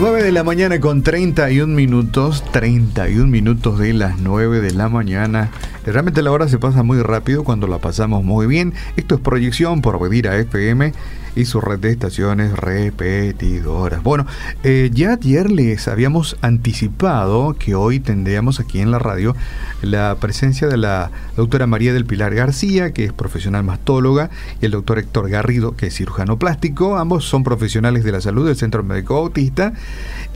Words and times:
9 0.00 0.22
de 0.22 0.32
la 0.32 0.44
mañana 0.44 0.80
con 0.80 1.02
31 1.02 1.74
minutos, 1.74 2.42
31 2.52 3.26
minutos 3.26 3.78
de 3.78 3.92
las 3.92 4.18
9 4.18 4.62
de 4.62 4.72
la 4.72 4.88
mañana. 4.88 5.50
Realmente 5.84 6.22
la 6.22 6.30
hora 6.30 6.48
se 6.48 6.58
pasa 6.58 6.82
muy 6.82 7.02
rápido 7.02 7.44
cuando 7.44 7.66
la 7.66 7.80
pasamos 7.80 8.24
muy 8.24 8.46
bien. 8.46 8.72
Esto 8.96 9.16
es 9.16 9.20
proyección 9.20 9.82
por 9.82 10.00
venir 10.00 10.26
a 10.26 10.38
FM 10.38 10.94
y 11.36 11.44
su 11.44 11.60
red 11.60 11.78
de 11.78 11.90
estaciones 11.90 12.52
repetidoras. 12.52 14.02
Bueno, 14.02 14.26
eh, 14.62 14.90
ya 14.92 15.12
ayer 15.12 15.50
les 15.50 15.88
habíamos 15.88 16.36
anticipado 16.40 17.54
que 17.58 17.74
hoy 17.74 18.00
tendríamos 18.00 18.60
aquí 18.60 18.80
en 18.80 18.90
la 18.90 18.98
radio 18.98 19.34
la 19.82 20.16
presencia 20.20 20.68
de 20.68 20.76
la 20.76 21.10
doctora 21.36 21.66
María 21.66 21.92
del 21.92 22.06
Pilar 22.06 22.34
García, 22.34 22.92
que 22.92 23.04
es 23.04 23.12
profesional 23.12 23.64
mastóloga, 23.64 24.30
y 24.60 24.66
el 24.66 24.72
doctor 24.72 24.98
Héctor 24.98 25.30
Garrido, 25.30 25.76
que 25.76 25.86
es 25.86 25.94
cirujano 25.94 26.38
plástico. 26.38 26.96
Ambos 26.96 27.24
son 27.24 27.44
profesionales 27.44 28.04
de 28.04 28.12
la 28.12 28.20
salud 28.20 28.46
del 28.46 28.56
Centro 28.56 28.82
Médico 28.82 29.16
Autista 29.16 29.72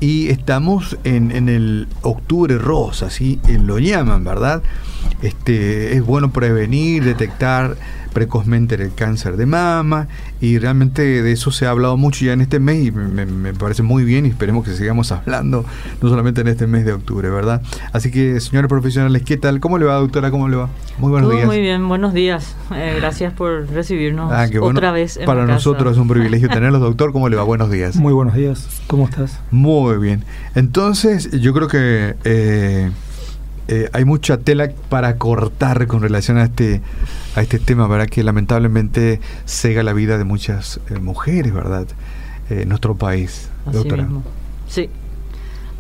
y 0.01 0.29
estamos 0.29 0.99
en, 1.05 1.31
en 1.31 1.49
el 1.49 1.89
octubre 2.03 2.59
rosa, 2.59 3.07
así 3.07 3.41
lo 3.49 3.79
llaman, 3.79 4.25
¿verdad? 4.25 4.63
Este, 5.23 5.97
es 5.97 6.05
bueno 6.05 6.33
prevenir, 6.33 7.05
detectar 7.05 7.77
precozmente 8.13 8.77
el 8.77 8.95
cáncer 8.95 9.37
de 9.37 9.47
mama 9.47 10.09
y 10.45 10.59
realmente 10.59 11.23
de 11.23 11.33
eso 11.33 11.51
se 11.51 11.67
ha 11.67 11.71
hablado 11.71 11.97
mucho 11.97 12.23
ya 12.27 12.35
en 12.35 12.43
este 12.43 12.61
mes 12.61 12.87
y 12.87 12.93
me, 12.93 13.55
parece 13.55 13.83
muy 13.83 14.05
bien 14.05 14.27
y 14.27 14.29
esperemos 14.29 14.63
que 14.65 14.73
sigamos 14.73 15.11
hablando 15.11 15.65
no 16.03 16.09
solamente 16.11 16.43
en 16.43 16.49
este 16.49 16.67
mes 16.67 16.85
de 16.85 16.93
octubre, 16.93 17.31
¿verdad? 17.31 17.63
Así 17.93 18.11
que 18.11 18.39
señores 18.41 18.69
profesionales, 18.69 19.23
¿qué 19.23 19.39
tal? 19.39 19.59
¿Cómo 19.61 19.79
le 19.79 19.87
va 19.87 19.95
doctora? 19.95 20.31
¿Cómo 20.31 20.49
le 20.49 20.57
va? 20.57 20.69
Muy 20.99 21.11
buenos 21.11 21.31
días. 21.31 21.47
Muy 21.47 21.61
bien, 21.61 21.89
buenos 21.89 22.13
días. 22.13 22.57
Eh, 22.75 22.95
gracias 22.99 23.33
por 23.33 23.71
recibirnos 23.71 24.31
ah, 24.33 24.47
otra 24.61 24.93
vez. 24.93 25.19
para 25.25 25.47
nosotros 25.47 25.93
es 25.93 25.99
un 25.99 26.09
privilegio 26.09 26.49
tenerlos, 26.51 26.83
doctor. 26.83 27.13
¿Cómo 27.13 27.31
le 27.31 27.37
va? 27.37 27.43
Buenos 27.43 27.71
días. 27.71 27.97
Muy 27.97 28.13
buenos 28.13 28.35
días. 28.35 28.83
¿Cómo 28.87 29.07
estás? 29.07 29.41
Muy 29.51 29.97
bien. 29.97 30.25
Entonces, 30.55 31.31
yo 31.41 31.55
creo 31.55 31.69
que... 31.69 32.17
Eh, 32.25 32.91
eh, 33.67 33.89
hay 33.93 34.05
mucha 34.05 34.37
tela 34.39 34.71
para 34.91 35.17
cortar 35.17 35.87
con 35.87 36.03
relación 36.03 36.37
a 36.37 36.45
este 36.45 36.83
a 37.35 37.41
este 37.41 37.59
tema, 37.59 37.89
¿verdad? 37.89 38.07
Que 38.07 38.23
lamentablemente 38.23 39.21
cega 39.47 39.83
la 39.83 39.93
vida 39.95 40.19
de 40.19 40.25
muchas 40.25 40.81
eh, 40.91 40.99
mujeres, 40.99 41.53
¿verdad? 41.53 41.87
Eh, 42.51 42.63
en 42.63 42.69
nuestro 42.69 42.95
país, 42.95 43.49
doctora. 43.73 44.07
Sí. 44.69 44.91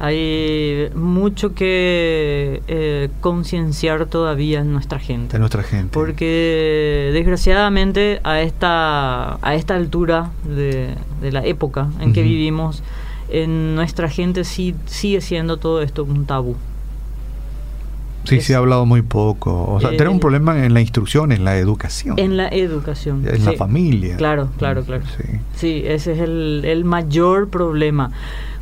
Hay 0.01 0.91
mucho 0.97 1.55
que 1.55 3.09
concienciar 3.21 4.07
todavía 4.07 4.61
en 4.61 4.73
nuestra 4.73 4.99
gente. 4.99 5.37
En 5.37 5.41
nuestra 5.41 5.63
gente. 5.63 5.91
Porque 5.93 7.11
desgraciadamente 7.13 8.21
a 8.25 8.41
esta, 8.41 9.39
a 9.41 9.55
esta 9.55 9.77
altura 9.77 10.33
de, 10.45 10.97
la 11.31 11.45
época 11.47 11.91
en 12.01 12.13
que 12.13 12.23
vivimos, 12.23 12.83
en 13.29 13.77
nuestra 13.77 14.09
gente 14.09 14.43
sí, 14.43 14.75
sigue 14.87 15.21
siendo 15.21 15.59
todo 15.59 15.81
esto 15.81 16.03
un 16.03 16.27
tabú. 16.27 16.57
Sí, 18.25 18.41
se 18.41 18.55
ha 18.55 18.59
hablado 18.59 18.87
muy 18.87 19.03
poco. 19.03 19.67
O 19.71 19.81
sea, 19.81 19.91
eh, 19.93 19.97
tenemos 19.97 20.15
un 20.15 20.21
problema 20.21 20.65
en 20.65 20.75
la 20.75 20.81
instrucción, 20.81 21.33
en 21.33 21.45
la 21.45 21.59
educación. 21.59 22.19
En 22.19 22.37
la 22.37 22.49
educación. 22.49 23.27
En 23.27 23.45
la 23.45 23.53
familia. 23.53 24.17
Claro, 24.17 24.49
claro, 24.59 24.83
mm, 24.83 24.85
claro. 24.85 25.05
Sí, 25.57 25.83
ese 25.85 26.13
es 26.13 26.21
el, 26.21 26.83
mayor 26.85 27.49
problema. 27.49 28.11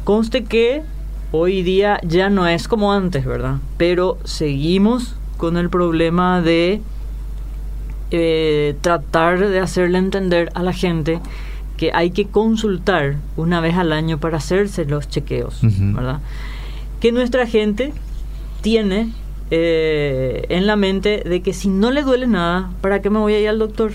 Conste 0.05 0.45
que 0.45 0.83
hoy 1.31 1.63
día 1.63 2.01
ya 2.03 2.29
no 2.29 2.47
es 2.47 2.69
como 2.69 2.93
antes, 2.93 3.25
¿verdad? 3.25 3.57
Pero 3.77 4.19
seguimos 4.25 5.17
con 5.37 5.57
el 5.57 5.71
problema 5.71 6.41
de 6.41 6.81
eh, 8.11 8.77
tratar 8.81 9.39
de 9.39 9.59
hacerle 9.61 9.99
entender 9.99 10.51
a 10.55 10.63
la 10.63 10.73
gente 10.73 11.21
que 11.77 11.91
hay 11.93 12.11
que 12.11 12.27
consultar 12.27 13.17
una 13.37 13.61
vez 13.61 13.77
al 13.77 13.93
año 13.93 14.19
para 14.19 14.39
hacerse 14.39 14.85
los 14.85 15.09
chequeos, 15.09 15.61
¿verdad? 15.63 16.21
Que 17.01 17.11
nuestra 17.11 17.47
gente 17.47 17.93
tiene 18.61 19.11
eh, 19.55 20.47
en 20.49 20.67
la 20.67 20.77
mente 20.77 21.23
de 21.27 21.43
que 21.43 21.53
si 21.53 21.69
no 21.69 21.91
le 21.91 22.03
duele 22.03 22.27
nada, 22.27 22.71
¿para 22.81 23.03
qué 23.03 23.11
me 23.11 23.19
voy 23.19 23.35
a 23.35 23.41
ir 23.41 23.49
al 23.51 23.59
doctor? 23.59 23.93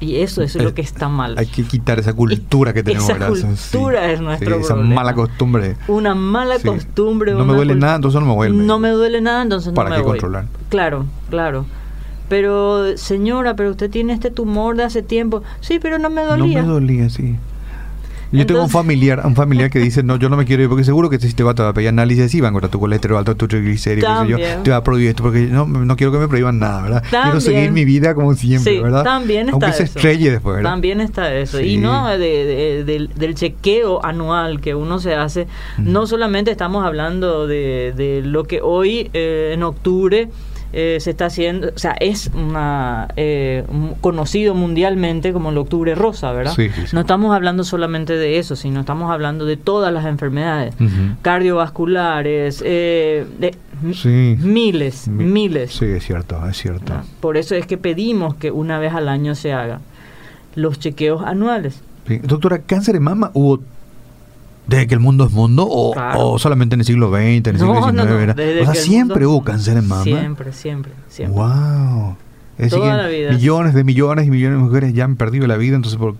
Y 0.00 0.16
eso 0.16 0.42
es 0.42 0.54
lo 0.54 0.72
que 0.72 0.80
está 0.80 1.10
mal. 1.10 1.34
Hay 1.36 1.44
que 1.44 1.64
quitar 1.64 1.98
esa 1.98 2.14
cultura 2.14 2.72
que 2.72 2.82
tenemos. 2.82 3.10
Esa 3.10 3.28
cultura 3.28 4.10
es 4.10 4.22
nuestro 4.22 4.58
Esa 4.58 4.74
mala 4.74 5.12
costumbre. 5.12 5.76
Una 5.86 6.14
mala 6.14 6.58
costumbre. 6.60 7.34
No 7.34 7.44
me 7.44 7.52
duele 7.52 7.74
nada, 7.74 7.96
entonces 7.96 8.18
no 8.22 8.26
me 8.26 8.32
voy. 8.32 8.50
No 8.50 8.78
me 8.78 8.88
duele 8.88 9.20
nada, 9.20 9.42
entonces 9.42 9.74
¿Para 9.74 9.90
no 9.90 9.96
me 9.96 10.00
qué 10.00 10.06
controlar? 10.06 10.46
Claro, 10.70 11.04
claro. 11.28 11.66
Pero, 12.30 12.96
señora, 12.96 13.54
pero 13.54 13.70
usted 13.70 13.90
tiene 13.90 14.14
este 14.14 14.30
tumor 14.30 14.76
de 14.76 14.84
hace 14.84 15.02
tiempo. 15.02 15.42
Sí, 15.60 15.78
pero 15.78 15.98
no 15.98 16.08
me 16.08 16.22
dolía. 16.22 16.62
No 16.62 16.68
me 16.68 16.72
dolía, 16.72 17.10
sí. 17.10 17.36
Yo 18.30 18.46
tengo 18.46 18.62
un 18.62 18.70
familiar, 18.70 19.22
un 19.24 19.34
familiar 19.34 19.70
que 19.70 19.78
dice, 19.78 20.02
no, 20.02 20.16
yo 20.16 20.28
no 20.28 20.36
me 20.36 20.44
quiero 20.44 20.62
ir 20.62 20.68
porque 20.68 20.84
seguro 20.84 21.08
que 21.08 21.18
si 21.18 21.32
te 21.32 21.42
va 21.42 21.52
a 21.52 21.72
pedir 21.72 21.88
análisis 21.88 22.34
y 22.34 22.40
van 22.40 22.48
a 22.48 22.50
encontrar 22.50 22.70
tu 22.70 22.80
colesterol 22.80 23.18
alto, 23.18 23.36
tu 23.36 23.48
triglicéridos, 23.48 24.28
yo, 24.28 24.36
te 24.62 24.70
va 24.70 24.76
a 24.76 24.84
prohibir 24.84 25.10
esto 25.10 25.22
porque 25.22 25.46
no, 25.46 25.66
no 25.66 25.96
quiero 25.96 26.12
que 26.12 26.18
me 26.18 26.28
prohíban 26.28 26.58
nada, 26.58 26.82
¿verdad? 26.82 27.04
quiero 27.10 27.40
seguir 27.40 27.72
mi 27.72 27.84
vida 27.84 28.14
como 28.14 28.34
siempre, 28.34 28.74
sí, 28.74 28.80
¿verdad? 28.80 29.04
También 29.04 29.48
está 29.48 29.52
Aunque 29.52 29.72
se 29.72 29.84
estrelle 29.84 30.30
después, 30.30 30.56
¿verdad? 30.56 30.70
También 30.70 31.00
está 31.00 31.34
eso. 31.34 31.60
Y 31.60 31.78
no 31.78 32.08
de, 32.08 32.84
del, 32.84 33.34
chequeo 33.34 34.04
anual 34.04 34.60
que 34.60 34.74
uno 34.74 34.98
se 34.98 35.14
hace, 35.14 35.46
no 35.78 36.06
solamente 36.06 36.50
estamos 36.50 36.84
hablando 36.84 37.46
de, 37.46 38.22
lo 38.24 38.44
que 38.44 38.60
hoy 38.60 39.10
eh, 39.12 39.52
en 39.54 39.62
octubre 39.62 40.28
eh, 40.72 40.98
se 41.00 41.10
está 41.10 41.26
haciendo, 41.26 41.68
o 41.74 41.78
sea, 41.78 41.92
es 41.98 42.30
una, 42.34 43.08
eh, 43.16 43.64
conocido 44.02 44.54
mundialmente 44.54 45.32
como 45.32 45.48
el 45.48 45.56
octubre 45.56 45.94
rosa, 45.94 46.30
¿verdad? 46.32 46.54
No 46.92 47.00
estamos 47.00 47.34
hablando 47.34 47.64
solamente 47.64 48.14
de 48.16 48.38
eso, 48.38 48.54
sino 48.54 48.80
estamos 48.80 49.10
hablando 49.10 49.46
de 49.46 49.56
todas 49.56 49.92
las 49.94 50.04
enfermedades 50.04 50.74
cardiovasculares, 51.22 52.62
eh, 52.66 53.26
de 53.38 53.56
miles, 53.82 55.08
miles. 55.08 55.72
Sí, 55.72 55.86
es 55.86 56.04
cierto, 56.04 56.46
es 56.46 56.58
cierto. 56.58 56.92
Por 57.20 57.38
eso 57.38 57.54
es 57.54 57.66
que 57.66 57.78
pedimos 57.78 58.34
que 58.34 58.50
una 58.50 58.78
vez 58.78 58.92
al 58.92 59.08
año 59.08 59.34
se 59.34 59.54
haga 59.54 59.80
los 60.54 60.78
chequeos 60.78 61.22
anuales. 61.22 61.82
Doctora, 62.24 62.58
cáncer 62.58 62.94
de 62.94 63.00
mama 63.00 63.30
hubo 63.32 63.60
desde 64.68 64.86
que 64.86 64.94
el 64.94 65.00
mundo 65.00 65.24
es 65.24 65.32
mundo 65.32 65.66
o, 65.68 66.38
solamente 66.38 66.74
en 66.74 66.80
el 66.80 66.86
siglo 66.86 67.08
XX, 67.08 67.18
en 67.18 67.46
el 67.46 67.58
siglo 67.58 67.74
XIX. 67.74 68.68
o 68.68 68.72
sea, 68.72 68.74
siempre 68.74 69.26
hubo 69.26 69.42
cáncer 69.42 69.78
en 69.78 69.88
mama. 69.88 70.04
Siempre, 70.04 70.52
siempre, 70.52 70.92
siempre. 71.08 71.36
Wow. 71.36 72.16
Es 72.58 72.70
decir, 72.70 73.30
millones 73.30 73.74
de 73.74 73.84
millones 73.84 74.26
y 74.26 74.30
millones 74.30 74.58
de 74.58 74.64
mujeres 74.64 74.92
ya 74.92 75.04
han 75.04 75.16
perdido 75.16 75.46
la 75.46 75.56
vida, 75.56 75.76
entonces 75.76 75.98
por 75.98 76.16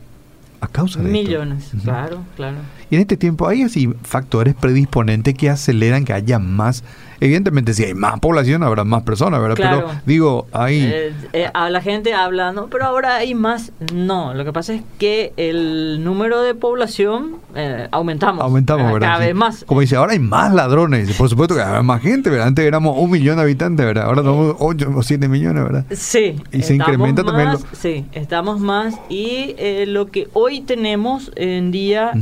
a 0.60 0.66
causa 0.66 1.00
de 1.00 1.08
millones, 1.10 1.70
claro, 1.84 2.24
claro. 2.34 2.56
Y 2.90 2.96
en 2.96 3.02
este 3.02 3.16
tiempo 3.16 3.46
hay 3.46 3.62
así 3.62 3.94
factores 4.02 4.54
predisponentes 4.54 5.34
que 5.34 5.50
aceleran 5.50 6.04
que 6.04 6.12
haya 6.12 6.40
más 6.40 6.82
Evidentemente, 7.20 7.74
si 7.74 7.84
hay 7.84 7.94
más 7.94 8.20
población, 8.20 8.62
habrá 8.62 8.84
más 8.84 9.02
personas, 9.02 9.40
¿verdad? 9.40 9.56
Pero 9.56 9.90
digo, 10.06 10.46
ahí... 10.52 10.82
Eh, 10.84 11.12
eh, 11.32 11.50
a 11.52 11.68
la 11.68 11.80
gente 11.80 12.14
habla, 12.14 12.52
no, 12.52 12.68
pero 12.68 12.84
ahora 12.84 13.16
hay 13.16 13.34
más. 13.34 13.72
No, 13.92 14.34
lo 14.34 14.44
que 14.44 14.52
pasa 14.52 14.74
es 14.74 14.82
que 14.98 15.32
el 15.36 16.04
número 16.04 16.42
de 16.42 16.54
población 16.54 17.36
eh, 17.54 17.88
aumentamos. 17.90 18.44
Aumentamos, 18.44 18.92
¿verdad? 18.92 19.08
Cada 19.08 19.26
vez 19.26 19.34
más. 19.34 19.64
Como 19.64 19.80
dice, 19.80 19.96
ahora 19.96 20.12
hay 20.12 20.18
más 20.18 20.52
ladrones. 20.52 21.16
Por 21.16 21.28
supuesto 21.28 21.54
que 21.54 21.62
hay 21.62 21.82
más 21.82 22.02
gente, 22.02 22.30
¿verdad? 22.30 22.48
Antes 22.48 22.64
éramos 22.64 22.96
un 22.98 23.10
millón 23.10 23.36
de 23.36 23.42
habitantes, 23.42 23.84
¿verdad? 23.86 24.04
Ahora 24.04 24.22
somos 24.22 24.56
8 24.58 24.92
o 24.94 25.02
7 25.02 25.28
millones, 25.28 25.64
¿verdad? 25.64 25.84
Sí. 25.90 26.36
Y 26.52 26.62
se 26.62 26.74
incrementa 26.74 27.24
también. 27.24 27.50
Sí, 27.72 28.04
estamos 28.12 28.60
más. 28.60 28.94
Y 29.08 29.54
lo 29.86 30.06
que 30.06 30.28
hoy 30.32 30.60
tenemos 30.60 31.32
en 31.36 31.70
día, 31.70 32.12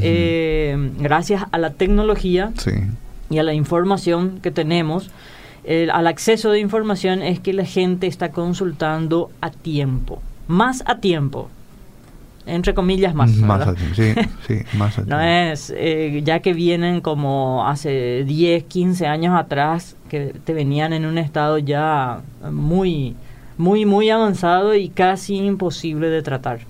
gracias 0.99 1.45
a 1.51 1.59
la 1.59 1.71
tecnología, 1.71 2.53
sí 2.57 2.73
y 3.29 3.39
a 3.39 3.43
la 3.43 3.55
información 3.55 4.41
que 4.43 4.51
tenemos, 4.51 5.11
al 5.93 6.07
acceso 6.07 6.51
de 6.51 6.61
información 6.61 7.23
es 7.23 7.41
que 7.41 7.53
la 7.53 7.65
gente 7.65 8.07
está 8.07 8.31
consultando 8.31 9.31
a 9.41 9.51
tiempo, 9.51 10.23
más 10.47 10.83
a 10.87 10.99
tiempo, 10.99 11.51
entre 12.47 12.75
comillas 12.75 13.15
más. 13.15 13.35
Más 13.37 13.67
a 13.67 13.75
tiempo, 13.75 13.95
sí, 13.95 14.15
sí, 14.47 14.55
más 14.79 14.93
a 14.93 15.03
tiempo. 15.03 15.15
No 15.15 15.21
es, 15.21 15.73
eh, 15.77 16.23
ya 16.25 16.41
que 16.41 16.55
vienen 16.55 17.01
como 17.01 17.67
hace 17.67 18.25
10, 18.25 18.65
15 18.65 19.07
años 19.07 19.39
atrás, 19.39 19.97
que 20.09 20.33
te 20.45 20.55
venían 20.55 20.93
en 20.93 21.05
un 21.05 21.19
estado 21.19 21.59
ya 21.59 22.21
muy, 22.51 23.17
muy, 23.59 23.85
muy 23.85 24.11
avanzado 24.11 24.75
y 24.75 24.89
casi 24.89 25.37
imposible 25.37 26.09
de 26.09 26.23
tratar. 26.23 26.61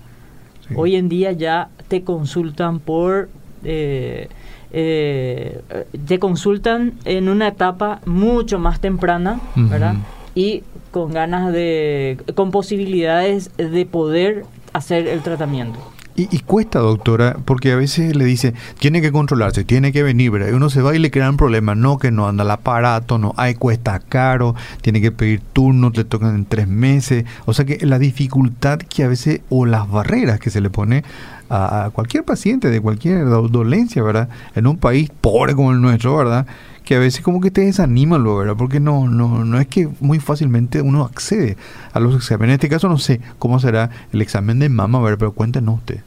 Hoy 0.75 0.95
en 0.95 1.07
día 1.07 1.31
ya 1.31 1.69
te 1.87 2.03
consultan 2.03 2.79
por... 2.79 3.29
Eh, 3.63 4.27
eh, 4.71 5.61
te 6.05 6.19
consultan 6.19 6.93
en 7.05 7.29
una 7.29 7.47
etapa 7.47 8.01
mucho 8.05 8.59
más 8.59 8.81
temprana, 8.81 9.39
¿verdad? 9.55 9.95
Y 10.35 10.63
con 10.91 11.13
ganas 11.13 11.53
de, 11.53 12.17
con 12.35 12.51
posibilidades 12.51 13.55
de 13.55 13.85
poder 13.85 14.43
hacer 14.73 15.07
el 15.07 15.21
tratamiento. 15.21 15.79
Y, 16.19 16.39
cuesta, 16.39 16.79
doctora, 16.79 17.37
porque 17.45 17.71
a 17.71 17.75
veces 17.75 18.15
le 18.15 18.25
dice, 18.25 18.55
tiene 18.79 19.01
que 19.01 19.11
controlarse, 19.11 19.63
tiene 19.63 19.91
que 19.91 20.01
venir, 20.01 20.31
¿verdad? 20.31 20.47
Y 20.49 20.53
uno 20.53 20.71
se 20.71 20.81
va 20.81 20.95
y 20.95 20.97
le 20.97 21.11
crean 21.11 21.37
problemas, 21.37 21.77
no, 21.77 21.99
que 21.99 22.09
no 22.09 22.27
anda 22.27 22.43
el 22.43 22.49
aparato, 22.49 23.19
no, 23.19 23.35
hay, 23.37 23.53
cuesta 23.53 23.99
caro, 23.99 24.55
tiene 24.81 24.99
que 24.99 25.11
pedir 25.11 25.41
turno, 25.53 25.91
le 25.93 26.05
tocan 26.05 26.33
en 26.33 26.45
tres 26.45 26.67
meses. 26.67 27.25
O 27.45 27.53
sea 27.53 27.65
que 27.65 27.85
la 27.85 27.99
dificultad 27.99 28.79
que 28.79 29.03
a 29.03 29.07
veces, 29.07 29.41
o 29.49 29.67
las 29.67 29.87
barreras 29.87 30.39
que 30.39 30.49
se 30.49 30.59
le 30.59 30.71
pone 30.71 31.03
a, 31.49 31.89
cualquier 31.93 32.23
paciente 32.23 32.69
de 32.69 32.81
cualquier 32.81 33.25
dolencia, 33.25 34.03
¿verdad? 34.03 34.29
En 34.55 34.67
un 34.67 34.77
país 34.77 35.09
pobre 35.21 35.55
como 35.55 35.71
el 35.71 35.81
nuestro, 35.81 36.15
¿verdad? 36.15 36.45
Que 36.83 36.95
a 36.95 36.99
veces 36.99 37.21
como 37.21 37.41
que 37.41 37.51
te 37.51 37.61
desaniman, 37.61 38.23
¿verdad? 38.23 38.55
Porque 38.57 38.79
no, 38.79 39.07
no, 39.07 39.43
no 39.43 39.59
es 39.59 39.67
que 39.67 39.89
muy 39.99 40.19
fácilmente 40.19 40.81
uno 40.81 41.03
accede 41.03 41.57
a 41.93 41.99
los 41.99 42.15
exámenes. 42.15 42.53
En 42.53 42.55
este 42.55 42.69
caso 42.69 42.87
no 42.89 42.97
sé 42.97 43.21
cómo 43.39 43.59
será 43.59 43.89
el 44.13 44.21
examen 44.21 44.59
de 44.59 44.69
mama, 44.69 44.99
¿verdad? 45.01 45.19
Pero 45.19 45.31
cuéntenos 45.33 45.79
usted. 45.79 46.01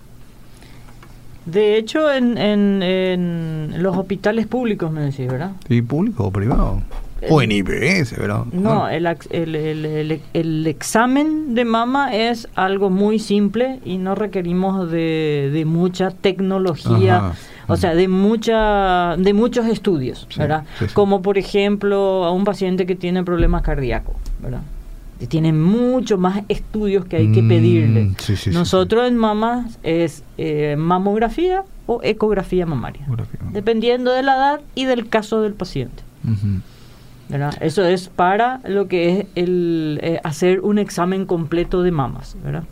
De 1.47 1.77
hecho, 1.77 2.13
en, 2.13 2.39
en, 2.39 2.83
en 2.83 3.83
los 3.83 3.97
hospitales 3.97 4.47
públicos, 4.47 4.93
me 4.93 5.01
decís, 5.01 5.27
¿verdad? 5.27 5.53
Sí, 5.67 5.83
público 5.83 6.25
o 6.25 6.31
privado. 6.31 6.83
O 7.29 7.43
en 7.43 7.53
IPS, 7.53 8.17
¿verdad? 8.17 8.45
No, 8.53 8.89
el, 8.89 9.07
el, 9.31 10.21
el, 10.33 10.67
examen 10.67 11.55
de 11.55 11.65
mama 11.65 12.15
es 12.15 12.49
algo 12.55 12.91
muy 12.91 13.19
simple 13.19 13.81
y 13.85 13.99
no 13.99 14.15
requerimos 14.15 14.91
de, 14.91 15.51
de 15.53 15.65
mucha 15.65 16.11
tecnología, 16.11 17.33
o 17.67 17.77
sea, 17.77 17.95
de 17.95 18.09
mucha 18.09 19.17
de 19.19 19.35
muchos 19.35 19.67
estudios, 19.67 20.27
¿verdad? 20.37 20.65
Como 20.95 21.23
por 21.23 21.37
ejemplo 21.37 22.25
a 22.25 22.33
un 22.33 22.45
paciente 22.45 22.87
que 22.87 22.95
tiene 22.95 23.23
problemas 23.23 23.63
cardíacos, 23.63 24.17
¿verdad? 24.41 24.63
tiene 25.27 25.53
muchos 25.53 26.19
más 26.19 26.43
estudios 26.49 27.05
que 27.05 27.17
hay 27.17 27.33
que 27.33 27.43
mm, 27.43 27.49
pedirle. 27.49 28.13
Nosotros 28.53 29.07
en 29.07 29.17
mamas 29.17 29.79
es 29.83 30.25
eh, 30.39 30.77
mamografía 30.79 31.65
o 31.87 32.01
ecografía 32.03 32.67
mamaria, 32.67 33.07
dependiendo 33.53 34.13
de 34.13 34.23
la 34.23 34.37
edad 34.37 34.61
y 34.75 34.85
del 34.85 35.09
caso 35.09 35.43
del 35.43 35.55
paciente. 35.55 36.03
Eso 37.61 37.85
es 37.85 38.09
para 38.09 38.61
lo 38.65 38.89
que 38.89 39.21
es 39.21 39.27
el 39.35 40.01
eh, 40.03 40.21
hacer 40.25 40.61
un 40.61 40.79
examen 40.79 41.27
completo 41.27 41.83
de 41.83 41.91
mamas, 41.91 42.37
¿verdad? 42.43 42.65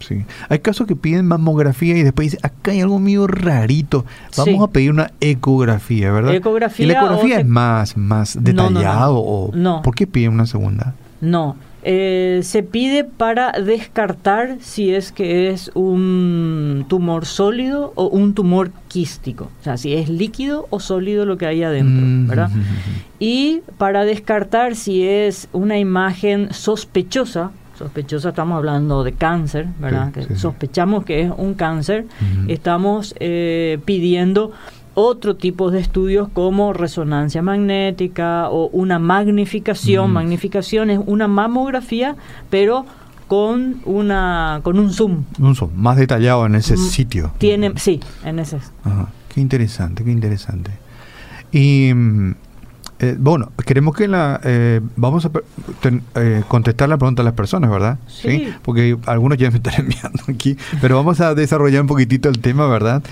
Sí. 0.00 0.24
Hay 0.48 0.58
casos 0.58 0.86
que 0.86 0.96
piden 0.96 1.26
mamografía 1.26 1.96
y 1.96 2.02
después 2.02 2.32
dicen, 2.32 2.40
acá 2.42 2.72
hay 2.72 2.80
algo 2.80 2.98
medio 2.98 3.26
rarito, 3.28 4.04
vamos 4.36 4.68
a 4.68 4.72
pedir 4.72 4.90
una 4.90 5.12
ecografía, 5.20 6.10
¿verdad? 6.10 6.34
Ecografía. 6.34 6.84
¿Y 6.84 6.88
la 6.88 6.94
ecografía 6.94 7.40
es 7.40 7.46
más, 7.46 7.96
más 7.96 8.36
detallado 8.42 9.18
o 9.18 9.52
por 9.82 9.94
qué 9.94 10.06
piden 10.06 10.32
una 10.32 10.46
segunda? 10.46 10.94
No, 11.20 11.56
eh, 11.84 12.40
se 12.42 12.62
pide 12.62 13.02
para 13.02 13.52
descartar 13.52 14.58
si 14.60 14.94
es 14.94 15.10
que 15.10 15.50
es 15.50 15.70
un 15.74 16.86
tumor 16.88 17.26
sólido 17.26 17.92
o 17.96 18.06
un 18.06 18.34
tumor 18.34 18.70
quístico, 18.86 19.50
o 19.60 19.64
sea, 19.64 19.76
si 19.76 19.94
es 19.94 20.08
líquido 20.08 20.68
o 20.70 20.78
sólido 20.78 21.26
lo 21.26 21.38
que 21.38 21.46
hay 21.46 21.62
adentro, 21.62 22.06
mm, 22.06 22.28
¿verdad? 22.28 22.50
Y 23.18 23.62
para 23.78 24.04
descartar 24.04 24.74
si 24.74 25.06
es 25.06 25.48
una 25.52 25.78
imagen 25.78 26.52
sospechosa, 26.52 27.52
sospechosa 27.78 28.30
estamos 28.30 28.56
hablando 28.56 29.04
de 29.04 29.12
cáncer, 29.12 29.68
¿verdad? 29.78 30.12
que 30.12 30.34
sospechamos 30.36 31.04
que 31.04 31.22
es 31.22 31.32
un 31.36 31.54
cáncer, 31.54 32.06
estamos 32.48 33.14
eh, 33.20 33.78
pidiendo 33.84 34.50
otro 34.94 35.36
tipo 35.36 35.70
de 35.70 35.80
estudios 35.80 36.28
como 36.28 36.72
resonancia 36.72 37.42
magnética 37.42 38.48
o 38.50 38.68
una 38.68 38.98
magnificación. 38.98 40.10
Mm. 40.10 40.14
Magnificación 40.14 40.90
es 40.90 41.00
una 41.06 41.28
mamografía, 41.28 42.16
pero 42.50 42.84
con 43.28 43.80
una 43.84 44.60
con 44.62 44.78
un 44.78 44.92
zoom. 44.92 45.24
Un 45.38 45.54
zoom 45.54 45.70
más 45.74 45.96
detallado 45.96 46.46
en 46.46 46.54
ese 46.54 46.74
mm, 46.74 46.78
sitio. 46.78 47.32
Tiene, 47.38 47.72
sí, 47.76 48.00
en 48.24 48.38
ese. 48.38 48.58
Qué 49.28 49.40
interesante, 49.40 50.04
qué 50.04 50.10
interesante. 50.10 50.70
Y 51.50 51.92
mm, 51.94 52.34
eh, 53.02 53.16
bueno, 53.18 53.50
queremos 53.66 53.96
que 53.96 54.06
la 54.06 54.40
eh, 54.44 54.80
vamos 54.94 55.26
a 55.26 55.30
eh, 56.14 56.44
contestar 56.46 56.88
la 56.88 56.98
pregunta 56.98 57.22
a 57.22 57.24
las 57.24 57.34
personas, 57.34 57.68
¿verdad? 57.68 57.98
Sí. 58.06 58.48
Porque 58.62 58.96
algunos 59.06 59.38
ya 59.38 59.50
me 59.50 59.56
están 59.56 59.74
enviando 59.78 60.22
aquí, 60.28 60.56
pero 60.80 60.94
vamos 60.94 61.20
a 61.20 61.34
desarrollar 61.34 61.80
un 61.80 61.88
poquitito 61.88 62.28
el 62.28 62.38
tema, 62.38 62.68
¿verdad? 62.68 63.02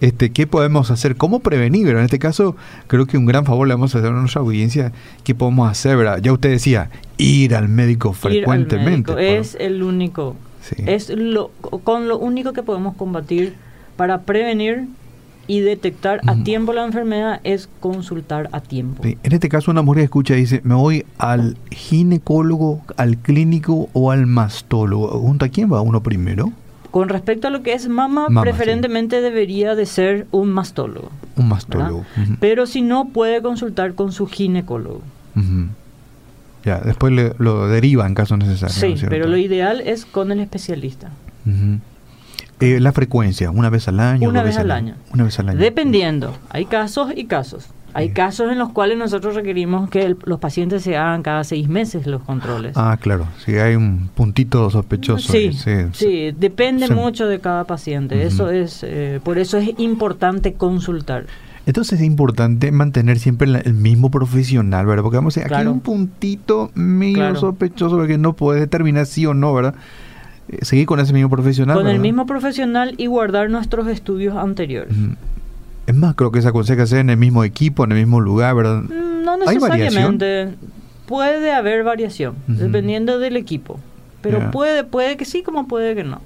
Este, 0.00 0.30
¿qué 0.30 0.46
podemos 0.46 0.92
hacer? 0.92 1.16
¿Cómo 1.16 1.40
prevenir? 1.40 1.88
En 1.88 1.98
este 1.98 2.20
caso, 2.20 2.54
creo 2.86 3.06
que 3.06 3.18
un 3.18 3.26
gran 3.26 3.44
favor 3.44 3.66
le 3.66 3.74
vamos 3.74 3.92
a 3.92 3.98
hacer 3.98 4.12
a 4.12 4.14
nuestra 4.14 4.40
audiencia. 4.40 4.92
¿Qué 5.24 5.34
podemos 5.34 5.68
hacer, 5.68 5.96
verdad? 5.96 6.20
Ya 6.22 6.32
usted 6.32 6.50
decía, 6.50 6.88
ir 7.18 7.56
al 7.56 7.68
médico 7.68 8.12
frecuentemente. 8.12 9.36
Es 9.36 9.56
el 9.58 9.82
único. 9.82 10.36
Es 10.76 11.08
lo 11.10 11.50
con 11.82 12.06
lo 12.06 12.18
único 12.18 12.52
que 12.52 12.62
podemos 12.62 12.94
combatir 12.94 13.54
para 13.96 14.22
prevenir 14.22 14.86
y 15.46 15.60
detectar 15.60 16.20
a 16.26 16.36
tiempo 16.44 16.72
la 16.72 16.84
enfermedad 16.84 17.40
es 17.44 17.68
consultar 17.80 18.48
a 18.52 18.60
tiempo. 18.60 19.02
En 19.04 19.32
este 19.32 19.48
caso 19.48 19.70
una 19.70 19.82
mujer 19.82 20.04
escucha 20.04 20.36
y 20.36 20.40
dice, 20.40 20.60
me 20.64 20.74
voy 20.74 21.04
al 21.18 21.56
ginecólogo, 21.70 22.82
al 22.96 23.18
clínico 23.18 23.88
o 23.92 24.10
al 24.10 24.26
mastólogo. 24.26 25.08
¿Junto 25.08 25.44
a 25.44 25.48
quién 25.48 25.72
va 25.72 25.80
uno 25.80 26.02
primero? 26.02 26.52
Con 26.90 27.08
respecto 27.08 27.48
a 27.48 27.50
lo 27.50 27.62
que 27.62 27.72
es 27.72 27.88
mama, 27.88 28.26
preferentemente 28.40 29.20
debería 29.20 29.74
de 29.74 29.86
ser 29.86 30.26
un 30.32 30.50
mastólogo. 30.50 31.10
Un 31.36 31.48
mastólogo. 31.48 32.04
Pero 32.40 32.66
si 32.66 32.82
no, 32.82 33.08
puede 33.08 33.42
consultar 33.42 33.94
con 33.94 34.12
su 34.12 34.26
ginecólogo. 34.26 35.02
Ya, 36.64 36.80
después 36.80 37.12
lo 37.38 37.68
deriva 37.68 38.06
en 38.06 38.14
caso 38.14 38.36
necesario. 38.36 38.96
Sí, 38.96 39.04
pero 39.08 39.26
lo 39.26 39.36
ideal 39.36 39.80
es 39.80 40.04
con 40.04 40.32
el 40.32 40.40
especialista. 40.40 41.10
Eh, 42.60 42.78
la 42.80 42.92
frecuencia, 42.92 43.50
una 43.50 43.70
vez 43.70 43.88
al 43.88 44.00
año. 44.00 44.28
Una 44.28 44.42
vez 44.42 44.58
al 44.58 44.70
año. 44.70 44.94
Una 45.12 45.24
vez 45.24 45.38
al 45.38 45.48
año. 45.48 45.58
Dependiendo. 45.58 46.36
Hay 46.50 46.66
casos 46.66 47.12
y 47.16 47.24
casos. 47.24 47.68
Hay 47.92 48.10
casos 48.10 48.52
en 48.52 48.58
los 48.58 48.70
cuales 48.70 48.96
nosotros 48.98 49.34
requerimos 49.34 49.90
que 49.90 50.14
los 50.24 50.38
pacientes 50.38 50.82
se 50.82 50.96
hagan 50.96 51.22
cada 51.22 51.42
seis 51.42 51.68
meses 51.68 52.06
los 52.06 52.22
controles. 52.22 52.76
Ah, 52.76 52.96
claro. 53.00 53.26
Si 53.44 53.56
hay 53.56 53.74
un 53.74 54.10
puntito 54.14 54.70
sospechoso. 54.70 55.32
Sí, 55.32 55.52
sí, 55.92 56.32
depende 56.38 56.88
mucho 56.88 57.26
de 57.26 57.40
cada 57.40 57.64
paciente. 57.64 58.24
Eso 58.24 58.50
es, 58.50 58.84
eh, 58.84 59.20
por 59.24 59.38
eso 59.38 59.58
es 59.58 59.70
importante 59.78 60.54
consultar. 60.54 61.26
Entonces 61.66 62.00
es 62.00 62.06
importante 62.06 62.72
mantener 62.72 63.18
siempre 63.18 63.48
el 63.64 63.74
mismo 63.74 64.10
profesional, 64.10 64.86
¿verdad? 64.86 65.02
Porque 65.02 65.16
vamos 65.16 65.36
a 65.36 65.40
decir, 65.40 65.52
aquí 65.52 65.62
hay 65.62 65.68
un 65.68 65.80
puntito 65.80 66.70
medio 66.74 67.34
sospechoso 67.36 67.96
porque 67.96 68.18
no 68.18 68.34
puede 68.34 68.60
determinar 68.60 69.06
sí 69.06 69.26
o 69.26 69.34
no, 69.34 69.52
¿verdad? 69.52 69.74
Seguir 70.62 70.86
con 70.86 71.00
ese 71.00 71.12
mismo 71.12 71.30
profesional. 71.30 71.76
Con 71.76 71.86
el 71.86 72.00
mismo 72.00 72.26
profesional 72.26 72.94
y 72.96 73.06
guardar 73.06 73.50
nuestros 73.50 73.86
estudios 73.88 74.36
anteriores. 74.36 74.94
Es 75.86 75.94
más, 75.94 76.14
creo 76.14 76.30
que 76.30 76.42
se 76.42 76.48
aconseja 76.48 76.84
hacer 76.84 76.98
en 76.98 77.10
el 77.10 77.16
mismo 77.16 77.42
equipo, 77.44 77.84
en 77.84 77.92
el 77.92 77.98
mismo 77.98 78.20
lugar, 78.20 78.54
¿verdad? 78.54 78.82
Mm, 78.82 79.24
no 79.24 79.36
necesariamente. 79.36 80.54
Puede 81.06 81.52
haber 81.52 81.82
variación, 81.82 82.36
dependiendo 82.46 83.18
del 83.18 83.36
equipo. 83.36 83.80
Pero 84.22 84.50
puede, 84.50 84.84
puede 84.84 85.16
que 85.16 85.24
sí, 85.24 85.42
como 85.42 85.66
puede 85.66 85.94
que 85.94 86.04
no. 86.04 86.20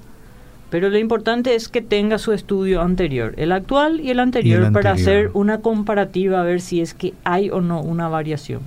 Pero 0.69 0.89
lo 0.89 0.97
importante 0.97 1.55
es 1.55 1.69
que 1.69 1.81
tenga 1.81 2.17
su 2.17 2.33
estudio 2.33 2.81
anterior, 2.81 3.33
el 3.37 3.51
actual 3.51 4.01
y 4.01 4.09
el 4.09 4.19
anterior, 4.19 4.71
para 4.71 4.91
hacer 4.91 5.31
una 5.33 5.61
comparativa 5.61 6.41
a 6.41 6.43
ver 6.43 6.59
si 6.59 6.81
es 6.81 6.93
que 6.93 7.13
hay 7.23 7.49
o 7.49 7.61
no 7.61 7.81
una 7.81 8.09
variación. 8.09 8.61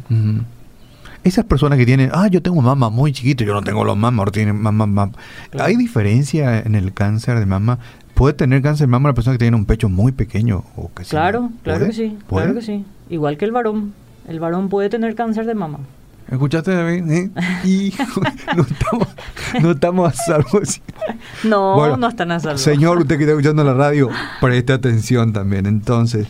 Esas 1.29 1.45
personas 1.45 1.79
que 1.79 1.85
tienen, 1.85 2.11
ah, 2.15 2.27
yo 2.29 2.41
tengo 2.41 2.63
mamá 2.63 2.89
muy 2.89 3.13
chiquito, 3.13 3.45
yo 3.45 3.53
no 3.53 3.61
tengo 3.61 3.85
los 3.85 3.99
mamas, 3.99 4.33
tienen 4.33 4.59
mamá, 4.59 5.11
¿Hay 5.59 5.77
diferencia 5.77 6.61
en 6.61 6.75
el 6.75 6.95
cáncer 6.95 7.39
de 7.39 7.45
mama? 7.45 7.79
¿Puede 8.15 8.33
tener 8.33 8.63
cáncer 8.63 8.87
de 8.87 8.91
mama 8.93 9.11
la 9.11 9.15
persona 9.15 9.35
que 9.35 9.45
tiene 9.45 9.55
un 9.55 9.67
pecho 9.67 9.91
muy 9.91 10.13
pequeño? 10.13 10.65
O 10.75 10.91
que 10.95 11.03
claro, 11.05 11.51
claro 11.63 11.85
que 11.85 11.93
sí, 11.93 12.17
claro 12.27 12.55
que 12.55 12.63
sí. 12.63 12.87
Igual 13.11 13.37
que 13.37 13.45
el 13.45 13.53
varón. 13.53 13.93
El 14.27 14.41
varón 14.41 14.71
puede 14.71 14.89
tener 14.89 15.15
cáncer 15.15 15.45
de 15.45 15.55
mama. 15.55 15.81
¿Escuchaste, 16.31 16.75
David? 16.75 17.11
¿Eh? 17.11 17.31
no 18.57 18.63
estamos, 18.63 19.09
no 19.61 19.71
estamos 19.73 20.13
a 20.13 20.17
salvo. 20.17 20.61
No, 21.45 21.97
no 21.99 22.09
están 22.09 22.33
a 22.33 22.41
salvo. 22.41 22.57
Señor, 22.57 22.99
usted 22.99 23.19
que 23.19 23.25
está 23.25 23.33
escuchando 23.33 23.65
la 23.65 23.75
radio, 23.75 24.09
preste 24.41 24.73
atención 24.73 25.35
también. 25.35 25.67
Entonces, 25.67 26.27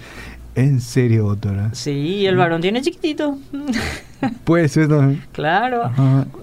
¿en 0.58 0.80
serio, 0.80 1.24
doctora? 1.24 1.70
Sí, 1.74 2.26
el 2.26 2.36
varón 2.36 2.60
tiene 2.60 2.82
chiquitito. 2.82 3.38
Puede 4.44 4.68
ser 4.68 4.88
también. 4.88 5.22
Claro. 5.32 5.90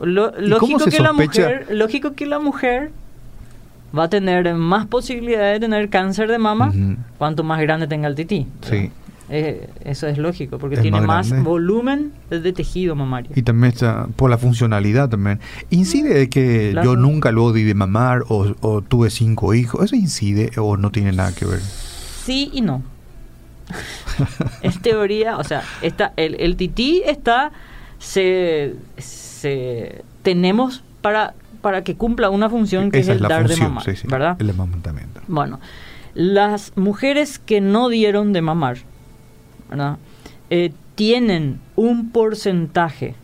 lógico, 0.01 0.85
que 0.85 0.99
la 0.99 1.13
mujer, 1.13 1.67
lógico 1.71 2.13
que 2.13 2.25
la 2.25 2.39
mujer 2.39 2.91
va 3.97 4.03
a 4.03 4.09
tener 4.09 4.53
más 4.55 4.87
posibilidades 4.87 5.59
de 5.59 5.67
tener 5.67 5.89
cáncer 5.89 6.29
de 6.29 6.37
mama 6.37 6.73
cuanto 7.17 7.43
más 7.43 7.61
grande 7.61 7.87
tenga 7.87 8.07
el 8.07 8.15
tití. 8.15 8.47
Sí. 8.61 8.91
Eh, 9.27 9.67
eso 9.83 10.05
es 10.07 10.19
lógico, 10.19 10.59
porque 10.59 10.77
tiene 10.77 11.01
más, 11.01 11.31
volumen 11.43 12.13
de 12.29 12.53
tejido 12.53 12.95
mamario. 12.95 13.31
Y 13.35 13.41
también 13.41 13.73
está 13.73 14.07
por 14.15 14.29
la 14.29 14.37
funcionalidad 14.37 15.09
también. 15.09 15.39
¿Incide 15.71 16.13
de 16.13 16.29
que 16.29 16.75
yo 16.83 16.95
nunca 16.95 17.31
lo 17.31 17.51
di 17.51 17.63
de 17.63 17.73
mamar 17.73 18.23
o, 18.27 18.81
tuve 18.87 19.09
cinco 19.09 19.53
hijos? 19.53 19.85
¿Eso 19.85 19.95
incide 19.95 20.51
o 20.57 20.77
no 20.77 20.91
tiene 20.91 21.11
nada 21.11 21.33
que 21.33 21.45
ver? 21.45 21.59
Sí 21.59 22.51
y 22.53 22.61
no. 22.61 22.83
es 24.61 24.81
teoría, 24.81 25.37
o 25.37 25.43
sea, 25.43 25.63
está, 25.81 26.13
el, 26.17 26.35
el 26.39 26.55
tití 26.55 27.01
está, 27.05 27.51
se, 27.99 28.75
se, 28.97 30.03
tenemos 30.21 30.83
para, 31.01 31.33
para 31.61 31.83
que 31.83 31.95
cumpla 31.95 32.29
una 32.29 32.49
función 32.49 32.91
que 32.91 32.99
es 32.99 33.07
el 33.07 33.19
dar 33.19 33.47
de 33.47 33.57
mamar, 33.57 33.85
¿verdad? 34.05 34.37
El 34.39 34.49
amamantamiento. 34.49 35.21
Bueno, 35.27 35.59
las 36.13 36.73
mujeres 36.75 37.39
que 37.39 37.61
no 37.61 37.89
dieron 37.89 38.33
de 38.33 38.41
mamar, 38.41 38.77
¿verdad? 39.69 39.97
Eh, 40.49 40.71
tienen 40.95 41.59
un 41.75 42.11
porcentaje 42.11 43.15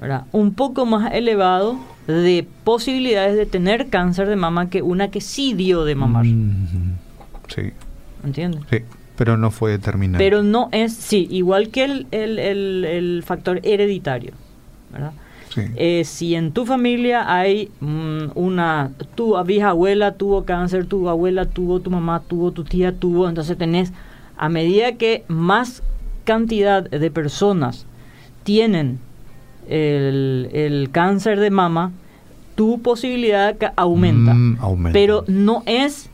¿verdad? 0.00 0.24
un 0.32 0.54
poco 0.54 0.86
más 0.86 1.12
elevado 1.12 1.78
de 2.06 2.46
posibilidades 2.64 3.36
de 3.36 3.46
tener 3.46 3.88
cáncer 3.88 4.28
de 4.28 4.36
mama 4.36 4.70
que 4.70 4.82
una 4.82 5.10
que 5.10 5.20
sí 5.20 5.54
dio 5.54 5.84
de 5.84 5.94
mamar. 5.94 6.24
Sí. 6.24 7.72
¿Entiendes? 8.24 8.62
Sí, 8.70 8.78
pero 9.20 9.36
no 9.36 9.50
fue 9.50 9.72
determinado. 9.72 10.18
Pero 10.18 10.42
no 10.42 10.70
es, 10.72 10.94
sí, 10.94 11.28
igual 11.30 11.68
que 11.68 11.84
el, 11.84 12.06
el, 12.10 12.38
el, 12.38 13.22
factor 13.22 13.60
hereditario, 13.64 14.32
¿verdad? 14.90 15.12
Sí. 15.54 15.60
Eh, 15.76 16.04
si 16.06 16.34
en 16.34 16.52
tu 16.52 16.64
familia 16.64 17.30
hay 17.30 17.68
mm, 17.80 18.30
una, 18.34 18.92
tu 19.16 19.36
bisabuela 19.44 20.14
tuvo 20.14 20.46
cáncer, 20.46 20.86
tu 20.86 21.06
abuela 21.06 21.44
tuvo, 21.44 21.80
tu 21.80 21.90
mamá 21.90 22.22
tuvo, 22.26 22.52
tu 22.52 22.64
tía 22.64 22.92
tuvo, 22.98 23.28
entonces 23.28 23.58
tenés, 23.58 23.92
a 24.38 24.48
medida 24.48 24.92
que 24.92 25.24
más 25.28 25.82
cantidad 26.24 26.88
de 26.88 27.10
personas 27.10 27.84
tienen 28.42 29.00
el, 29.68 30.48
el 30.54 30.88
cáncer 30.92 31.40
de 31.40 31.50
mama, 31.50 31.92
tu 32.54 32.80
posibilidad 32.80 33.54
aumenta. 33.76 34.32
Mm, 34.32 34.56
aumenta. 34.60 34.92
Pero 34.94 35.24
no 35.28 35.62
es 35.66 36.09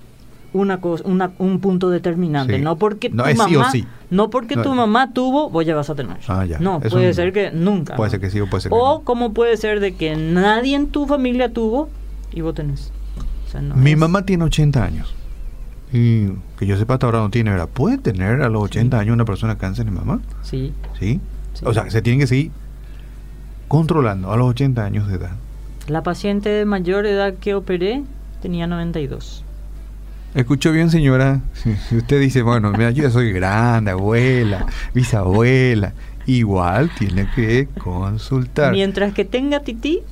una 0.56 0.80
cosa, 0.80 1.04
una, 1.06 1.32
un 1.38 1.60
punto 1.60 1.90
determinante. 1.90 2.58
No 2.58 2.76
porque 2.76 3.10
tu 3.10 3.16
mamá, 3.16 3.72
no 4.10 4.30
porque 4.30 4.56
tu 4.56 4.74
mamá 4.74 5.12
tuvo, 5.12 5.50
vos 5.50 5.64
ya 5.64 5.74
vas 5.74 5.90
a 5.90 5.94
tener. 5.94 6.16
Ah, 6.28 6.44
no, 6.60 6.80
puede 6.80 7.14
ser 7.14 7.32
que 7.32 7.50
nunca. 7.50 7.96
Puede 7.96 8.10
ser 8.10 8.20
que 8.20 8.30
sí 8.30 8.40
o 8.40 8.48
puede 8.48 8.62
ser 8.62 8.70
que 8.70 8.78
O 8.78 9.02
como 9.02 9.32
puede 9.32 9.56
ser 9.56 9.80
de 9.80 9.94
que 9.94 10.16
nadie 10.16 10.76
en 10.76 10.88
tu 10.88 11.06
familia 11.06 11.52
tuvo 11.52 11.88
y 12.32 12.40
vos 12.40 12.54
tenés. 12.54 12.92
Mi 13.74 13.96
mamá 13.96 14.26
tiene 14.26 14.44
80 14.44 14.84
años. 14.84 15.14
Y 15.92 16.26
que 16.58 16.66
yo 16.66 16.76
sepa 16.76 16.94
hasta 16.94 17.06
ahora 17.06 17.20
no 17.20 17.30
tiene, 17.30 17.50
¿verdad? 17.50 17.68
¿Puede 17.72 17.98
tener 17.98 18.42
a 18.42 18.48
los 18.48 18.64
80 18.64 18.98
años 18.98 19.14
una 19.14 19.24
persona 19.24 19.56
cáncer 19.56 19.84
de 19.84 19.92
mamá? 19.92 20.20
Sí. 20.42 20.72
sí. 20.98 21.20
O 21.64 21.72
sea, 21.72 21.88
se 21.90 22.02
tiene 22.02 22.18
que 22.20 22.26
seguir 22.26 22.50
controlando 23.68 24.32
a 24.32 24.36
los 24.36 24.48
80 24.50 24.84
años 24.84 25.08
de 25.08 25.16
edad. 25.16 25.32
La 25.88 26.02
paciente 26.02 26.48
de 26.48 26.64
mayor 26.64 27.06
edad 27.06 27.34
que 27.34 27.54
operé 27.54 28.02
tenía 28.42 28.66
92. 28.66 29.44
Escucho 30.36 30.70
bien, 30.70 30.90
señora. 30.90 31.40
Si 31.88 31.96
usted 31.96 32.20
dice, 32.20 32.42
bueno, 32.42 32.70
mira, 32.70 32.90
yo 32.90 33.04
ya 33.04 33.10
soy 33.10 33.32
grande, 33.32 33.92
abuela, 33.92 34.66
bisabuela, 34.92 35.94
igual 36.26 36.90
tiene 36.98 37.26
que 37.34 37.68
consultar. 37.78 38.72
Mientras 38.72 39.14
que 39.14 39.24
tenga 39.24 39.60
tití, 39.60 40.02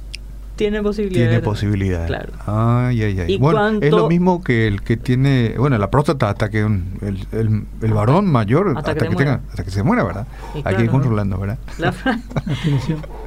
tiene 0.57 0.83
posibilidad. 0.83 1.26
Tiene 1.26 1.43
posibilidad. 1.43 2.07
Claro. 2.07 2.33
Ay, 2.47 3.02
ay, 3.02 3.21
ay. 3.21 3.37
bueno, 3.37 3.69
es 3.83 3.90
lo 3.90 4.09
mismo 4.09 4.43
que 4.43 4.66
el 4.66 4.81
que 4.81 4.97
tiene, 4.97 5.57
bueno, 5.59 5.76
la 5.76 5.90
próstata 5.90 6.31
hasta 6.31 6.49
que 6.49 6.61
el, 6.61 7.66
el, 7.83 7.93
varón 7.93 8.25
mayor, 8.25 8.73
hasta, 8.78 8.95
que, 8.95 9.04
tenga, 9.04 9.43
hasta 9.50 9.62
que 9.62 9.71
se 9.71 9.83
muera, 9.83 10.04
¿verdad? 10.04 10.26
Hay 10.64 10.76
que 10.76 10.85
ir 10.85 10.90
controlando, 10.90 11.37
¿verdad? 11.37 11.59
La 11.76 11.93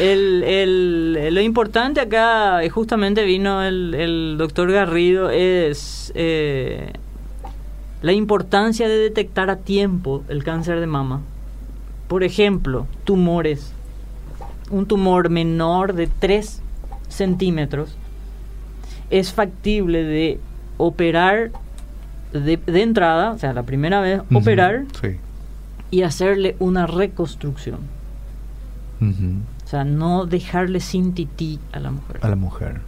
el, 0.00 0.42
el, 0.42 1.34
lo 1.34 1.40
importante 1.40 2.00
acá, 2.00 2.60
justamente 2.70 3.24
vino 3.24 3.62
el, 3.62 3.94
el 3.94 4.36
doctor 4.38 4.70
Garrido, 4.72 5.30
es 5.30 6.12
eh, 6.14 6.92
la 8.02 8.12
importancia 8.12 8.88
de 8.88 8.96
detectar 8.96 9.50
a 9.50 9.56
tiempo 9.56 10.24
el 10.28 10.44
cáncer 10.44 10.80
de 10.80 10.86
mama. 10.86 11.22
Por 12.08 12.22
ejemplo, 12.22 12.86
tumores 13.04 13.74
un 14.70 14.86
tumor 14.86 15.30
menor 15.30 15.94
de 15.94 16.06
3 16.06 16.62
centímetros, 17.08 17.96
es 19.10 19.32
factible 19.32 20.02
de 20.02 20.40
operar 20.78 21.52
de, 22.32 22.58
entrada, 22.66 23.30
o 23.30 23.38
sea, 23.38 23.52
la 23.52 23.62
primera 23.62 24.00
vez, 24.00 24.22
operar 24.32 24.84
y 25.90 26.02
hacerle 26.02 26.56
una 26.58 26.86
reconstrucción. 26.86 27.78
O 29.00 29.68
sea, 29.68 29.84
no 29.84 30.26
dejarle 30.26 30.80
sin 30.80 31.14
tití 31.14 31.58
a 31.72 31.80
la 31.80 31.90
mujer. 31.90 32.18
A 32.22 32.28
la 32.28 32.36
mujer. 32.36 32.80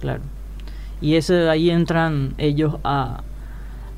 Claro. 0.00 0.20
Y 1.00 1.14
ese, 1.14 1.48
ahí 1.48 1.70
entran 1.70 2.34
ellos 2.38 2.76
a, 2.84 3.22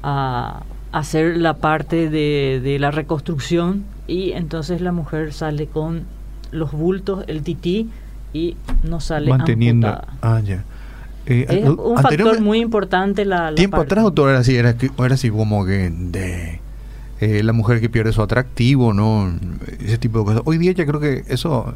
a 0.03 0.63
hacer 0.93 1.37
la 1.37 1.55
parte 1.55 2.09
de, 2.09 2.61
de 2.63 2.79
la 2.79 2.91
reconstrucción 2.91 3.85
y 4.07 4.33
entonces 4.33 4.81
la 4.81 4.93
mujer 4.93 5.33
sale 5.33 5.67
con 5.67 6.05
los 6.53 6.73
bultos, 6.73 7.25
el 7.27 7.43
tití 7.43 7.91
y 8.35 8.57
no 8.83 9.01
sale 9.01 9.31
manteniendo 9.31 9.89
ah 10.21 10.41
ya 10.45 10.65
eh, 11.27 11.47
es 11.49 11.69
un 11.69 11.97
factor 11.97 12.41
muy 12.41 12.61
importante 12.61 13.25
la, 13.25 13.55
tiempo 13.55 13.79
atrás 13.79 14.05
doctor 14.05 14.29
era 14.29 14.41
así 14.41 14.57
era, 14.57 14.75
era 14.99 15.15
así 15.15 15.31
como 15.31 15.65
que 15.65 15.91
de 15.91 16.61
eh, 17.21 17.43
la 17.43 17.53
mujer 17.53 17.81
que 17.81 17.89
pierde 17.89 18.13
su 18.13 18.23
atractivo 18.23 18.93
no 18.93 19.33
ese 19.81 19.99
tipo 19.99 20.19
de 20.21 20.25
cosas 20.25 20.43
hoy 20.45 20.59
día 20.59 20.73
ya 20.73 20.87
creo 20.87 21.01
que 21.01 21.25
eso 21.29 21.75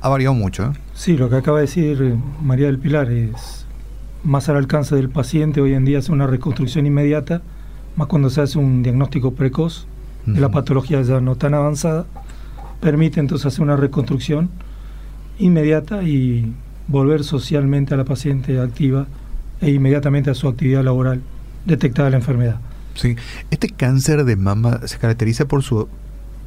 ha 0.00 0.08
variado 0.08 0.34
mucho 0.34 0.64
¿eh? 0.64 0.72
sí 0.94 1.16
lo 1.16 1.28
que 1.28 1.36
acaba 1.36 1.58
de 1.58 1.66
decir 1.66 2.16
María 2.42 2.66
del 2.66 2.78
Pilar 2.78 3.10
es 3.10 3.66
más 4.24 4.48
al 4.48 4.56
alcance 4.56 4.94
del 4.96 5.08
paciente 5.08 5.60
hoy 5.60 5.74
en 5.74 5.84
día 5.84 5.98
hace 5.98 6.12
una 6.12 6.26
reconstrucción 6.26 6.86
inmediata 6.86 7.42
más 7.96 8.08
cuando 8.08 8.30
se 8.30 8.40
hace 8.40 8.58
un 8.58 8.82
diagnóstico 8.82 9.32
precoz 9.32 9.86
de 10.26 10.40
la 10.40 10.50
patología 10.50 11.00
ya 11.02 11.20
no 11.20 11.36
tan 11.36 11.54
avanzada 11.54 12.06
permite 12.80 13.20
entonces 13.20 13.46
hacer 13.46 13.62
una 13.62 13.76
reconstrucción 13.76 14.50
inmediata 15.38 16.02
y 16.02 16.52
volver 16.88 17.24
socialmente 17.24 17.94
a 17.94 17.96
la 17.96 18.04
paciente 18.04 18.58
activa 18.58 19.06
e 19.60 19.70
inmediatamente 19.70 20.30
a 20.30 20.34
su 20.34 20.48
actividad 20.48 20.82
laboral 20.82 21.20
detectada 21.64 22.10
la 22.10 22.16
enfermedad. 22.16 22.60
Sí, 22.94 23.16
este 23.50 23.68
cáncer 23.68 24.24
de 24.24 24.36
mama 24.36 24.80
se 24.86 24.98
caracteriza 24.98 25.46
por 25.46 25.62
su 25.62 25.88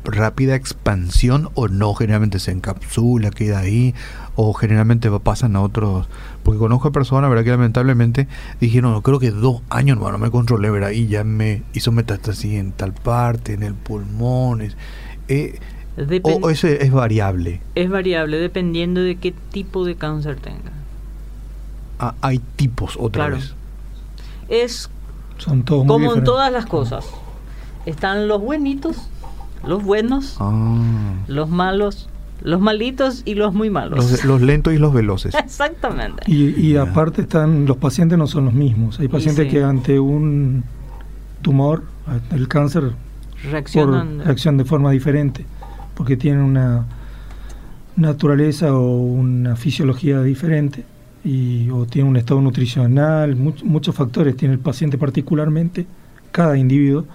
rápida 0.04 0.56
expansión 0.56 1.50
o 1.54 1.68
no, 1.68 1.94
generalmente 1.94 2.40
se 2.40 2.52
encapsula, 2.52 3.32
queda 3.32 3.60
ahí, 3.60 3.94
o 4.36 4.54
generalmente 4.54 5.10
pasan 5.20 5.56
a 5.56 5.62
otros, 5.62 6.08
porque 6.44 6.60
conozco 6.60 6.90
a 6.90 6.92
personas, 6.92 7.30
¿verdad? 7.30 7.46
Que 7.46 7.52
lamentablemente 7.52 8.28
dijeron, 8.60 8.92
no, 8.92 9.02
creo 9.02 9.20
que 9.20 9.32
dos 9.32 9.62
años, 9.70 9.98
no, 9.98 10.12
no 10.12 10.18
me 10.18 10.32
controlé, 10.32 10.70
¿verdad? 10.70 10.92
Y 10.92 11.08
ya 11.08 11.24
me 11.24 11.64
hizo 11.74 11.92
metástasis 11.92 12.54
en 12.54 12.72
tal 12.72 12.94
parte, 12.94 13.54
en 13.54 13.64
el 13.64 13.74
pulmón. 13.74 14.62
Eh, 15.28 15.60
¿O 16.24 16.50
eso 16.50 16.68
es 16.68 16.92
variable? 16.92 17.62
Es 17.76 17.90
variable 17.90 18.38
dependiendo 18.38 19.02
de 19.02 19.16
qué 19.16 19.34
tipo 19.52 19.86
de 19.86 19.96
cáncer 19.96 20.38
tenga. 20.38 20.72
Ah, 22.00 22.16
hay 22.22 22.40
tipos 22.56 22.98
otra 23.00 23.30
vez. 23.30 23.54
Es 24.50 24.90
Son 25.38 25.64
todos 25.64 25.86
como 25.86 26.14
en 26.14 26.24
todas 26.24 26.52
las 26.52 26.66
cosas. 26.66 27.06
Están 27.86 28.28
los 28.28 28.42
buenitos, 28.42 29.10
los 29.66 29.84
buenos, 29.84 30.38
ah. 30.40 31.16
los 31.28 31.50
malos, 31.50 32.10
los 32.42 32.62
malitos 32.62 33.24
y 33.26 33.36
los 33.36 33.54
muy 33.54 33.70
malos. 33.70 34.24
Los, 34.24 34.42
lentos 34.42 34.74
y 34.74 34.78
los 34.78 34.94
veloces. 34.94 35.36
Exactamente. 35.44 36.24
Y, 36.28 36.76
aparte 36.78 37.24
están, 37.24 37.66
los 37.66 37.78
pacientes 37.78 38.18
no 38.18 38.28
son 38.28 38.46
los 38.46 38.54
mismos. 38.54 39.00
Hay 39.00 39.08
pacientes 39.08 39.52
que 39.52 39.64
ante 39.64 40.00
un 40.00 40.64
tumor, 41.42 41.84
el 42.32 42.48
cáncer, 42.48 42.94
reaccionan 43.52 44.20
reaccionan 44.20 44.58
de 44.58 44.66
forma 44.66 44.92
diferente 44.92 45.46
porque 45.96 46.16
tienen 46.18 46.42
una 46.42 46.86
naturaleza 47.96 48.74
o 48.74 48.98
una 48.98 49.56
fisiología 49.56 50.22
diferente 50.22 50.86
y, 51.24 51.70
o 51.70 51.86
tienen 51.86 52.10
un 52.10 52.18
estado 52.18 52.42
nutricional, 52.42 53.36
muchos 53.36 53.96
factores 53.96 54.36
tiene 54.36 54.56
el 54.56 54.60
paciente 54.60 54.98
particularmente, 54.98 55.86
cada 56.32 56.58
individuo, 56.58 57.06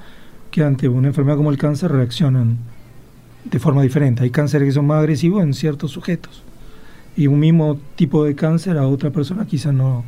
que 0.50 0.62
ante 0.62 0.88
una 0.88 1.08
enfermedad 1.08 1.36
como 1.36 1.50
el 1.50 1.58
cáncer 1.58 1.92
reaccionan 1.92 2.58
de 3.44 3.58
forma 3.58 3.82
diferente. 3.82 4.22
Hay 4.22 4.30
cánceres 4.30 4.66
que 4.66 4.72
son 4.72 4.86
más 4.86 4.98
agresivos 4.98 5.42
en 5.42 5.54
ciertos 5.54 5.90
sujetos 5.90 6.42
y 7.16 7.26
un 7.26 7.40
mismo 7.40 7.78
tipo 7.96 8.24
de 8.24 8.34
cáncer 8.34 8.78
a 8.78 8.86
otra 8.86 9.10
persona 9.10 9.44
quizás 9.46 9.74
no, 9.74 10.04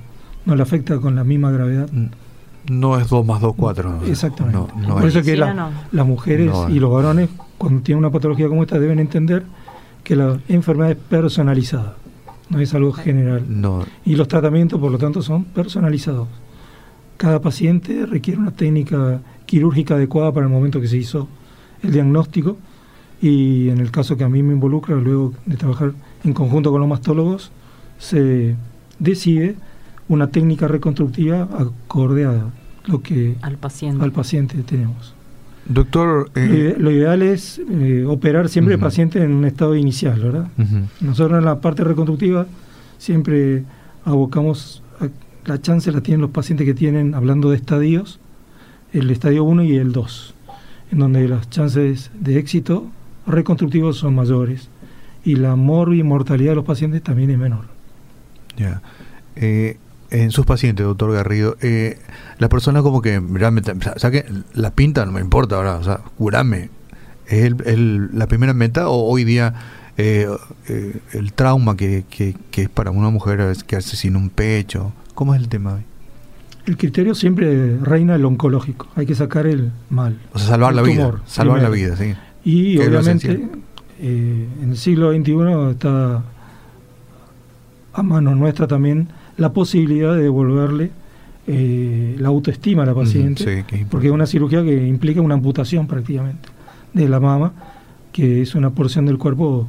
no 0.47 0.55
le 0.55 0.63
afecta 0.63 0.99
con 0.99 1.17
la 1.17 1.25
misma 1.25 1.51
gravedad. 1.51 1.89
No 2.69 2.99
es 2.99 3.09
2 3.09 3.27
más 3.27 3.41
2, 3.41 3.55
4. 3.57 4.01
Exactamente. 4.07 4.73
Por 4.89 5.07
eso 5.07 5.23
que 5.23 5.37
las 5.37 6.07
mujeres 6.07 6.53
y 6.69 6.79
los 6.79 6.93
varones 6.93 7.29
cuando 7.59 7.83
tienen 7.83 7.99
una 7.99 8.11
patología 8.11 8.49
como 8.49 8.63
esta 8.63 8.79
deben 8.79 8.99
entender 8.99 9.45
que 10.05 10.17
la 10.17 10.39
enfermedad 10.49 10.93
es 10.93 10.97
personalizada, 10.97 11.97
no 12.51 12.61
es 12.61 12.75
algo 12.75 12.93
general. 12.93 13.45
Y 14.05 14.17
los 14.17 14.29
tratamientos, 14.29 14.79
por 14.79 14.93
lo 14.93 14.99
tanto, 14.99 15.23
son 15.23 15.45
personalizados. 15.45 16.29
Cada 17.17 17.41
paciente 17.41 18.07
requiere 18.07 18.41
una 18.41 18.51
técnica 18.51 19.21
quirúrgica 19.47 19.95
adecuada 19.95 20.33
para 20.33 20.47
el 20.47 20.53
momento 20.53 20.81
que 20.81 20.89
se 20.89 20.97
hizo 20.97 21.29
el 21.83 21.93
diagnóstico 21.93 22.57
y 23.23 23.69
en 23.69 23.79
el 23.79 23.91
caso 23.91 24.17
que 24.17 24.25
a 24.25 24.29
mí 24.29 24.43
me 24.43 24.55
involucra, 24.55 24.97
luego 24.97 25.35
de 25.47 25.57
trabajar 25.57 25.93
en 26.25 26.33
conjunto 26.33 26.71
con 26.71 26.81
los 26.81 26.89
mastólogos, 26.89 27.53
se 27.99 28.57
decide 28.99 29.57
una 30.09 30.29
técnica 30.29 30.67
reconstructiva 30.67 31.43
acorde 31.43 32.25
a 32.25 32.51
lo 32.87 33.03
que 33.03 33.37
al 33.43 33.57
paciente, 33.59 34.03
al 34.03 34.13
paciente 34.13 34.63
tenemos. 34.63 35.15
Doctor... 35.71 36.33
Eh, 36.35 36.75
lo 36.79 36.91
ideal 36.91 37.23
es 37.23 37.61
eh, 37.61 38.05
operar 38.05 38.49
siempre 38.49 38.75
el 38.75 38.81
paciente 38.81 39.23
en 39.23 39.33
un 39.33 39.45
estado 39.45 39.77
inicial, 39.77 40.19
¿verdad? 40.19 40.49
Nosotros 41.01 41.39
en 41.39 41.45
la 41.45 41.61
parte 41.61 41.85
reconstructiva 41.85 42.47
siempre 42.99 43.63
abocamos, 44.05 44.83
la 45.45 45.61
chance 45.63 45.93
la 45.93 46.01
tienen 46.01 46.23
los 46.23 46.31
pacientes 46.31 46.67
que 46.67 46.75
tienen, 46.75 47.15
hablando 47.15 47.51
de 47.51 47.57
estadios, 47.57 48.19
el 48.93 49.11
estadio 49.11 49.45
1 49.45 49.63
y 49.63 49.77
el 49.77 49.93
2, 49.93 50.35
en 50.91 50.99
donde 50.99 51.29
las 51.29 51.49
chances 51.51 52.11
de 52.19 52.39
éxito 52.39 52.91
reconstructivos 53.29 53.97
son 53.97 54.17
mayores 54.17 54.69
y 55.25 55.37
la 55.37 55.55
mortalidad 55.55 56.51
de 56.51 56.57
los 56.57 56.65
pacientes 56.65 57.01
también 57.01 57.31
es 57.31 57.39
menor. 57.39 57.67
Ya. 58.57 58.83
Eh, 59.37 59.79
en 60.11 60.31
sus 60.31 60.47
pacientes, 60.47 60.85
doctor 60.85 61.13
Garrido, 61.13 61.57
eh, 61.61 61.99
la 62.39 62.49
persona 62.49 62.83
como 62.83 63.01
que 63.03 63.21
realmente, 63.21 63.73
o 63.73 63.99
sea, 63.99 64.11
que 64.11 64.25
la 64.55 64.73
pinta 64.73 65.05
no 65.07 65.13
me 65.13 65.21
importa 65.21 65.57
ahora, 65.57 65.77
o 65.77 65.85
sea, 65.85 65.99
curame. 66.17 66.71
¿Es 67.27 67.53
el, 67.65 68.11
la 68.13 68.27
primera 68.27 68.53
meta 68.55 68.89
o 68.89 69.09
hoy 69.09 69.23
día 69.23 69.55
eh, 69.97 70.27
eh, 70.69 71.01
el 71.13 71.33
trauma 71.33 71.77
que, 71.77 72.05
que, 72.11 72.35
es 72.53 72.69
para 72.69 72.91
una 72.91 73.11
mujer 73.11 73.57
quedarse 73.67 73.97
sin 73.97 74.17
un 74.17 74.31
pecho? 74.31 74.93
¿Cómo 75.15 75.35
es 75.35 75.41
el 75.41 75.49
tema 75.49 75.75
hoy? 75.75 75.83
El 76.67 76.77
criterio 76.77 77.15
siempre 77.15 77.77
reina 77.79 78.17
el 78.17 78.25
oncológico, 78.25 78.89
hay 78.97 79.07
que 79.07 79.15
sacar 79.15 79.47
el 79.47 79.71
mal. 79.91 80.19
O 80.33 80.39
sea, 80.39 80.49
salvar 80.49 80.75
la 80.75 80.83
vida. 80.83 81.21
Salvar 81.27 81.63
la 81.63 81.69
vida, 81.69 81.97
sí. 81.97 82.15
Y 82.45 82.79
obviamente 82.79 83.49
eh, 84.01 84.49
en 84.63 84.71
el 84.71 84.77
siglo 84.77 85.13
XXI 85.13 85.73
está 85.73 86.23
a 87.93 88.03
mano 88.03 88.35
nuestra 88.35 88.67
también 88.67 89.09
la 89.41 89.55
posibilidad 89.55 90.15
de 90.15 90.25
devolverle 90.25 90.91
eh, 91.47 92.15
la 92.19 92.29
autoestima 92.29 92.83
a 92.83 92.87
la 92.87 92.95
paciente, 92.95 93.65
porque 93.91 94.09
es 94.09 94.13
una 94.13 94.27
cirugía 94.27 94.63
que 94.63 94.87
implica 94.87 95.23
una 95.23 95.33
amputación 95.33 95.87
prácticamente 95.87 96.51
de 96.93 97.09
la 97.09 97.21
mama, 97.21 97.55
que 98.13 98.43
es 98.43 98.55
una 98.55 98.69
porción 98.69 99.07
del 99.07 99.17
cuerpo 99.17 99.67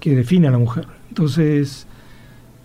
que 0.00 0.16
define 0.16 0.48
a 0.48 0.50
la 0.50 0.56
mujer. 0.56 0.86
Entonces, 1.10 1.86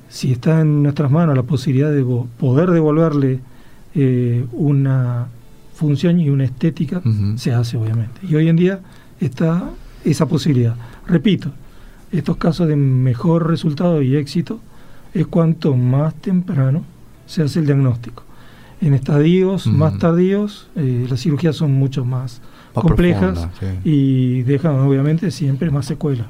si 0.08 0.32
está 0.32 0.62
en 0.62 0.84
nuestras 0.84 1.12
manos 1.12 1.36
la 1.36 1.44
posibilidad 1.44 1.92
de 1.92 2.06
poder 2.40 2.72
devolverle 2.72 3.42
eh, 3.94 4.46
una 4.54 5.28
función 5.74 6.18
y 6.22 6.30
una 6.30 6.46
estética, 6.46 7.02
se 7.36 7.52
hace 7.52 7.76
obviamente. 7.76 8.22
Y 8.26 8.36
hoy 8.36 8.48
en 8.48 8.56
día 8.56 8.80
está 9.20 9.70
esa 10.06 10.28
posibilidad. 10.28 10.76
Repito, 11.08 11.52
estos 12.14 12.38
casos 12.38 12.70
de 12.70 12.78
mejor 12.78 13.50
resultado 13.50 14.02
y 14.02 14.16
éxito 14.16 14.62
es 15.13 15.27
cuanto 15.27 15.75
más 15.75 16.13
temprano 16.15 16.84
se 17.25 17.44
hace 17.44 17.60
el 17.60 17.65
diagnóstico. 17.65 18.24
En 18.82 18.94
estadios 18.94 19.68
más 19.68 20.00
tardíos, 20.00 20.70
eh, 20.75 21.06
las 21.10 21.22
cirugías 21.22 21.56
son 21.56 21.74
mucho 21.74 22.03
más, 22.03 22.41
complejas 22.74 23.48
y 23.84 24.41
dejan 24.44 24.80
obviamente 24.80 25.30
siempre 25.30 25.70
más 25.70 25.86
secuelas. 25.86 26.25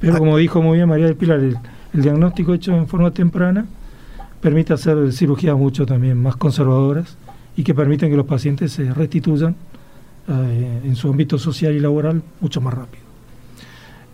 Pero 0.00 0.14
ah. 0.14 0.18
como 0.18 0.36
dijo 0.36 0.62
muy 0.62 0.78
bien 0.78 0.88
María 0.88 1.06
del 1.06 1.16
Pilar, 1.16 1.40
el, 1.40 1.58
diagnóstico 1.92 2.54
hecho 2.54 2.76
en 2.76 2.86
forma 2.86 3.10
temprana 3.10 3.66
permite 4.40 4.72
hacer 4.72 5.12
cirugías 5.12 5.56
mucho 5.56 5.84
también 5.84 6.22
más 6.22 6.36
conservadoras 6.36 7.16
y 7.56 7.64
que 7.64 7.74
permiten 7.74 8.10
que 8.10 8.16
los 8.16 8.26
pacientes 8.26 8.72
se 8.72 8.92
restituyan 8.94 9.56
eh, 10.28 10.80
en 10.84 10.94
su 10.94 11.10
ámbito 11.10 11.38
social 11.38 11.74
y 11.74 11.80
laboral 11.80 12.22
mucho 12.40 12.60
más 12.60 12.74
rápido. 12.74 13.02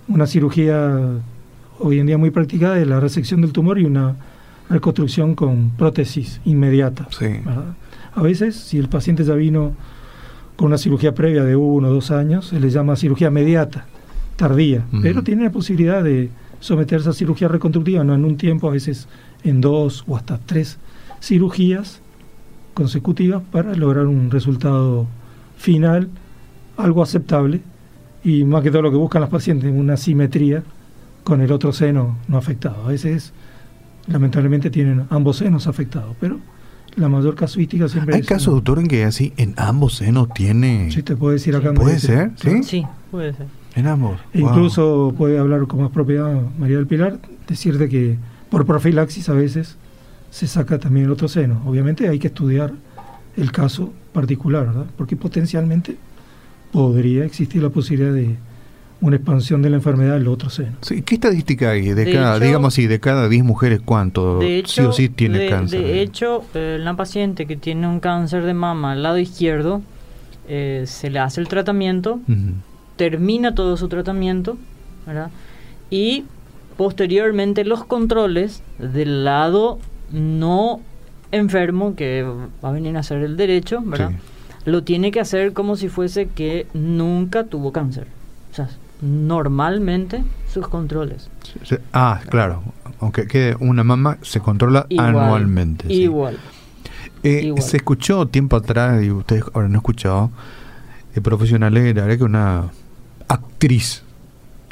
Una 0.08 0.26
cirugía 0.26 0.98
hoy 1.78 1.98
en 1.98 2.06
día 2.06 2.18
muy 2.18 2.30
practicada 2.30 2.78
es 2.78 2.86
la 2.86 3.00
resección 3.00 3.40
del 3.40 3.52
tumor 3.52 3.78
y 3.78 3.84
una 3.84 4.16
reconstrucción 4.68 5.34
con 5.34 5.70
prótesis 5.70 6.40
inmediata. 6.44 7.08
A 8.14 8.22
veces, 8.22 8.56
si 8.56 8.78
el 8.78 8.88
paciente 8.88 9.24
ya 9.24 9.34
vino 9.34 9.72
con 10.56 10.66
una 10.66 10.78
cirugía 10.78 11.14
previa 11.14 11.44
de 11.44 11.56
uno 11.56 11.88
o 11.88 11.92
dos 11.92 12.10
años, 12.10 12.46
se 12.46 12.60
le 12.60 12.70
llama 12.70 12.96
cirugía 12.96 13.30
mediata, 13.30 13.86
tardía, 14.36 14.84
pero 15.02 15.22
tiene 15.22 15.44
la 15.44 15.50
posibilidad 15.50 16.02
de 16.02 16.30
someterse 16.60 17.08
a 17.08 17.12
cirugía 17.12 17.48
reconstructiva, 17.48 18.04
no 18.04 18.14
en 18.14 18.24
un 18.24 18.36
tiempo, 18.36 18.68
a 18.68 18.72
veces 18.72 19.08
en 19.42 19.60
dos 19.60 20.04
o 20.06 20.16
hasta 20.16 20.38
tres 20.38 20.78
cirugías 21.20 22.00
consecutivas 22.72 23.42
para 23.50 23.74
lograr 23.74 24.06
un 24.06 24.30
resultado 24.30 25.06
final 25.56 26.08
algo 26.76 27.02
aceptable 27.02 27.60
y 28.24 28.44
más 28.44 28.62
que 28.62 28.70
todo 28.70 28.82
lo 28.82 28.90
que 28.90 28.96
buscan 28.96 29.20
los 29.20 29.30
pacientes, 29.30 29.70
una 29.72 29.96
simetría 29.96 30.62
con 31.24 31.40
el 31.40 31.50
otro 31.50 31.72
seno 31.72 32.18
no 32.28 32.36
afectado. 32.36 32.84
A 32.84 32.88
veces, 32.88 33.32
lamentablemente, 34.06 34.70
tienen 34.70 35.06
ambos 35.10 35.38
senos 35.38 35.66
afectados, 35.66 36.14
pero 36.20 36.38
la 36.96 37.08
mayor 37.08 37.34
casuística 37.34 37.88
siempre 37.88 38.14
¿Hay 38.14 38.22
casos, 38.22 38.54
doctor, 38.54 38.78
en 38.78 38.86
que 38.86 39.04
así 39.04 39.32
en 39.36 39.54
ambos 39.56 39.96
senos 39.96 40.28
tiene...? 40.34 40.90
Sí, 40.92 41.02
te 41.02 41.16
puedo 41.16 41.32
decir 41.32 41.56
acá. 41.56 41.72
¿Puede 41.74 41.98
ser? 41.98 42.30
¿Sí? 42.36 42.62
Sí, 42.62 42.86
puede 43.10 43.32
ser. 43.32 43.46
En 43.74 43.88
ambos. 43.88 44.20
E 44.32 44.40
incluso 44.40 45.12
puede 45.18 45.38
hablar 45.38 45.66
con 45.66 45.80
más 45.80 45.90
propiedad 45.90 46.40
María 46.58 46.76
del 46.76 46.86
Pilar, 46.86 47.18
decirte 47.48 47.88
que 47.88 48.16
por 48.48 48.66
profilaxis 48.66 49.28
a 49.28 49.32
veces 49.32 49.76
se 50.30 50.46
saca 50.46 50.78
también 50.78 51.06
el 51.06 51.12
otro 51.12 51.26
seno. 51.26 51.60
Obviamente 51.66 52.08
hay 52.08 52.20
que 52.20 52.28
estudiar 52.28 52.72
el 53.36 53.50
caso 53.50 53.92
particular, 54.12 54.66
¿verdad? 54.66 54.86
Porque 54.96 55.16
potencialmente 55.16 55.96
podría 56.70 57.24
existir 57.24 57.62
la 57.62 57.70
posibilidad 57.70 58.12
de 58.12 58.36
una 59.04 59.16
expansión 59.16 59.60
de 59.60 59.68
la 59.68 59.76
enfermedad 59.76 60.16
en 60.16 60.26
otro 60.28 60.48
seno. 60.48 60.72
Sí, 60.80 61.02
¿Qué 61.02 61.16
estadística 61.16 61.70
hay? 61.70 61.90
De, 61.90 62.10
cada, 62.10 62.40
digamos 62.40 62.72
así, 62.72 62.86
de 62.86 63.00
cada 63.00 63.28
10 63.28 63.44
mujeres, 63.44 63.80
¿cuánto 63.84 64.40
sí 64.40 64.80
o 64.80 64.92
sí 64.92 65.10
tiene 65.10 65.46
cáncer? 65.46 65.82
De 65.82 66.00
hecho, 66.00 66.42
eh, 66.54 66.78
la 66.80 66.94
paciente 66.94 67.44
que 67.44 67.56
tiene 67.56 67.86
un 67.86 68.00
cáncer 68.00 68.44
de 68.44 68.54
mama 68.54 68.92
al 68.92 69.02
lado 69.02 69.18
izquierdo, 69.18 69.82
eh, 70.48 70.84
se 70.86 71.10
le 71.10 71.18
hace 71.18 71.42
el 71.42 71.48
tratamiento, 71.48 72.18
termina 72.96 73.54
todo 73.54 73.76
su 73.76 73.88
tratamiento, 73.88 74.56
¿verdad? 75.06 75.30
Y 75.90 76.24
posteriormente 76.78 77.64
los 77.64 77.84
controles 77.84 78.62
del 78.78 79.24
lado 79.24 79.78
no 80.12 80.80
enfermo, 81.30 81.94
que 81.94 82.22
va 82.64 82.68
a 82.70 82.72
venir 82.72 82.96
a 82.96 83.00
hacer 83.00 83.22
el 83.22 83.36
derecho, 83.36 83.82
¿verdad? 83.84 84.12
Lo 84.64 84.82
tiene 84.82 85.10
que 85.10 85.20
hacer 85.20 85.52
como 85.52 85.76
si 85.76 85.90
fuese 85.90 86.26
que 86.28 86.66
nunca 86.72 87.44
tuvo 87.44 87.70
cáncer. 87.70 88.06
O 88.50 88.54
sea, 88.54 88.70
normalmente 89.00 90.24
sus 90.52 90.68
controles. 90.68 91.28
Ah, 91.92 92.20
claro. 92.28 92.62
Aunque 93.00 93.26
quede 93.26 93.56
una 93.58 93.84
mamá, 93.84 94.18
se 94.22 94.40
controla 94.40 94.86
anualmente. 94.96 95.92
Igual. 95.92 96.38
Eh, 97.22 97.42
igual. 97.44 97.62
Se 97.62 97.76
escuchó 97.78 98.26
tiempo 98.28 98.56
atrás, 98.56 99.02
y 99.02 99.10
ustedes 99.10 99.44
ahora 99.52 99.68
no 99.68 99.74
han 99.74 99.76
escuchado, 99.76 100.30
de 101.14 101.20
profesionales 101.20 101.84
de 101.84 101.94
la 101.94 102.04
área 102.04 102.16
que 102.16 102.24
una 102.24 102.70
actriz 103.28 104.03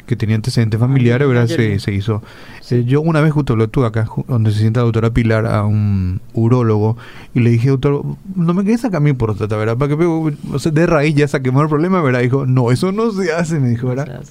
que 0.05 0.15
tenía 0.15 0.35
antecedentes 0.35 0.79
familiares, 0.79 1.27
¿verdad? 1.27 1.47
Se, 1.47 1.79
se 1.79 1.93
hizo. 1.93 2.21
Eh, 2.69 2.83
yo 2.85 3.01
una 3.01 3.21
vez 3.21 3.31
justo 3.31 3.55
lo 3.55 3.69
tuve 3.69 3.87
acá, 3.87 4.07
donde 4.27 4.51
se 4.51 4.59
sienta 4.59 4.79
la 4.79 4.85
doctora 4.85 5.11
Pilar, 5.11 5.45
a 5.45 5.63
un 5.63 6.21
urólogo, 6.33 6.97
y 7.33 7.39
le 7.39 7.51
dije, 7.51 7.69
doctor, 7.69 8.03
no 8.35 8.53
me 8.53 8.63
quedes 8.63 8.81
sacar 8.81 9.01
mi 9.01 9.13
próstata, 9.13 9.55
¿verdad? 9.55 9.77
Para 9.77 9.95
que 9.95 10.03
o 10.03 10.59
sea, 10.59 10.71
de 10.71 10.85
raíz 10.85 11.15
ya 11.15 11.27
saquemos 11.27 11.61
el 11.63 11.69
problema, 11.69 12.01
¿verdad? 12.01 12.21
Dijo, 12.21 12.45
no, 12.45 12.71
eso 12.71 12.91
no 12.91 13.11
se 13.11 13.31
hace, 13.31 13.59
me 13.59 13.69
dijo, 13.69 13.87
¿verdad? 13.87 14.23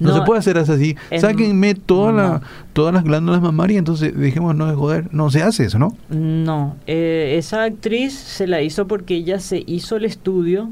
No, 0.00 0.14
se 0.14 0.22
puede 0.22 0.40
hacer 0.40 0.58
así. 0.58 0.96
Sáquenme 1.20 1.74
toda 1.74 2.12
la, 2.12 2.42
todas 2.72 2.92
las 2.92 3.04
glándulas 3.04 3.40
mamarias, 3.40 3.78
entonces 3.78 4.18
dijimos, 4.18 4.56
no 4.56 4.66
de 4.66 4.74
joder, 4.74 5.08
no 5.12 5.30
se 5.30 5.42
hace 5.42 5.66
eso, 5.66 5.78
¿no? 5.78 5.96
No, 6.08 6.76
eh, 6.86 7.36
esa 7.38 7.64
actriz 7.64 8.14
se 8.14 8.46
la 8.46 8.62
hizo 8.62 8.88
porque 8.88 9.14
ella 9.14 9.38
se 9.38 9.62
hizo 9.66 9.96
el 9.96 10.04
estudio 10.04 10.70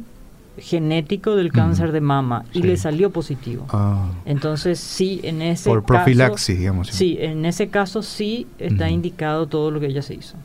genético 0.60 1.36
del 1.36 1.52
cáncer 1.52 1.92
de 1.92 2.00
mama 2.00 2.44
y 2.52 2.62
le 2.62 2.76
salió 2.76 3.10
positivo. 3.10 3.66
Ah. 3.70 4.10
Entonces 4.24 4.78
sí, 4.78 5.20
en 5.22 5.42
ese 5.42 5.68
Por 5.68 5.84
profilaxis, 5.84 6.58
digamos. 6.58 6.88
Sí, 6.88 7.16
en 7.20 7.44
ese 7.44 7.68
caso 7.68 8.02
sí 8.02 8.46
está 8.58 8.88
indicado 8.88 9.46
todo 9.46 9.70
lo 9.70 9.80
que 9.80 9.86
ella 9.86 10.02
se 10.02 10.14
hizo. 10.14 10.36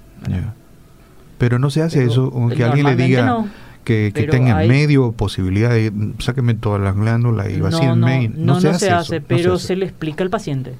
Pero 1.37 1.59
no 1.59 1.69
se 1.69 1.81
hace 1.81 2.05
eso, 2.05 2.31
que 2.55 2.63
alguien 2.63 2.85
le 2.85 2.95
diga 2.95 3.45
que, 3.83 4.11
tenga 4.29 4.63
en 4.63 4.69
medio 4.69 5.11
posibilidad 5.11 5.69
de 5.69 5.91
sáqueme 6.19 6.55
todas 6.55 6.81
las 6.81 6.95
glándulas 6.95 7.49
y 7.49 7.59
vacíe 7.59 7.87
no, 7.87 7.95
no. 7.95 8.29
No, 8.35 8.59
se, 8.59 8.89
hace, 8.89 9.21
pero 9.21 9.59
se, 9.59 9.75
le 9.75 9.85
explica 9.85 10.23
al 10.23 10.29
paciente. 10.29 10.73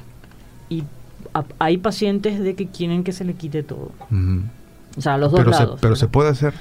Y 0.70 0.84
hay 1.60 1.78
pacientes 1.78 2.40
de 2.40 2.56
que 2.56 2.68
quieren 2.68 3.04
que 3.04 3.12
se 3.12 3.26
le 3.26 3.34
quite 3.34 3.64
todo. 3.64 3.92
O 4.98 5.02
sea, 5.02 5.18
los 5.18 5.32
dos 5.32 5.42
pero 5.42 5.52
lados. 5.52 5.76
Se, 5.76 5.82
pero 5.82 5.96
se 5.96 6.08
puede 6.08 6.30
hacer. 6.30 6.54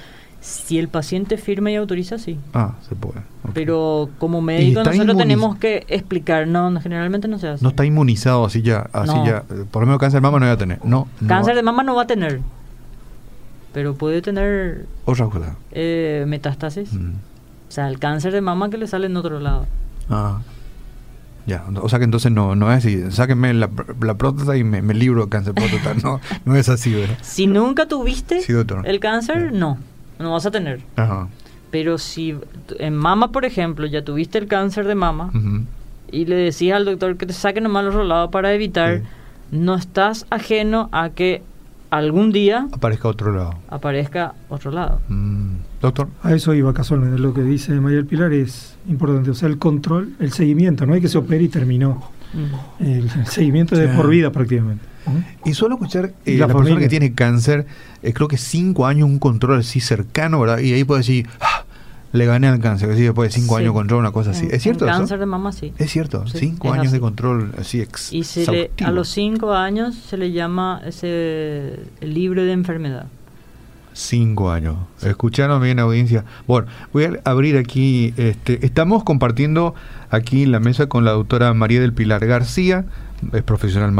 Si 0.45 0.77
el 0.77 0.89
paciente 0.89 1.37
firma 1.37 1.71
y 1.71 1.75
autoriza, 1.75 2.19
sí. 2.19 2.37
Ah, 2.53 2.75
se 2.87 2.93
puede. 2.93 3.21
Pero 3.55 4.11
como 4.19 4.41
médico 4.41 4.83
nosotros 4.83 5.17
tenemos 5.17 5.57
que 5.57 5.87
explicar, 5.87 6.47
no, 6.47 6.79
generalmente 6.79 7.27
no 7.27 7.39
se 7.39 7.47
hace. 7.47 7.63
No 7.63 7.69
está 7.69 7.83
inmunizado 7.83 8.45
así 8.45 8.61
ya, 8.61 8.87
así 8.93 9.15
ya. 9.25 9.41
Por 9.41 9.81
lo 9.81 9.87
menos 9.87 9.99
cáncer 9.99 10.19
de 10.19 10.21
mama 10.21 10.39
no 10.39 10.45
va 10.45 10.51
a 10.51 10.57
tener. 10.57 10.85
No. 10.85 11.07
Cáncer 11.27 11.55
de 11.55 11.63
mama 11.63 11.81
no 11.81 11.95
va 11.95 12.03
a 12.03 12.07
tener. 12.07 12.41
Pero 13.73 13.95
puede 13.95 14.21
tener. 14.21 14.85
Otra 15.05 15.25
cosa. 15.25 15.55
Eh, 15.71 16.25
metástasis. 16.27 16.93
Mm. 16.93 17.13
O 17.67 17.71
sea, 17.71 17.87
el 17.87 17.97
cáncer 17.97 18.31
de 18.31 18.41
mama 18.41 18.69
que 18.69 18.77
le 18.77 18.85
sale 18.85 19.07
en 19.07 19.17
otro 19.17 19.39
lado. 19.39 19.65
Ah. 20.11 20.41
Ya, 21.47 21.65
o 21.81 21.89
sea 21.89 21.97
que 21.97 22.05
entonces 22.05 22.31
no, 22.31 22.55
no 22.55 22.71
es 22.71 22.77
así, 22.77 23.11
sáquenme 23.11 23.53
la, 23.53 23.69
la 24.01 24.13
próstata 24.15 24.57
y 24.57 24.63
me, 24.63 24.81
libro 24.93 25.23
de 25.23 25.29
cáncer 25.29 25.53
próstata, 25.53 25.93
no, 26.03 26.19
no 26.43 26.55
es 26.55 26.69
así, 26.69 26.91
¿verdad? 26.91 27.19
Si 27.21 27.45
nunca 27.45 27.87
tuviste 27.87 28.41
el 28.83 28.99
cáncer, 28.99 29.53
no 29.53 29.77
no 30.19 30.31
vas 30.31 30.45
a 30.45 30.51
tener. 30.51 30.81
Pero 31.71 31.97
si 31.97 32.35
en 32.79 32.95
mama, 32.95 33.31
por 33.31 33.45
ejemplo, 33.45 33.85
ya 33.85 34.03
tuviste 34.03 34.37
el 34.37 34.47
cáncer 34.47 34.87
de 34.87 34.95
mama 34.95 35.31
y 36.11 36.25
le 36.25 36.35
decías 36.35 36.77
al 36.77 36.85
doctor 36.85 37.17
que 37.17 37.25
te 37.25 37.33
saque 37.33 37.61
nomás 37.61 37.85
los 37.85 37.93
rolados 37.93 38.31
para 38.31 38.53
evitar, 38.53 39.01
no 39.51 39.75
estás 39.75 40.25
ajeno 40.29 40.89
a 40.91 41.09
que 41.09 41.41
algún 41.89 42.31
día 42.31 42.67
aparezca 42.71 43.07
otro 43.07 43.33
lado. 43.35 43.55
Aparezca 43.69 44.33
otro 44.49 44.71
lado. 44.71 44.99
Mm. 45.07 45.55
Doctor. 45.81 46.07
A 46.23 46.33
eso 46.33 46.53
iba 46.53 46.73
casualmente. 46.73 47.19
Lo 47.19 47.33
que 47.33 47.41
dice 47.41 47.73
María 47.79 47.97
del 47.97 48.05
Pilar 48.05 48.33
es 48.33 48.75
importante. 48.87 49.29
O 49.29 49.33
sea, 49.33 49.49
el 49.49 49.57
control, 49.57 50.15
el 50.19 50.31
seguimiento. 50.31 50.85
No 50.85 50.93
hay 50.93 51.01
que 51.01 51.07
se 51.07 51.17
opere 51.17 51.43
y 51.43 51.47
terminó. 51.47 52.03
el 52.79 53.09
seguimiento 53.27 53.75
de 53.77 53.87
por 53.89 54.09
vida 54.09 54.31
prácticamente. 54.31 54.83
Y 55.43 55.53
suelo 55.53 55.75
escuchar 55.75 56.13
eh, 56.25 56.37
la, 56.37 56.47
persona 56.47 56.79
que 56.79 56.89
tiene 56.89 57.13
cáncer, 57.13 57.65
eh, 58.01 58.13
creo 58.13 58.27
que 58.27 58.37
cinco 58.37 58.85
años 58.85 59.07
un 59.07 59.19
control 59.19 59.59
así 59.59 59.79
cercano, 59.79 60.39
¿verdad? 60.39 60.59
Y 60.59 60.73
ahí 60.73 60.83
puede 60.83 61.01
decir, 61.01 61.27
ah, 61.41 61.65
le 62.11 62.25
gané 62.25 62.47
al 62.47 62.59
cáncer, 62.59 62.89
así 62.89 63.01
después 63.01 63.33
de 63.33 63.39
cinco 63.39 63.57
años 63.57 63.73
de 63.73 63.73
control, 63.73 63.99
una 63.99 64.11
cosa 64.11 64.31
así. 64.31 64.47
¿Es 64.49 64.63
cierto? 64.63 64.85
cáncer 64.85 65.19
de 65.19 65.25
mama, 65.25 65.51
sí. 65.51 65.73
Es 65.77 65.91
cierto, 65.91 66.25
cinco 66.27 66.71
años 66.71 66.91
de 66.91 66.99
control 66.99 67.53
así 67.59 67.81
ex 67.81 68.13
Y 68.13 68.23
a 68.83 68.91
los 68.91 69.09
cinco 69.09 69.53
años 69.53 69.95
se 69.95 70.17
le 70.17 70.31
llama 70.31 70.81
ese 70.85 71.79
libre 72.01 72.43
de 72.43 72.53
enfermedad. 72.53 73.07
Cinco 73.93 74.51
años. 74.51 74.75
Escucharon 75.03 75.61
bien, 75.61 75.79
audiencia. 75.79 76.25
Bueno, 76.47 76.67
voy 76.91 77.05
a 77.05 77.11
abrir 77.23 77.57
aquí. 77.57 78.13
Este, 78.17 78.65
estamos 78.65 79.05
compartiendo 79.05 79.73
aquí 80.09 80.43
en 80.43 80.51
la 80.51 80.59
mesa 80.59 80.87
con 80.87 81.05
la 81.05 81.11
doctora 81.11 81.53
María 81.53 81.79
del 81.79 81.93
Pilar 81.93 82.25
García, 82.25 82.85
es 83.31 83.43
profesional 83.43 83.93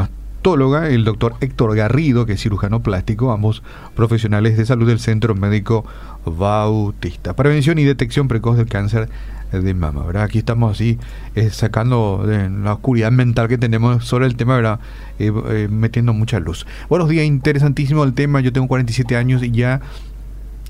el 0.45 1.05
doctor 1.05 1.33
Héctor 1.41 1.75
Garrido, 1.75 2.27
que 2.27 2.33
es 2.33 2.41
cirujano 2.41 2.83
plástico, 2.83 3.31
ambos 3.31 3.63
profesionales 3.95 4.57
de 4.57 4.65
salud 4.67 4.87
del 4.87 4.99
Centro 4.99 5.33
Médico 5.33 5.85
Bautista. 6.23 7.35
Prevención 7.35 7.79
y 7.79 7.83
detección 7.83 8.27
precoz 8.27 8.55
del 8.55 8.67
cáncer 8.67 9.09
de 9.51 9.73
mama, 9.73 10.05
¿verdad? 10.05 10.21
Aquí 10.21 10.37
estamos 10.37 10.73
así 10.73 10.99
eh, 11.33 11.49
sacando 11.49 12.23
la 12.27 12.73
oscuridad 12.73 13.11
mental 13.11 13.47
que 13.47 13.57
tenemos 13.57 14.05
sobre 14.05 14.27
el 14.27 14.35
tema, 14.35 14.55
¿verdad? 14.55 14.79
Eh, 15.17 15.31
eh, 15.49 15.67
metiendo 15.67 16.13
mucha 16.13 16.39
luz. 16.39 16.67
Buenos 16.89 17.09
días, 17.09 17.25
interesantísimo 17.25 18.03
el 18.03 18.13
tema. 18.13 18.39
Yo 18.39 18.53
tengo 18.53 18.67
47 18.67 19.17
años 19.17 19.41
y 19.41 19.49
ya 19.49 19.81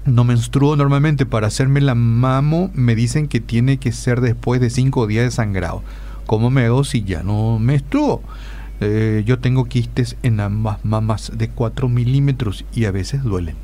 no 0.05 0.23
menstruo 0.23 0.77
normalmente. 0.77 1.25
Para 1.25 1.47
hacerme 1.47 1.81
la 1.81 1.95
mamo 1.95 2.71
me 2.73 2.95
dicen 2.95 3.27
que 3.27 3.41
tiene 3.41 3.75
que 3.75 3.91
ser 3.91 4.21
después 4.21 4.61
de 4.61 4.69
5 4.69 5.05
días 5.05 5.25
de 5.25 5.31
sangrado. 5.31 5.83
¿Cómo 6.27 6.49
me 6.49 6.63
hago 6.63 6.85
si 6.85 7.03
ya 7.03 7.23
no 7.23 7.59
menstruo? 7.59 8.23
Yo 8.79 9.39
tengo 9.39 9.65
quistes 9.65 10.17
en 10.23 10.39
ambas 10.39 10.83
mamas 10.83 11.31
de 11.35 11.49
4 11.49 11.87
milímetros 11.89 12.65
y 12.73 12.85
a 12.85 12.91
veces 12.91 13.23
duelen. 13.23 13.55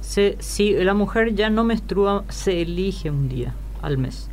si 0.00 0.72
la 0.72 0.94
mujer 0.94 1.34
ya 1.34 1.50
no 1.50 1.64
menstrua, 1.64 2.24
se 2.28 2.62
elige 2.62 3.10
un 3.10 3.28
día 3.28 3.54
al 3.82 3.98
mes. 3.98 4.30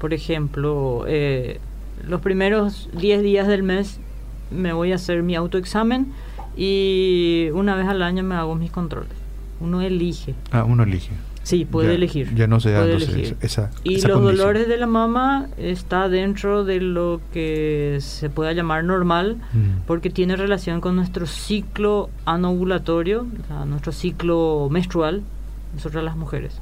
Por 0.00 0.12
ejemplo, 0.12 1.04
eh, 1.06 1.60
los 2.06 2.20
primeros 2.20 2.88
10 2.98 3.22
días 3.22 3.46
del 3.46 3.62
mes 3.62 4.00
me 4.50 4.72
voy 4.72 4.92
a 4.92 4.96
hacer 4.96 5.22
mi 5.22 5.36
autoexamen 5.36 6.12
y 6.56 7.48
una 7.54 7.76
vez 7.76 7.86
al 7.86 8.02
año 8.02 8.22
me 8.24 8.34
hago 8.34 8.54
mis 8.56 8.70
controles. 8.70 9.12
Uno 9.60 9.80
elige. 9.80 10.34
Ah, 10.50 10.64
uno 10.64 10.82
elige. 10.82 11.12
Sí, 11.44 11.66
puede 11.66 11.94
elegir. 11.94 12.34
Ya 12.34 12.46
no 12.46 12.58
se 12.58 12.72
da 12.72 12.86
esa, 13.40 13.70
Y 13.84 14.00
los 14.00 14.22
dolores 14.22 14.66
de 14.66 14.78
la 14.78 14.86
mama 14.86 15.46
está 15.58 16.08
dentro 16.08 16.64
de 16.64 16.80
lo 16.80 17.20
que 17.34 17.98
se 18.00 18.30
pueda 18.30 18.52
llamar 18.52 18.82
normal, 18.82 19.36
mm. 19.52 19.82
porque 19.86 20.08
tiene 20.08 20.36
relación 20.36 20.80
con 20.80 20.96
nuestro 20.96 21.26
ciclo 21.26 22.08
anovulatorio, 22.24 23.26
nuestro 23.66 23.92
ciclo 23.92 24.68
menstrual, 24.70 25.22
nosotras 25.74 26.02
las 26.02 26.16
mujeres. 26.16 26.58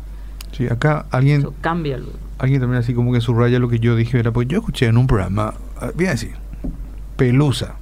Sí, 0.50 0.66
acá 0.66 1.06
alguien... 1.10 1.46
cambia. 1.60 2.00
Alguien 2.38 2.60
también 2.60 2.80
así 2.80 2.92
como 2.92 3.12
que 3.12 3.20
subraya 3.20 3.60
lo 3.60 3.68
que 3.68 3.78
yo 3.78 3.94
dije, 3.94 4.18
era 4.18 4.32
porque 4.32 4.52
yo 4.52 4.58
escuché 4.58 4.86
en 4.86 4.96
un 4.96 5.06
programa, 5.06 5.54
ah, 5.80 5.92
bien 5.94 6.10
así, 6.10 6.30
Pelusa. 7.16 7.76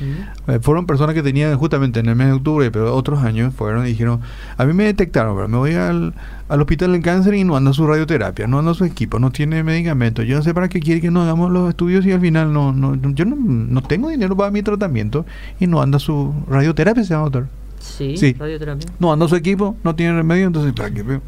Eh, 0.00 0.58
fueron 0.60 0.86
personas 0.86 1.14
que 1.14 1.22
tenían 1.22 1.56
justamente 1.56 2.00
en 2.00 2.06
el 2.06 2.16
mes 2.16 2.28
de 2.28 2.32
octubre, 2.34 2.70
pero 2.70 2.94
otros 2.94 3.22
años 3.22 3.54
fueron 3.54 3.86
y 3.86 3.90
dijeron, 3.90 4.20
a 4.56 4.64
mí 4.64 4.72
me 4.72 4.84
detectaron, 4.84 5.36
pero 5.36 5.48
me 5.48 5.56
voy 5.56 5.74
al, 5.74 6.14
al 6.48 6.60
hospital 6.60 6.92
del 6.92 7.02
cáncer 7.02 7.34
y 7.34 7.44
no 7.44 7.56
anda 7.56 7.72
su 7.72 7.86
radioterapia, 7.86 8.46
no 8.46 8.58
anda 8.58 8.74
su 8.74 8.84
equipo, 8.84 9.18
no 9.18 9.30
tiene 9.30 9.62
medicamentos. 9.62 10.26
Yo 10.26 10.36
no 10.36 10.42
sé 10.42 10.52
para 10.54 10.68
qué 10.68 10.80
quiere 10.80 11.00
que 11.00 11.10
no 11.10 11.22
hagamos 11.22 11.50
los 11.50 11.68
estudios 11.68 12.04
y 12.06 12.12
al 12.12 12.20
final 12.20 12.52
no, 12.52 12.72
no 12.72 12.96
yo 12.96 13.24
no, 13.24 13.36
no 13.36 13.82
tengo 13.82 14.08
dinero 14.08 14.36
para 14.36 14.50
mi 14.50 14.62
tratamiento 14.62 15.24
y 15.60 15.66
no 15.66 15.80
anda 15.80 15.98
su 15.98 16.34
radioterapia, 16.48 17.04
se 17.04 17.10
llama 17.10 17.24
doctor. 17.24 17.46
Sí, 17.78 18.16
sí. 18.16 18.32
radioterapia. 18.32 18.90
No 18.98 19.12
anda 19.12 19.28
su 19.28 19.36
equipo, 19.36 19.76
no 19.84 19.94
tiene 19.94 20.14
remedio, 20.14 20.46
entonces 20.46 20.72
¿para 20.72 20.90
qué? 20.90 21.20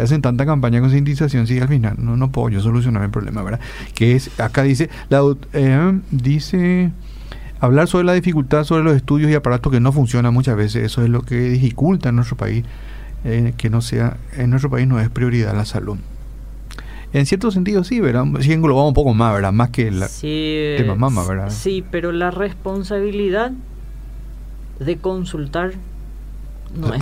hacen 0.00 0.22
tanta 0.22 0.46
campaña 0.46 0.76
de 0.76 0.82
concientización 0.82 1.46
si 1.46 1.58
al 1.58 1.68
final 1.68 1.96
no, 1.98 2.16
no 2.16 2.30
puedo 2.30 2.48
yo 2.48 2.60
solucionar 2.60 3.02
el 3.02 3.10
problema, 3.10 3.42
¿verdad? 3.42 3.60
Que 3.94 4.16
es, 4.16 4.40
acá 4.40 4.62
dice, 4.62 4.88
la, 5.08 5.22
eh, 5.52 6.00
dice, 6.10 6.92
hablar 7.62 7.86
sobre 7.86 8.04
la 8.04 8.12
dificultad 8.12 8.64
sobre 8.64 8.82
los 8.82 8.96
estudios 8.96 9.30
y 9.30 9.34
aparatos 9.34 9.72
que 9.72 9.78
no 9.78 9.92
funcionan 9.92 10.34
muchas 10.34 10.56
veces, 10.56 10.84
eso 10.84 11.02
es 11.02 11.08
lo 11.08 11.22
que 11.22 11.36
dificulta 11.36 12.08
en 12.08 12.16
nuestro 12.16 12.36
país, 12.36 12.64
eh, 13.24 13.54
que 13.56 13.70
no 13.70 13.80
sea, 13.80 14.16
en 14.36 14.50
nuestro 14.50 14.68
país 14.68 14.88
no 14.88 14.98
es 14.98 15.08
prioridad 15.08 15.54
la 15.54 15.64
salud. 15.64 15.96
En 17.12 17.24
cierto 17.24 17.52
sentido 17.52 17.84
sí, 17.84 18.00
¿verdad? 18.00 18.24
Sí 18.40 18.52
englobamos 18.52 18.88
un 18.88 18.94
poco 18.94 19.14
más, 19.14 19.32
¿verdad? 19.32 19.52
Más 19.52 19.70
que 19.70 19.88
el 19.88 20.76
tema 20.76 20.96
mama, 20.96 21.24
¿verdad? 21.24 21.50
Sí, 21.50 21.84
pero 21.88 22.10
la 22.10 22.32
responsabilidad 22.32 23.52
de 24.80 24.96
consultar 24.96 25.72
no, 26.74 26.92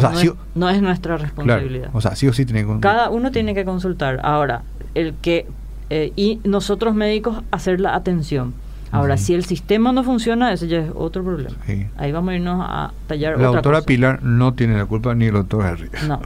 es, 0.68 0.82
nuestra 0.82 1.16
responsabilidad. 1.16 1.90
o 1.94 2.00
sea, 2.02 2.16
sí 2.16 2.28
o 2.28 2.32
sí 2.34 2.44
tiene 2.44 2.66
que 2.66 2.80
Cada 2.80 3.08
uno 3.08 3.30
tiene 3.30 3.54
que 3.54 3.64
consultar. 3.64 4.20
Ahora, 4.24 4.62
el 4.94 5.14
que 5.14 5.46
eh, 5.88 6.12
y 6.16 6.40
nosotros 6.44 6.94
médicos 6.94 7.42
hacer 7.50 7.80
la 7.80 7.94
atención. 7.94 8.52
Ahora, 8.92 9.16
si 9.16 9.34
el 9.34 9.44
sistema 9.44 9.92
no 9.92 10.02
funciona, 10.02 10.52
ese 10.52 10.66
ya 10.66 10.78
es 10.78 10.90
otro 10.94 11.22
problema. 11.22 11.56
Ahí 11.96 12.12
vamos 12.12 12.32
a 12.32 12.34
irnos 12.34 12.60
a 12.60 12.92
tallar 13.06 13.38
la 13.38 13.48
doctora 13.48 13.82
Pilar 13.82 14.22
no 14.22 14.54
tiene 14.54 14.76
la 14.76 14.86
culpa 14.86 15.14
ni 15.14 15.26
el 15.26 15.32
doctor 15.34 15.64
Henry. 15.64 15.90
No. 16.08 16.20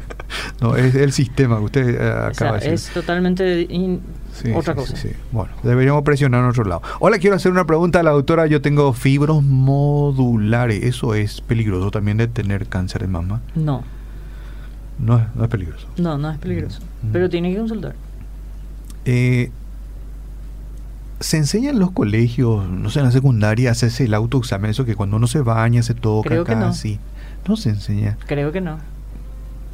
no, 0.60 0.76
es 0.76 0.94
el 0.94 1.12
sistema 1.12 1.58
que 1.58 1.64
usted 1.64 2.00
eh, 2.00 2.10
acaba 2.30 2.52
de 2.52 2.70
decir. 2.70 2.72
Es 2.72 2.90
totalmente 2.90 3.68
otra 4.54 4.74
cosa. 4.74 4.94
Bueno, 5.30 5.52
deberíamos 5.62 6.02
presionar 6.02 6.44
a 6.44 6.48
otro 6.48 6.64
lado. 6.64 6.82
Hola, 7.00 7.18
quiero 7.18 7.36
hacer 7.36 7.50
una 7.50 7.66
pregunta 7.66 8.00
a 8.00 8.02
la 8.02 8.10
doctora. 8.10 8.46
Yo 8.46 8.60
tengo 8.60 8.92
fibros 8.92 9.42
modulares. 9.42 10.82
¿Eso 10.82 11.14
es 11.14 11.40
peligroso 11.40 11.90
también 11.90 12.18
de 12.18 12.28
tener 12.28 12.66
cáncer 12.66 13.02
de 13.02 13.08
mama? 13.08 13.40
No. 13.54 13.84
No, 14.98 15.18
es 15.18 15.48
peligroso. 15.48 15.88
No, 15.96 16.18
no 16.18 16.30
es 16.30 16.38
peligroso. 16.38 16.80
Mm. 17.02 17.12
Pero 17.12 17.28
tiene 17.28 17.52
que 17.52 17.58
consultar. 17.58 17.94
Eh, 19.04 19.50
se 21.22 21.36
enseña 21.38 21.70
en 21.70 21.78
los 21.78 21.92
colegios, 21.92 22.68
no 22.68 22.90
sé, 22.90 22.98
en 22.98 23.06
la 23.06 23.12
secundaria, 23.12 23.70
hacerse 23.70 24.04
el 24.04 24.14
autoexamen, 24.14 24.70
eso 24.70 24.84
que 24.84 24.96
cuando 24.96 25.16
uno 25.16 25.26
se 25.26 25.40
baña, 25.40 25.82
se 25.82 25.94
toca, 25.94 26.28
Creo 26.28 26.44
que 26.44 26.56
no. 26.56 26.72
No 27.48 27.56
se 27.56 27.70
enseña. 27.70 28.18
Creo 28.26 28.52
que 28.52 28.60
no. 28.60 28.78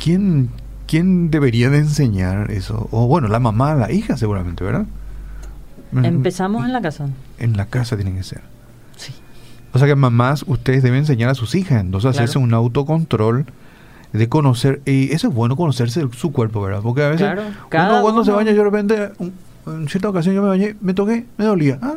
¿Quién, 0.03 0.51
¿Quién 0.87 1.31
debería 1.31 1.71
de 1.71 1.79
enseñar 1.79 2.51
eso? 2.51 2.89
O 2.93 3.07
bueno, 3.07 3.29
la 3.29 3.41
mamá, 3.41 3.75
la 3.75 3.91
hija 3.93 4.17
seguramente, 4.17 4.65
¿verdad? 4.65 4.87
Empezamos 5.93 6.65
en 6.65 6.73
la 6.73 6.81
casa. 6.81 7.09
En 7.39 7.57
la 7.57 7.67
casa 7.67 7.97
tienen 7.97 8.17
que 8.17 8.23
ser. 8.23 8.43
Sí. 8.97 9.13
O 9.73 9.79
sea 9.79 9.89
que 9.89 9.95
mamás, 9.95 10.45
ustedes 10.47 10.83
deben 10.83 11.01
enseñar 11.01 11.31
a 11.31 11.35
sus 11.35 11.55
hijas, 11.55 11.81
entonces 11.81 12.11
hacerse 12.11 12.39
un 12.39 12.55
autocontrol 12.55 13.47
de 14.13 14.29
conocer, 14.29 14.81
y 14.87 15.13
eso 15.13 15.29
es 15.29 15.35
bueno 15.35 15.57
conocerse 15.57 16.07
su 16.13 16.33
cuerpo, 16.33 16.63
¿verdad? 16.63 16.81
Porque 16.83 17.03
a 17.03 17.09
veces 17.09 17.29
uno 17.31 18.03
cuando 18.03 18.25
se 18.25 18.31
baña, 18.31 18.53
yo 18.53 18.59
de 18.59 18.65
repente, 18.65 19.11
en 19.73 19.89
cierta 19.89 20.09
ocasión 20.09 20.35
yo 20.35 20.43
me 20.43 20.49
bañé, 20.49 20.77
me 20.81 20.95
toqué, 20.95 21.27
me 21.37 21.45
dolía. 21.45 21.79
Ah, 21.83 21.97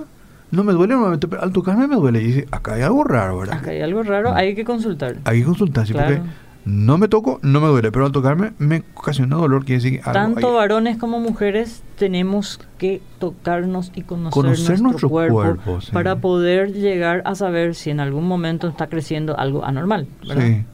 no 0.52 0.64
me 0.64 0.74
duele 0.74 0.94
normalmente, 0.94 1.28
pero 1.28 1.44
al 1.44 1.52
tocarme 1.52 1.88
me 1.88 1.96
duele. 1.96 2.22
Y 2.22 2.26
dice, 2.26 2.48
acá 2.52 2.74
hay 2.74 2.82
algo 2.82 3.04
raro, 3.04 3.40
¿verdad? 3.40 3.58
Acá 3.58 3.72
hay 3.72 3.82
algo 3.82 4.04
raro, 4.04 4.34
hay 4.34 4.54
que 4.56 4.66
consultar. 4.66 5.18
Hay 5.24 5.40
que 5.40 5.46
consultar, 5.46 5.88
sí, 5.88 5.94
porque 5.94 6.22
no 6.66 6.98
me 6.98 7.08
toco, 7.08 7.40
no 7.42 7.60
me 7.60 7.68
duele, 7.68 7.92
pero 7.92 8.06
al 8.06 8.12
tocarme 8.12 8.54
me 8.60 8.84
ocasiona 8.94 9.36
dolor, 9.36 9.66
quiere 9.66 9.82
decir 9.82 10.00
que 10.00 10.12
Tanto 10.12 10.54
varones 10.54 10.98
como 10.98 11.20
mujeres 11.20 11.84
tenemos 11.98 12.60
que 12.78 13.02
tocarnos 13.20 13.92
y 13.96 14.02
conocer, 14.04 14.82
nuestro, 14.82 15.10
cuerpo, 15.10 15.58
para 15.92 16.18
poder 16.18 16.74
llegar 16.74 17.24
a 17.26 17.36
saber 17.36 17.74
si 17.74 17.90
en 17.90 18.00
algún 18.00 18.28
momento 18.28 18.68
está 18.68 18.88
creciendo 18.88 19.38
algo 19.40 19.66
anormal, 19.66 20.08
¿verdad? 20.28 20.46
Sí. 20.46 20.66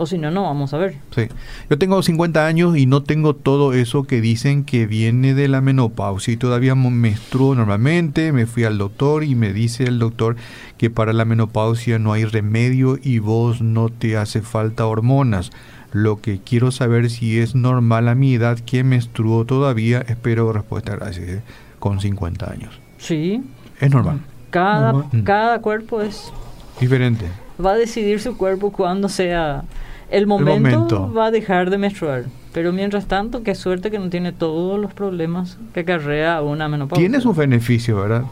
O 0.00 0.06
si 0.06 0.16
no, 0.16 0.30
no, 0.30 0.44
vamos 0.44 0.72
a 0.72 0.78
ver. 0.78 0.94
Sí. 1.14 1.28
Yo 1.68 1.76
tengo 1.76 2.02
50 2.02 2.46
años 2.46 2.74
y 2.74 2.86
no 2.86 3.02
tengo 3.02 3.36
todo 3.36 3.74
eso 3.74 4.04
que 4.04 4.22
dicen 4.22 4.64
que 4.64 4.86
viene 4.86 5.34
de 5.34 5.46
la 5.46 5.60
menopausia 5.60 6.32
y 6.32 6.38
todavía 6.38 6.74
menstruo 6.74 7.54
normalmente. 7.54 8.32
Me 8.32 8.46
fui 8.46 8.64
al 8.64 8.78
doctor 8.78 9.24
y 9.24 9.34
me 9.34 9.52
dice 9.52 9.84
el 9.84 9.98
doctor 9.98 10.36
que 10.78 10.88
para 10.88 11.12
la 11.12 11.26
menopausia 11.26 11.98
no 11.98 12.14
hay 12.14 12.24
remedio 12.24 12.98
y 13.02 13.18
vos 13.18 13.60
no 13.60 13.90
te 13.90 14.16
hace 14.16 14.40
falta 14.40 14.86
hormonas. 14.86 15.50
Lo 15.92 16.22
que 16.22 16.40
quiero 16.40 16.70
saber 16.70 17.10
si 17.10 17.38
es 17.38 17.54
normal 17.54 18.08
a 18.08 18.14
mi 18.14 18.32
edad 18.32 18.58
que 18.58 18.82
menstruo 18.82 19.44
todavía. 19.44 20.00
Espero 20.08 20.50
respuesta 20.50 20.96
gracias. 20.96 21.28
¿eh? 21.28 21.42
Con 21.78 22.00
50 22.00 22.50
años. 22.50 22.80
Sí. 22.96 23.42
Es 23.78 23.90
normal. 23.90 24.20
Cada, 24.48 25.04
cada 25.24 25.60
cuerpo 25.60 26.00
es 26.00 26.32
diferente. 26.80 27.26
Va 27.62 27.72
a 27.72 27.76
decidir 27.76 28.18
su 28.18 28.38
cuerpo 28.38 28.72
cuando 28.72 29.10
sea 29.10 29.64
el 30.10 30.26
momento, 30.26 31.12
va 31.12 31.26
a 31.26 31.30
dejar 31.30 31.70
de 31.70 31.78
menstruar. 31.78 32.24
Pero 32.52 32.72
mientras 32.72 33.06
tanto, 33.06 33.42
qué 33.42 33.54
suerte 33.54 33.90
que 33.90 33.98
no 33.98 34.10
tiene 34.10 34.32
todos 34.32 34.80
los 34.80 34.92
problemas 34.92 35.58
que 35.72 35.80
acarrea 35.80 36.42
una 36.42 36.68
menopausia. 36.68 37.02
Tiene 37.02 37.20
su 37.20 37.32
beneficio, 37.32 37.96
¿verdad? 37.96 38.24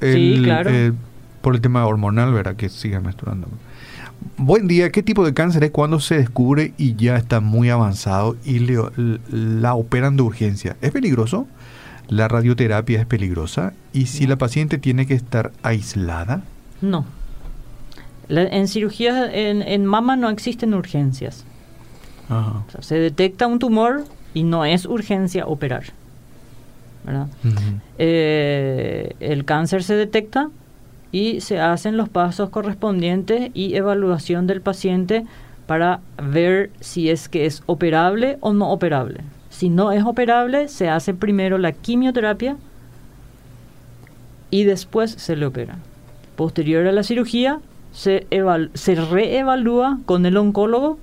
sí, 0.00 0.40
claro. 0.42 0.70
por 1.40 1.54
el 1.54 1.60
tema 1.60 1.86
hormonal, 1.86 2.32
¿verdad? 2.32 2.56
Que 2.56 2.68
siga 2.68 3.00
menstruando. 3.00 3.48
Buen 4.36 4.66
día, 4.66 4.90
¿qué 4.90 5.02
tipo 5.02 5.24
de 5.24 5.32
cáncer 5.32 5.64
es 5.64 5.70
cuando 5.70 6.00
se 6.00 6.16
descubre 6.16 6.72
y 6.76 6.96
ya 6.96 7.16
está 7.16 7.40
muy 7.40 7.70
avanzado 7.70 8.36
y 8.44 8.58
le, 8.58 8.78
la 9.30 9.74
operan 9.74 10.16
de 10.16 10.22
urgencia? 10.22 10.76
¿Es 10.80 10.90
peligroso? 10.90 11.46
¿la 12.08 12.28
radioterapia 12.28 13.00
es 13.00 13.06
peligrosa? 13.06 13.72
¿Y 13.92 14.06
si 14.06 14.26
la 14.26 14.36
paciente 14.36 14.78
tiene 14.78 15.06
que 15.06 15.14
estar 15.14 15.52
aislada? 15.62 16.42
No. 16.80 17.04
En 18.28 18.68
cirugía 18.68 19.30
en, 19.32 19.86
mama 19.86 20.16
no 20.16 20.30
existen 20.30 20.74
urgencias. 20.74 21.44
se 22.80 22.96
detecta 22.96 23.46
un 23.46 23.58
tumor 23.58 24.04
y 24.34 24.42
no 24.42 24.64
es 24.64 24.84
urgencia 24.86 25.46
operar. 25.46 25.84
Eh, 27.98 29.14
el 29.20 29.44
cáncer 29.44 29.82
se 29.82 29.94
detecta 29.94 30.50
y 31.12 31.40
se 31.40 31.60
hacen 31.60 31.96
los 31.96 32.08
pasos 32.08 32.50
correspondientes 32.50 33.50
y 33.54 33.76
evaluación 33.76 34.46
del 34.46 34.60
paciente 34.60 35.24
para 35.66 36.00
ver 36.22 36.70
si 36.80 37.10
es 37.10 37.28
que 37.28 37.46
es 37.46 37.62
operable 37.66 38.38
o 38.40 38.52
no 38.52 38.70
operable. 38.70 39.20
Si 39.50 39.68
no 39.68 39.92
es 39.92 40.04
operable, 40.04 40.68
se 40.68 40.88
hace 40.88 41.14
primero 41.14 41.58
la 41.58 41.72
quimioterapia 41.72 42.56
y 44.50 44.64
después 44.64 45.12
se 45.12 45.36
le 45.36 45.46
opera. 45.46 45.76
Posterior 46.36 46.86
a 46.86 46.92
la 46.92 47.02
cirugía, 47.02 47.60
se, 47.96 48.26
se 48.74 48.94
reevalúa 48.94 50.00
con 50.04 50.26
el 50.26 50.36
oncólogo 50.36 50.98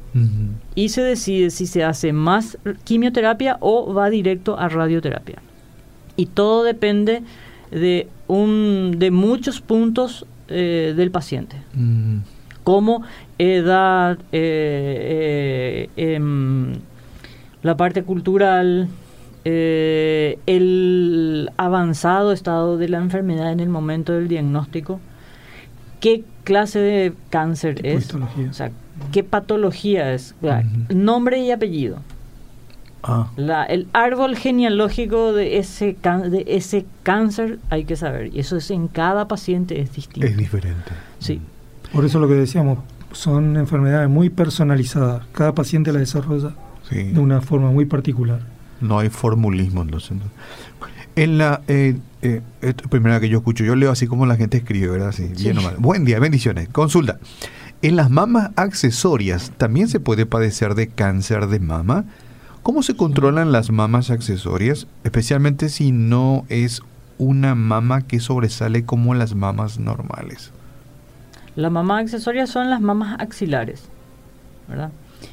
y 0.76 0.90
se 0.90 1.02
decide 1.02 1.50
si 1.50 1.66
se 1.66 1.84
hace 1.84 2.14
más 2.14 2.60
quimioterapia 2.84 3.58
o 3.62 3.92
va 3.96 4.12
directo 4.12 4.60
a 4.60 4.70
radioterapia. 4.70 5.42
Y 6.18 6.28
todo 6.28 6.64
depende 6.64 7.24
de, 7.72 8.08
un, 8.28 8.98
de 9.00 9.10
muchos 9.10 9.60
puntos 9.60 10.28
eh, 10.50 10.94
del 10.96 11.10
paciente. 11.10 11.56
Como 12.64 13.02
edad, 13.40 14.20
eh, 14.32 15.90
eh, 15.98 16.14
em, 16.14 16.74
la 17.64 17.76
parte 17.76 18.04
cultural, 18.04 18.88
el 19.46 20.40
avanzado 21.58 22.32
estado 22.32 22.78
de 22.78 22.88
la 22.88 23.00
enfermedad 23.00 23.52
en 23.52 23.62
el 23.62 23.70
momento 23.70 24.14
del 24.14 24.28
diagnóstico, 24.28 25.00
qué 26.00 26.24
clase 26.44 26.80
de 26.80 27.14
cáncer 27.30 27.86
es, 27.86 28.14
o 28.14 28.54
sea, 28.54 28.72
qué 29.12 29.24
patología 29.24 30.14
es, 30.14 30.36
nombre 30.90 31.40
y 31.40 31.52
apellido. 31.52 31.98
Ah. 33.06 33.30
La, 33.36 33.66
el 33.66 33.88
árbol 33.92 34.38
genealógico 34.38 35.34
de 35.34 35.58
ese, 35.58 35.98
de 36.30 36.46
ese 36.48 36.86
cáncer 37.04 37.60
hay 37.70 37.84
que 37.84 37.98
saber. 37.98 38.34
Y 38.34 38.40
eso 38.40 38.56
es 38.56 38.72
en 38.72 38.88
cada 38.88 39.28
paciente 39.28 39.82
es 39.82 39.94
distinto. 39.94 40.26
Es 40.26 40.38
diferente. 40.38 40.92
Sí. 41.20 41.42
Por 41.92 42.06
eso 42.06 42.20
lo 42.20 42.30
que 42.30 42.36
decíamos, 42.36 42.80
son 43.12 43.58
enfermedades 43.58 44.10
muy 44.10 44.30
personalizadas. 44.30 45.26
Cada 45.34 45.54
paciente 45.54 45.92
la 45.92 46.00
desarrolla 46.00 46.54
de 46.90 47.20
una 47.20 47.42
forma 47.42 47.72
muy 47.72 47.86
particular. 47.86 48.40
No 48.80 49.00
hay 49.00 49.10
formulismo 49.10 49.82
entonces. 49.82 50.18
En 51.16 51.38
la 51.38 51.62
eh, 51.68 51.98
eh, 52.22 52.42
primera 52.90 53.20
que 53.20 53.30
yo 53.30 53.40
escucho, 53.40 53.64
yo 53.64 53.76
leo 53.76 53.92
así 53.92 54.08
como 54.08 54.26
la 54.26 54.36
gente 54.36 54.58
escribe, 54.58 54.88
¿verdad? 54.88 55.12
Sí, 55.12 55.32
Bien 55.38 55.58
Buen 55.78 56.06
día, 56.06 56.20
bendiciones. 56.20 56.70
Consulta. 56.70 57.20
En 57.82 57.98
las 57.98 58.10
mamas 58.10 58.52
accesorias 58.56 59.52
también 59.58 59.90
se 59.90 60.00
puede 60.00 60.26
padecer 60.26 60.74
de 60.74 60.88
cáncer 60.88 61.48
de 61.48 61.60
mama. 61.60 62.06
¿Cómo 62.64 62.82
se 62.82 62.96
controlan 62.96 63.52
las 63.52 63.72
mamas 63.72 64.10
accesorias, 64.10 64.88
especialmente 65.04 65.68
si 65.68 65.92
no 65.92 66.46
es 66.48 66.82
una 67.18 67.56
mama 67.56 68.02
que 68.02 68.22
sobresale 68.22 68.86
como 68.86 69.14
las 69.14 69.36
mamas 69.36 69.80
normales? 69.80 70.52
Las 71.58 71.72
mamas 71.72 72.04
accesorias 72.04 72.50
son 72.50 72.70
las 72.70 72.80
mamas 72.80 73.20
axilares, 73.20 73.84
¿verdad? 74.70 74.92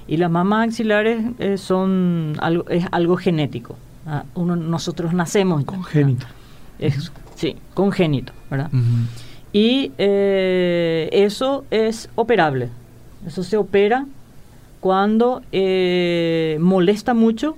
Y 0.08 0.16
las 0.16 0.30
mamas 0.30 0.68
axilares 0.68 1.24
eh, 1.38 1.56
son 1.56 2.34
algo, 2.40 2.68
es 2.68 2.84
algo 2.90 3.16
genético. 3.16 3.76
Ah, 4.06 4.24
uno, 4.34 4.56
nosotros 4.56 5.12
nacemos. 5.12 5.64
Congénito. 5.64 6.26
Es, 6.78 7.12
sí, 7.34 7.56
congénito, 7.74 8.32
¿verdad? 8.50 8.70
Y 9.52 9.92
eh, 9.98 11.08
eso 11.12 11.64
es 11.70 12.08
operable. 12.14 12.68
Eso 13.26 13.42
se 13.42 13.56
opera 13.56 14.06
cuando 14.80 15.42
eh, 15.52 16.56
molesta 16.60 17.12
mucho 17.14 17.56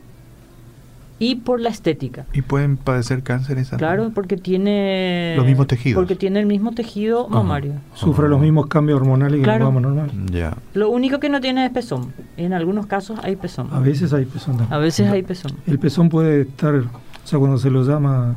y 1.23 1.37
por 1.37 1.61
la 1.61 1.69
estética. 1.69 2.27
¿Y 2.33 2.43
pueden 2.43 2.77
padecer 2.77 3.23
cáncer 3.23 3.57
esa 3.59 3.77
Claro, 3.77 4.11
porque 4.13 4.37
tiene... 4.37 5.35
Los 5.37 5.47
mismos 5.47 5.69
tejidos. 5.69 6.01
Porque 6.01 6.17
tiene 6.17 6.41
el 6.41 6.47
mismo 6.47 6.73
tejido 6.73 7.29
mamario. 7.29 7.75
Sufre 7.95 8.29
los 8.29 8.41
mismos 8.41 8.67
cambios 8.67 9.01
hormonales 9.01 9.39
que 9.39 9.45
claro. 9.45 9.67
la 9.67 9.71
mama 9.71 9.81
normal. 9.83 10.11
Ya. 10.33 10.57
Lo 10.75 10.91
único 10.91 11.21
que 11.21 11.29
no 11.29 11.41
tiene 11.41 11.65
es 11.65 11.71
pezón. 11.71 12.13
En 12.37 12.53
algunos 12.53 12.87
casos 12.87 13.21
hay 13.23 13.37
pezón. 13.37 13.69
A 13.71 13.79
veces 13.79 14.13
hay 14.13 14.25
pezón 14.25 14.57
también. 14.57 14.73
A 14.73 14.79
veces 14.79 15.07
hay 15.13 15.23
pezón. 15.23 15.53
El 15.65 15.79
pezón 15.79 16.09
puede 16.09 16.41
estar, 16.41 16.75
o 16.75 16.91
sea, 17.23 17.39
cuando 17.39 17.57
se 17.57 17.71
lo 17.71 17.85
llama 17.85 18.35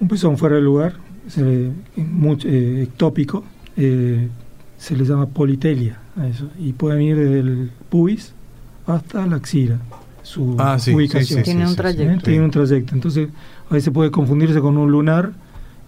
un 0.00 0.08
pezón 0.08 0.36
fuera 0.36 0.56
de 0.56 0.62
lugar, 0.62 0.94
se, 1.28 1.70
mucho, 1.94 2.48
eh, 2.48 2.82
ectópico, 2.82 3.44
eh, 3.76 4.28
se 4.78 4.96
le 4.96 5.04
llama 5.04 5.26
politelia 5.26 6.00
a 6.16 6.26
eso. 6.26 6.48
Y 6.58 6.72
pueden 6.72 7.02
ir 7.02 7.16
desde 7.16 7.38
el 7.38 7.70
pubis 7.88 8.34
hasta 8.84 9.24
la 9.28 9.36
axila 9.36 9.78
su 10.28 10.56
ah, 10.58 10.76
ubicación. 10.92 11.42
tiene 11.42 11.66
un 11.66 11.74
trayecto. 11.74 12.22
Tiene 12.22 12.44
un 12.44 12.50
trayecto. 12.50 12.94
Entonces, 12.94 13.30
a 13.70 13.74
veces 13.74 13.90
puede 13.92 14.10
confundirse 14.10 14.60
con 14.60 14.76
un 14.76 14.90
lunar 14.90 15.32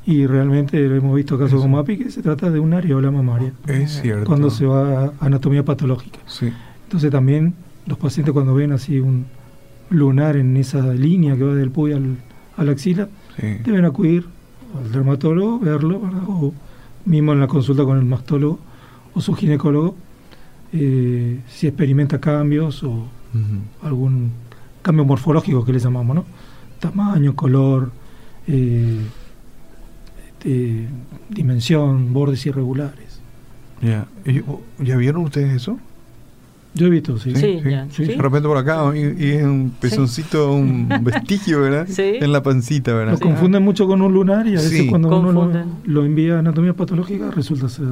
y 0.06 0.26
realmente 0.26 0.82
hemos 0.82 1.14
visto 1.14 1.38
casos 1.38 1.60
como 1.60 1.78
API 1.78 1.98
que 1.98 2.10
se 2.10 2.22
trata 2.22 2.50
de 2.50 2.58
un 2.58 2.72
areola 2.72 3.10
mamaria. 3.10 3.52
Es 3.66 4.00
cierto. 4.00 4.24
Cuando 4.24 4.48
se 4.48 4.64
va 4.64 5.04
a 5.04 5.12
anatomía 5.20 5.62
patológica. 5.62 6.20
Sí. 6.26 6.50
Entonces 6.84 7.10
también 7.10 7.52
los 7.84 7.98
pacientes 7.98 8.32
cuando 8.32 8.54
ven 8.54 8.72
así 8.72 8.98
un 8.98 9.26
lunar 9.90 10.36
en 10.36 10.56
esa 10.56 10.94
línea 10.94 11.36
que 11.36 11.44
va 11.44 11.54
del 11.54 11.70
pubis 11.70 11.96
al, 11.96 12.16
a 12.56 12.64
la 12.64 12.72
axila, 12.72 13.08
deben 13.36 13.84
acudir 13.84 14.24
al 14.78 14.90
dermatólogo, 14.90 15.58
verlo, 15.58 16.00
o 16.28 16.54
mismo 17.04 17.34
en 17.34 17.40
la 17.40 17.46
consulta 17.46 17.84
con 17.84 17.98
el 17.98 18.04
mastólogo 18.04 18.58
o 19.12 19.20
su 19.20 19.34
ginecólogo, 19.34 19.96
eh, 20.72 21.40
si 21.48 21.66
experimenta 21.66 22.20
cambios 22.20 22.82
o 22.84 23.06
algún 23.82 24.32
cambio 24.82 25.04
morfológico 25.04 25.64
que 25.64 25.72
le 25.72 25.78
llamamos, 25.78 26.16
¿no? 26.16 26.24
Tamaño, 26.78 27.36
color, 27.36 27.90
eh, 28.46 29.00
este, 30.40 30.88
dimensión, 31.28 32.12
bordes 32.12 32.44
irregulares. 32.46 33.20
Ya. 33.82 34.06
¿Ya 34.78 34.96
vieron 34.96 35.24
ustedes 35.24 35.54
eso? 35.54 35.78
Yo 36.72 36.86
he 36.86 36.90
visto, 36.90 37.18
sí. 37.18 37.34
Sí, 37.34 37.60
sí, 37.90 38.04
De 38.04 38.16
repente 38.16 38.48
por 38.48 38.56
acá 38.56 38.92
y, 38.94 39.26
es 39.26 39.42
un 39.42 39.72
pezoncito, 39.80 40.52
un 40.52 40.88
vestigio, 41.02 41.60
¿verdad? 41.60 41.88
En 41.98 42.32
la 42.32 42.42
pancita, 42.42 42.94
¿verdad? 42.94 43.14
Lo 43.14 43.18
confunden 43.18 43.62
mucho 43.62 43.86
con 43.86 44.00
un 44.02 44.12
lunar 44.14 44.46
y 44.46 44.52
a 44.52 44.60
veces 44.60 44.88
cuando 44.88 45.08
uno 45.18 45.32
lo, 45.32 45.50
lo, 45.84 46.04
envía 46.04 46.36
a 46.36 46.38
anatomía 46.38 46.72
patológica 46.74 47.30
resulta 47.30 47.68
ser 47.68 47.86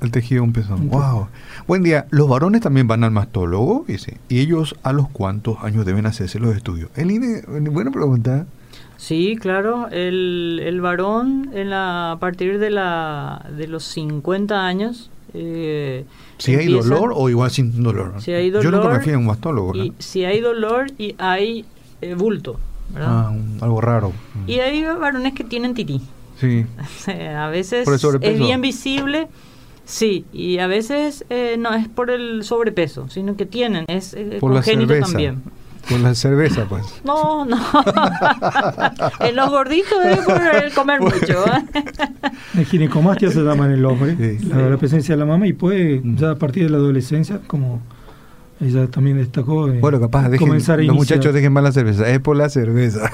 el 0.00 0.10
tejido 0.10 0.42
de 0.42 0.48
un 0.48 0.52
pezón. 0.52 0.88
wow. 0.88 1.28
Buen 1.66 1.82
día. 1.82 2.06
¿Los 2.10 2.28
varones 2.28 2.60
también 2.60 2.86
van 2.88 3.04
al 3.04 3.10
mastólogo? 3.10 3.84
Dice. 3.86 4.16
¿Y 4.28 4.40
ellos 4.40 4.76
a 4.82 4.92
los 4.92 5.08
cuántos 5.08 5.58
años 5.62 5.84
deben 5.86 6.06
hacerse 6.06 6.38
los 6.38 6.56
estudios? 6.56 6.90
Eline, 6.96 7.42
buena 7.70 7.90
pregunta. 7.90 8.46
Sí, 8.96 9.36
claro. 9.40 9.88
El, 9.90 10.60
el 10.62 10.80
varón 10.80 11.50
en 11.54 11.70
la, 11.70 12.12
a 12.12 12.18
partir 12.18 12.58
de, 12.58 12.70
la, 12.70 13.46
de 13.56 13.66
los 13.66 13.84
50 13.84 14.66
años... 14.66 15.10
Eh, 15.32 16.04
si 16.38 16.56
hay 16.56 16.66
dolor 16.66 17.12
o 17.14 17.28
igual 17.28 17.52
sin 17.52 17.82
dolor. 17.82 18.14
Si 18.18 18.32
hay 18.32 18.50
dolor 18.50 18.64
Yo 18.64 18.70
nunca 18.72 18.88
me 18.88 19.00
fui 19.00 19.12
a 19.12 19.18
un 19.18 19.26
mastólogo. 19.26 19.76
Y 19.76 19.92
si 19.98 20.24
hay 20.24 20.40
dolor 20.40 20.90
y 20.98 21.14
hay 21.18 21.64
eh, 22.00 22.14
bulto. 22.14 22.58
Ah, 22.96 23.32
algo 23.60 23.80
raro. 23.80 24.12
Y 24.48 24.58
hay 24.58 24.82
varones 24.82 25.34
que 25.34 25.44
tienen 25.44 25.74
tití. 25.74 26.02
Sí. 26.40 26.66
a 27.36 27.48
veces 27.48 27.86
es 28.22 28.38
bien 28.38 28.60
visible 28.60 29.28
Sí, 29.84 30.24
y 30.32 30.58
a 30.58 30.66
veces 30.66 31.24
eh, 31.30 31.56
no 31.58 31.74
es 31.74 31.88
por 31.88 32.10
el 32.10 32.44
sobrepeso, 32.44 33.08
sino 33.08 33.36
que 33.36 33.46
tienen, 33.46 33.84
es 33.88 34.14
eh, 34.14 34.38
por 34.40 34.52
congénito 34.52 34.94
también. 35.00 35.42
Por 35.88 36.00
la 36.00 36.14
cerveza, 36.14 36.66
pues. 36.68 36.84
No, 37.04 37.44
no. 37.44 37.56
en 39.20 39.36
los 39.36 39.50
gorditos 39.50 40.04
es 40.04 40.18
por 40.20 40.40
el 40.40 40.72
comer 40.72 41.00
mucho. 41.00 41.44
¿eh? 41.46 41.64
El 42.56 42.66
ginecomastia 42.66 43.30
se 43.30 43.40
llama 43.40 43.66
en 43.66 43.72
el 43.72 43.84
hombre, 43.84 44.38
la, 44.48 44.76
presencia 44.76 45.14
de 45.14 45.18
la 45.18 45.26
mama, 45.26 45.46
y 45.46 45.52
puede, 45.52 46.02
ya 46.04 46.32
a 46.32 46.36
partir 46.36 46.64
de 46.64 46.70
la 46.70 46.76
adolescencia, 46.76 47.40
como 47.46 47.80
ella 48.60 48.86
también 48.88 49.16
destacó. 49.16 49.68
Eh, 49.68 49.78
bueno, 49.80 50.00
capaz, 50.00 50.28
dejen, 50.28 50.48
los 50.86 50.96
muchachos 50.96 51.32
dejen 51.32 51.52
más 51.52 51.64
la 51.64 51.72
cerveza, 51.72 52.08
es 52.08 52.20
por 52.20 52.36
la 52.36 52.48
cerveza. 52.48 53.10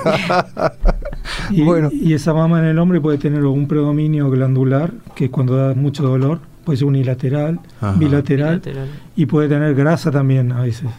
y, 1.50 1.62
bueno. 1.62 1.90
y 1.92 2.14
esa 2.14 2.34
mama 2.34 2.58
en 2.58 2.66
el 2.66 2.78
hombre 2.78 3.00
puede 3.00 3.18
tener 3.18 3.44
un 3.44 3.68
predominio 3.68 4.28
glandular, 4.28 4.92
que 5.14 5.30
cuando 5.30 5.56
da 5.56 5.74
mucho 5.74 6.02
dolor, 6.02 6.40
puede 6.66 6.78
ser 6.78 6.88
unilateral, 6.88 7.60
bilateral, 7.96 8.60
y 9.14 9.26
puede 9.26 9.48
tener 9.48 9.72
grasa 9.76 10.10
también 10.10 10.50
a 10.50 10.62
veces. 10.62 10.90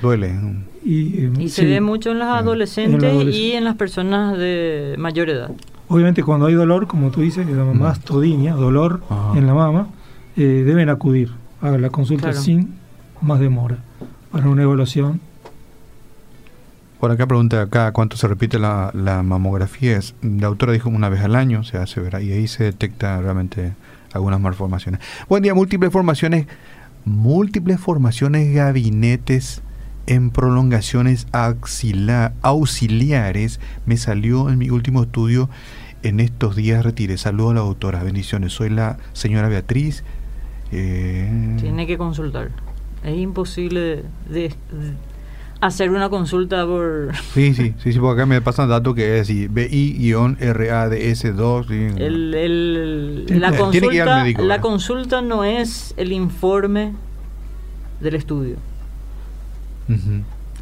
duele. 0.00 0.34
Y, 0.82 1.26
eh, 1.26 1.48
se 1.50 1.66
ve 1.66 1.82
mucho 1.82 2.12
en 2.12 2.18
los 2.20 2.28
adolescentes 2.28 3.34
y 3.34 3.52
en 3.52 3.64
las 3.64 3.76
personas 3.76 4.38
de 4.38 4.94
mayor 4.98 5.28
edad. 5.28 5.50
Obviamente 5.88 6.22
cuando 6.22 6.46
hay 6.46 6.54
dolor, 6.54 6.86
como 6.86 7.10
tú 7.10 7.20
dices, 7.20 7.46
la 7.46 7.64
mamá 7.64 7.88
mastodinia, 7.88 8.54
dolor 8.54 9.02
en 9.34 9.46
la 9.46 9.52
mama, 9.52 9.88
eh, 10.36 10.64
deben 10.66 10.88
acudir 10.88 11.30
a 11.60 11.72
la 11.72 11.90
consulta 11.90 12.32
sin 12.32 12.76
más 13.20 13.40
demora 13.40 13.76
para 14.32 14.48
una 14.48 14.62
evaluación 14.62 15.20
Por 16.98 17.10
acá 17.10 17.26
pregunta 17.26 17.66
cada 17.68 17.92
cuánto 17.92 18.16
se 18.16 18.26
repite 18.26 18.58
la, 18.58 18.90
mamografía. 19.22 20.00
la 20.22 20.46
autora 20.46 20.72
dijo 20.72 20.88
una 20.88 21.10
vez 21.10 21.20
al 21.20 21.36
año 21.36 21.62
se 21.62 21.76
hace, 21.76 22.00
¿verdad? 22.00 22.20
Y 22.20 22.32
ahí 22.32 22.48
se 22.48 22.64
detecta 22.64 23.20
realmente 23.20 23.74
algunas 24.14 24.40
malformaciones. 24.40 25.00
Buen 25.28 25.42
día, 25.42 25.54
múltiples 25.54 25.92
formaciones, 25.92 26.46
múltiples 27.04 27.80
formaciones 27.80 28.54
gabinetes 28.54 29.62
en 30.06 30.30
prolongaciones 30.30 31.26
auxiliares. 31.32 32.30
Me 33.86 33.96
salió 33.96 34.48
en 34.48 34.58
mi 34.58 34.70
último 34.70 35.02
estudio 35.02 35.50
en 36.04 36.20
estos 36.20 36.54
días 36.54 36.84
retiré. 36.84 37.18
Saludo 37.18 37.50
a 37.50 37.54
la 37.54 37.60
doctora, 37.60 38.02
bendiciones. 38.02 38.52
Soy 38.52 38.70
la 38.70 38.98
señora 39.14 39.48
Beatriz. 39.48 40.04
Eh, 40.70 41.56
Tiene 41.60 41.86
que 41.86 41.98
consultar. 41.98 42.50
Es 43.02 43.16
imposible 43.16 44.04
de, 44.28 44.54
hacer 45.66 45.90
una 45.90 46.08
consulta 46.10 46.66
por... 46.66 47.12
Sí, 47.32 47.54
sí, 47.54 47.72
sí, 47.82 47.92
sí, 47.92 47.98
porque 47.98 48.20
acá 48.20 48.26
me 48.26 48.42
pasan 48.42 48.68
datos 48.68 48.94
que 48.94 49.18
es 49.18 49.28
BI-RADS2. 49.28 51.70
El, 51.98 52.34
el, 52.34 53.40
la, 53.40 53.56
consulta, 53.56 54.26
la 54.26 54.60
consulta 54.60 55.22
no 55.22 55.42
es 55.42 55.94
el 55.96 56.12
informe 56.12 56.92
del 58.00 58.14
estudio. 58.14 58.56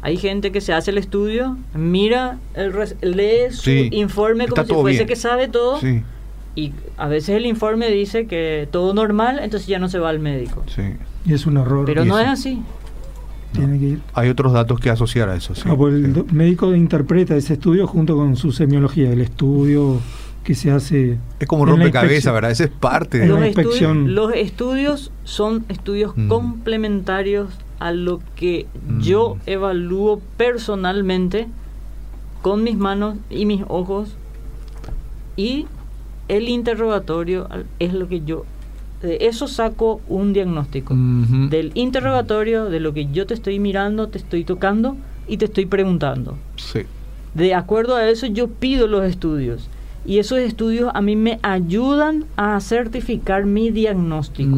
Hay 0.01 0.15
gente 0.17 0.53
que 0.53 0.61
se 0.61 0.71
hace 0.73 0.91
el 0.91 0.97
estudio, 0.97 1.57
mira, 1.73 2.37
el 2.53 2.73
lee 3.01 3.51
su 3.51 3.69
informe 3.69 4.47
como 4.47 4.65
si 4.65 4.73
fuese 4.73 5.05
que 5.05 5.17
sabe 5.17 5.49
todo. 5.49 5.81
Y 6.55 6.71
a 6.97 7.07
veces 7.07 7.35
el 7.35 7.45
informe 7.45 7.89
dice 7.89 8.27
que 8.27 8.67
todo 8.71 8.93
normal, 8.93 9.39
entonces 9.41 9.67
ya 9.67 9.79
no 9.79 9.89
se 9.89 9.99
va 9.99 10.09
al 10.09 10.19
médico. 10.19 10.63
Sí. 10.67 10.83
Y 11.25 11.33
es 11.33 11.45
un 11.45 11.57
error. 11.57 11.85
Pero 11.85 12.05
no 12.05 12.19
es 12.19 12.27
así. 12.27 12.61
Tiene 13.53 13.79
que 13.79 13.85
ir. 13.85 14.01
Hay 14.13 14.29
otros 14.29 14.51
datos 14.53 14.79
que 14.79 14.89
asociar 14.89 15.29
a 15.29 15.35
eso. 15.35 15.53
Ah, 15.65 15.75
pues 15.75 15.93
el 15.93 16.25
médico 16.31 16.73
interpreta 16.73 17.35
ese 17.35 17.53
estudio 17.53 17.87
junto 17.87 18.15
con 18.15 18.35
su 18.35 18.51
semiología, 18.51 19.11
el 19.11 19.21
estudio 19.21 19.99
que 20.43 20.55
se 20.55 20.71
hace. 20.71 21.17
Es 21.39 21.47
como 21.47 21.65
rompecabezas, 21.65 22.33
¿verdad? 22.33 22.51
Esa 22.51 22.65
es 22.65 22.69
parte 22.69 23.19
de 23.19 23.27
la 23.27 23.47
inspección. 23.47 24.13
los 24.13 24.33
estudios 24.33 25.11
son 25.23 25.65
estudios 25.69 26.13
mm. 26.15 26.27
complementarios 26.27 27.49
a 27.79 27.91
lo 27.91 28.21
que 28.35 28.67
yo 28.99 29.35
mm. 29.35 29.39
evalúo 29.49 30.21
personalmente 30.37 31.47
con 32.41 32.63
mis 32.63 32.77
manos 32.77 33.17
y 33.29 33.45
mis 33.45 33.63
ojos 33.67 34.15
y 35.35 35.65
el 36.27 36.49
interrogatorio 36.49 37.47
es 37.79 37.93
lo 37.93 38.07
que 38.07 38.21
yo 38.21 38.45
de 39.03 39.17
eso 39.21 39.47
saco 39.47 40.01
un 40.07 40.33
diagnóstico 40.33 40.95
del 41.49 41.71
interrogatorio 41.75 42.65
de 42.65 42.79
lo 42.79 42.93
que 42.93 43.07
yo 43.11 43.27
te 43.27 43.33
estoy 43.33 43.59
mirando 43.59 44.07
te 44.07 44.17
estoy 44.17 44.43
tocando 44.45 44.95
y 45.27 45.37
te 45.37 45.45
estoy 45.45 45.65
preguntando. 45.65 46.37
Sí. 46.55 46.81
de 47.33 47.53
acuerdo 47.53 47.95
a 47.95 48.07
eso 48.09 48.25
yo 48.27 48.47
pido 48.47 48.87
los 48.87 49.03
estudios. 49.05 49.69
Y 50.05 50.19
esos 50.19 50.39
estudios 50.39 50.91
a 50.93 51.01
mí 51.01 51.15
me 51.15 51.39
ayudan 51.43 52.25
a 52.35 52.59
certificar 52.59 53.45
mi 53.45 53.71
diagnóstico. 53.71 54.57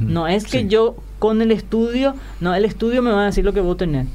No 0.00 0.28
es 0.28 0.44
que 0.44 0.68
yo 0.68 0.94
con 1.18 1.42
el 1.42 1.50
estudio, 1.50 2.14
no, 2.40 2.54
el 2.54 2.64
estudio 2.64 3.02
me 3.02 3.10
va 3.10 3.22
a 3.22 3.26
decir 3.26 3.44
lo 3.44 3.52
que 3.52 3.60
vos 3.60 3.76
tenés. 3.76 4.06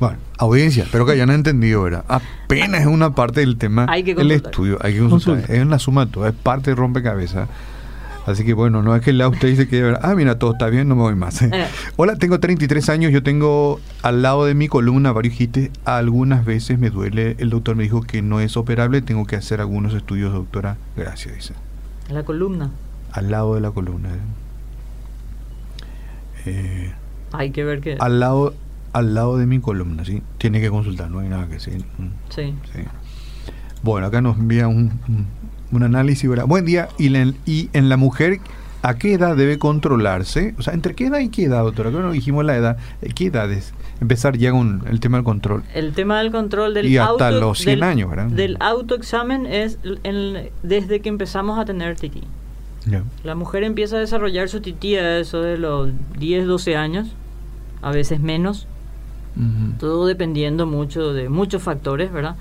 Bueno, 0.00 0.18
audiencia, 0.38 0.84
espero 0.84 1.06
que 1.06 1.12
hayan 1.12 1.30
entendido, 1.30 1.82
¿verdad? 1.82 2.04
Apenas 2.06 2.82
es 2.82 2.86
una 2.86 3.14
parte 3.14 3.40
del 3.40 3.56
tema 3.56 3.86
hay 3.88 4.04
que 4.04 4.12
el 4.12 4.30
estudio, 4.30 4.78
hay 4.80 4.94
que 4.94 5.00
consultar. 5.00 5.50
Es 5.50 5.60
una 5.60 5.78
suma 5.78 6.06
de 6.06 6.12
todo, 6.12 6.26
es 6.26 6.34
parte 6.34 6.70
de 6.70 6.76
rompecabezas. 6.76 7.48
Así 8.28 8.44
que 8.44 8.52
bueno, 8.52 8.82
no 8.82 8.94
es 8.94 9.02
que 9.02 9.14
la 9.14 9.26
usted 9.26 9.48
dice 9.48 9.68
que, 9.68 9.96
ah, 10.02 10.14
mira, 10.14 10.38
todo 10.38 10.52
está 10.52 10.66
bien, 10.68 10.86
no 10.86 10.94
me 10.94 11.00
voy 11.00 11.14
más. 11.14 11.40
Eh. 11.40 11.50
Hola, 11.96 12.16
tengo 12.16 12.38
33 12.38 12.90
años, 12.90 13.10
yo 13.10 13.22
tengo 13.22 13.80
al 14.02 14.20
lado 14.20 14.44
de 14.44 14.54
mi 14.54 14.68
columna 14.68 15.12
varios 15.12 15.34
gistes, 15.34 15.70
algunas 15.86 16.44
veces 16.44 16.78
me 16.78 16.90
duele, 16.90 17.36
el 17.38 17.48
doctor 17.48 17.74
me 17.74 17.84
dijo 17.84 18.02
que 18.02 18.20
no 18.20 18.40
es 18.40 18.58
operable, 18.58 19.00
tengo 19.00 19.24
que 19.24 19.36
hacer 19.36 19.62
algunos 19.62 19.94
estudios, 19.94 20.32
doctora. 20.32 20.76
Gracias, 20.94 21.34
dice. 21.34 21.54
¿La 22.10 22.22
columna? 22.22 22.70
Al 23.12 23.30
lado 23.30 23.54
de 23.54 23.62
la 23.62 23.70
columna. 23.70 24.10
Eh, 26.44 26.92
hay 27.32 27.50
que 27.50 27.64
ver 27.64 27.80
que... 27.80 27.96
Al 27.98 28.20
lado, 28.20 28.54
al 28.92 29.14
lado 29.14 29.38
de 29.38 29.46
mi 29.46 29.60
columna, 29.60 30.04
¿sí? 30.04 30.22
Tiene 30.38 30.60
que 30.60 30.70
consultar, 30.70 31.10
no 31.10 31.20
hay 31.20 31.28
nada 31.28 31.46
que 31.46 31.54
decir. 31.54 31.84
Mm, 31.98 32.06
sí. 32.30 32.54
Bueno, 33.82 34.06
acá 34.06 34.20
nos 34.20 34.38
envía 34.38 34.68
un, 34.68 34.92
un, 35.72 35.82
análisis. 35.82 36.28
Buen 36.46 36.64
día. 36.64 36.88
Y, 36.98 37.16
y 37.46 37.70
en 37.72 37.88
la 37.88 37.96
mujer, 37.96 38.40
¿a 38.82 38.98
qué 38.98 39.12
edad 39.12 39.36
debe 39.36 39.58
controlarse? 39.58 40.54
O 40.58 40.62
sea, 40.62 40.74
¿entre 40.74 40.94
qué 40.94 41.06
edad 41.06 41.20
y 41.20 41.28
qué 41.28 41.44
edad, 41.44 41.62
doctora? 41.62 41.90
no 41.90 42.10
dijimos 42.10 42.44
la 42.44 42.56
edad. 42.56 42.76
¿Qué 43.14 43.26
edades? 43.26 43.72
Empezar 44.00 44.36
ya 44.36 44.50
con 44.52 44.84
el 44.88 45.00
tema 45.00 45.18
del 45.18 45.24
control. 45.24 45.64
El 45.74 45.92
tema 45.92 46.18
del 46.18 46.30
control 46.30 46.74
del 46.74 46.86
Y 46.86 46.98
hasta 46.98 47.30
los 47.30 47.58
100 47.58 47.82
años, 47.82 48.10
¿verdad? 48.10 48.26
Del 48.26 48.56
autoexamen 48.60 49.46
es 49.46 49.78
desde 50.62 51.00
que 51.00 51.08
empezamos 51.08 51.58
a 51.58 51.64
tener 51.64 51.96
titi. 51.96 52.22
La 53.22 53.34
mujer 53.34 53.64
empieza 53.64 53.96
a 53.96 53.98
desarrollar 54.00 54.48
su 54.48 54.60
tití 54.60 54.96
a 54.96 55.18
eso 55.18 55.42
de 55.42 55.58
los 55.58 55.90
10, 56.18 56.46
12 56.46 56.76
años, 56.76 57.08
a 57.82 57.90
veces 57.90 58.20
menos, 58.20 58.66
todo 59.78 60.06
dependiendo 60.06 60.66
mucho 60.66 61.12
de 61.12 61.28
muchos 61.28 61.62
factores, 61.62 62.12
¿verdad? 62.12 62.36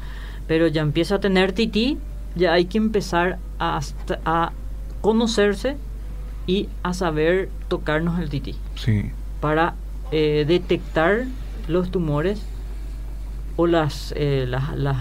Pero 0.48 0.68
ya 0.68 0.82
empieza 0.82 1.16
a 1.16 1.20
tener 1.20 1.52
tití, 1.52 1.98
ya 2.36 2.54
hay 2.54 2.66
que 2.66 2.78
empezar 2.78 3.40
a, 3.60 3.80
a 4.26 4.52
conocerse 5.02 5.78
y 6.48 6.70
a 6.84 6.94
saber 6.94 7.50
tocarnos 7.68 8.20
el 8.20 8.30
tití. 8.30 8.56
Sí. 8.76 9.12
Para 9.42 9.76
eh, 10.12 10.46
detectar 10.48 11.26
los 11.68 11.92
tumores 11.92 12.42
o 13.58 13.68
las, 13.68 14.14
eh, 14.16 14.46
las, 14.48 14.76
las 14.76 14.98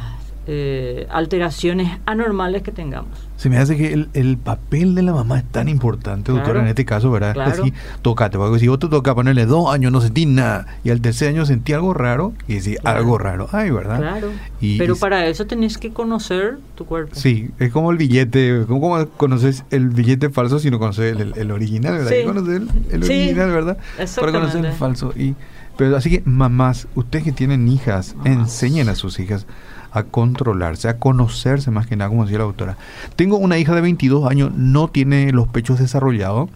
eh, 0.49 1.09
alteraciones 1.11 1.99
anormales 2.07 2.63
que 2.63 2.71
tengamos. 2.71 3.11
Se 3.37 3.51
me 3.51 3.59
hace 3.59 3.77
que 3.77 3.93
el, 3.93 4.09
el, 4.15 4.39
papel 4.39 4.95
de 4.95 5.03
la 5.03 5.13
mamá 5.13 5.39
es 5.39 5.45
tan 5.45 5.69
importante, 5.69 6.31
doctora, 6.31 6.61
en 6.61 6.69
este 6.69 6.85
caso, 6.85 7.11
¿verdad? 7.11 7.35
Claro. 7.35 7.51
Así, 7.51 7.73
tócate, 8.01 8.39
porque 8.39 8.61
si 8.61 8.69
vos 8.69 8.79
te 8.79 8.89
toca 8.89 9.13
ponerle 9.13 9.45
dos 9.45 9.75
años, 9.75 9.91
no 9.91 10.01
sentí 10.01 10.25
nada, 10.25 10.67
y 10.85 10.91
al 10.91 11.01
tercer 11.01 11.31
año 11.31 11.45
sentí 11.47 11.73
algo 11.73 11.95
raro, 11.95 12.33
y 12.47 12.55
decís 12.55 12.79
algo 12.85 13.19
raro, 13.19 13.49
ay, 13.51 13.71
¿verdad? 13.71 13.99
Claro. 13.99 14.31
Pero 14.61 14.95
para 14.95 15.27
eso 15.27 15.47
tenés 15.47 15.79
que 15.79 15.93
conocer 15.93 16.59
tu 16.77 16.87
cuerpo. 16.87 17.17
Sí, 17.17 17.51
es 17.59 17.73
como 17.73 17.91
el 17.91 17.99
billete, 17.99 18.67
¿cómo 18.69 19.05
conoces 19.17 19.65
el 19.71 19.89
billete 19.89 20.31
falso 20.31 20.61
si 20.61 20.71
no 20.71 20.79
conoces 20.79 21.17
el, 21.19 21.51
original, 21.51 21.99
¿verdad? 21.99 22.11
Sí. 22.11 22.25
Conoces 22.25 22.63
el, 22.93 23.03
original, 23.03 23.51
¿verdad? 23.51 23.79
Para 24.21 24.31
conocer 24.33 24.65
el 24.65 24.73
falso. 24.73 25.13
Y, 25.17 25.35
pero 25.77 25.97
así 25.97 26.09
que, 26.09 26.23
mamás, 26.25 26.87
ustedes 26.95 27.25
que 27.25 27.33
tienen 27.33 27.69
hijas, 27.69 28.15
enseñen 28.25 28.89
a 28.89 28.95
sus 28.95 29.19
hijas 29.19 29.47
a 29.97 30.05
controlarse, 30.05 30.89
a 30.89 30.99
conocerse 30.99 31.71
más 31.71 31.87
que 31.87 31.97
nada, 31.97 32.11
como 32.11 32.25
decía 32.25 32.39
la 32.39 32.45
doctora. 32.45 32.77
Tengo 33.17 33.39
una 33.39 33.59
hija 33.59 33.75
de 33.75 33.81
22 33.81 34.31
años, 34.31 34.53
no 34.55 34.89
tiene 34.89 35.33
los 35.33 35.49
pechos 35.49 35.79
desarrollados 35.79 36.51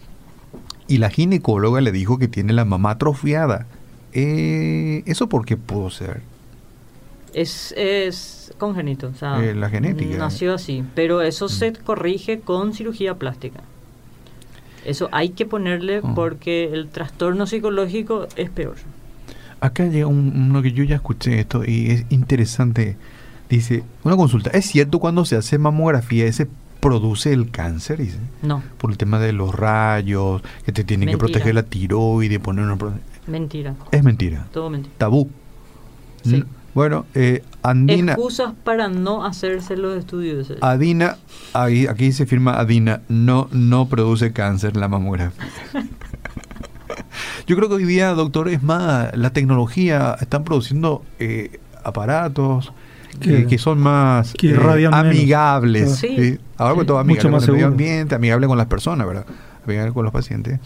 y 0.86 0.98
la 0.98 1.08
ginecóloga 1.08 1.80
le 1.80 1.90
dijo 1.90 2.18
que 2.18 2.28
tiene 2.28 2.52
la 2.52 2.66
mamá 2.66 2.90
atrofiada. 2.90 3.66
Eh, 4.12 5.02
¿Eso 5.06 5.28
por 5.30 5.46
qué 5.46 5.56
pudo 5.56 5.88
ser? 5.88 6.20
Es, 7.32 7.72
es 7.78 8.52
congénito, 8.58 9.08
o 9.08 9.14
sea, 9.14 9.42
eh, 9.42 9.54
la 9.54 9.70
genética. 9.70 10.18
Nació 10.18 10.52
así, 10.52 10.84
pero 10.94 11.22
eso 11.22 11.48
se 11.48 11.70
mm. 11.70 11.76
corrige 11.84 12.40
con 12.40 12.74
cirugía 12.74 13.14
plástica. 13.14 13.60
Eso 14.84 15.08
hay 15.12 15.30
que 15.30 15.46
ponerle 15.46 16.00
oh. 16.02 16.14
porque 16.14 16.64
el 16.64 16.88
trastorno 16.88 17.46
psicológico 17.46 18.26
es 18.36 18.50
peor. 18.50 18.76
Acá 19.60 19.86
llega 19.86 20.08
uno 20.08 20.60
que 20.60 20.72
yo 20.72 20.84
ya 20.84 20.96
escuché 20.96 21.40
esto 21.40 21.64
y 21.64 21.90
es 21.90 22.04
interesante 22.10 22.96
Dice, 23.50 23.82
una 24.04 24.16
consulta, 24.16 24.50
¿es 24.50 24.64
cierto 24.66 25.00
cuando 25.00 25.24
se 25.24 25.34
hace 25.34 25.58
mamografía 25.58 26.24
ese 26.24 26.46
produce 26.78 27.32
el 27.32 27.50
cáncer? 27.50 27.98
Dice? 27.98 28.18
No. 28.42 28.62
Por 28.78 28.92
el 28.92 28.96
tema 28.96 29.18
de 29.18 29.32
los 29.32 29.52
rayos, 29.52 30.40
que 30.64 30.70
te 30.70 30.84
tienen 30.84 31.08
que 31.08 31.18
proteger 31.18 31.56
la 31.56 31.64
tiroide, 31.64 32.38
poner 32.38 32.64
una... 32.64 32.78
Mentira. 33.26 33.74
Es 33.90 34.04
mentira. 34.04 34.46
Todo 34.52 34.70
mentira. 34.70 34.94
Tabú. 34.98 35.28
Sí. 36.22 36.44
Bueno, 36.74 37.06
eh, 37.14 37.42
Andina... 37.62 38.12
Excusas 38.12 38.54
para 38.62 38.88
no 38.88 39.24
hacerse 39.24 39.76
los 39.76 39.98
estudios. 39.98 40.52
Adina, 40.60 41.16
ahí, 41.52 41.88
aquí 41.88 42.12
se 42.12 42.26
firma 42.26 42.60
Adina, 42.60 43.02
no, 43.08 43.48
no 43.50 43.88
produce 43.88 44.32
cáncer 44.32 44.76
la 44.76 44.86
mamografía. 44.86 45.44
Yo 47.48 47.56
creo 47.56 47.68
que 47.68 47.74
hoy 47.74 47.84
día, 47.84 48.10
doctor, 48.10 48.48
es 48.48 48.62
más, 48.62 49.16
la 49.16 49.32
tecnología, 49.32 50.16
están 50.20 50.44
produciendo 50.44 51.04
eh, 51.18 51.58
aparatos, 51.82 52.72
que, 53.18 53.58
son 53.58 53.80
más 53.80 54.34
que 54.34 54.50
eh, 54.50 54.88
amigables. 54.90 55.96
Sí. 55.96 56.38
Ahora 56.56 56.74
pues 56.74 56.86
todo 56.86 56.98
amigable 56.98 57.30
con 57.30 57.42
el 57.42 57.52
medio 57.52 57.66
ambiente, 57.66 58.14
amigable 58.14 58.46
con 58.46 58.58
las 58.58 58.66
personas, 58.66 59.06
¿verdad? 59.06 59.26
Amigable 59.64 59.92
con 59.92 60.04
los 60.04 60.12
pacientes. 60.12 60.60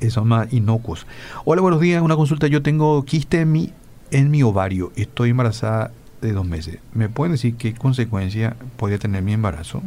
Eh, 0.00 0.10
son 0.10 0.28
más 0.28 0.52
inocuos. 0.52 1.06
Hola, 1.44 1.62
buenos 1.62 1.80
días. 1.80 2.02
Una 2.02 2.16
consulta. 2.16 2.46
Yo 2.46 2.62
tengo 2.62 3.04
quiste 3.04 3.40
en 3.40 3.52
mi, 3.52 3.72
en 4.10 4.30
mi 4.30 4.42
ovario. 4.42 4.92
Estoy 4.96 5.30
embarazada 5.30 5.92
de 6.20 6.32
dos 6.32 6.46
meses. 6.46 6.78
¿Me 6.92 7.08
pueden 7.08 7.32
decir 7.32 7.56
qué 7.56 7.74
consecuencia 7.74 8.56
podría 8.76 8.98
tener 8.98 9.22
mi 9.22 9.32
embarazo? 9.32 9.82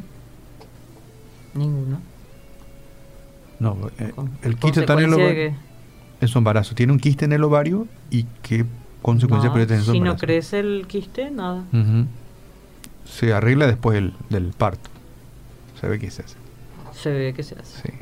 Ninguna. 1.53 1.99
No, 3.59 3.77
eh, 3.99 4.13
el 4.41 4.57
quiste 4.57 4.81
está 4.81 4.93
en 4.93 4.99
el 4.99 5.13
ovario. 5.13 5.53
En 6.21 6.27
su 6.27 6.37
embarazo. 6.37 6.75
Tiene 6.75 6.93
un 6.93 6.99
quiste 6.99 7.25
en 7.25 7.33
el 7.33 7.43
ovario 7.43 7.87
y 8.09 8.25
qué 8.41 8.65
consecuencias 9.05 9.53
no, 9.87 9.93
Si 9.93 9.99
no 9.99 10.17
crece 10.17 10.59
el 10.59 10.85
quiste, 10.87 11.29
nada. 11.29 11.63
Se 13.05 13.33
arregla 13.33 13.67
después 13.67 14.11
del, 14.31 14.53
parto. 14.57 14.89
Se 15.79 15.87
ve 15.87 15.99
que 15.99 16.09
se 16.09 16.23
hace. 16.23 16.37
Se 16.91 17.11
ve 17.11 17.33
que 17.35 17.43
se 17.43 17.53
hace. 17.53 17.83
Sí. 17.83 17.93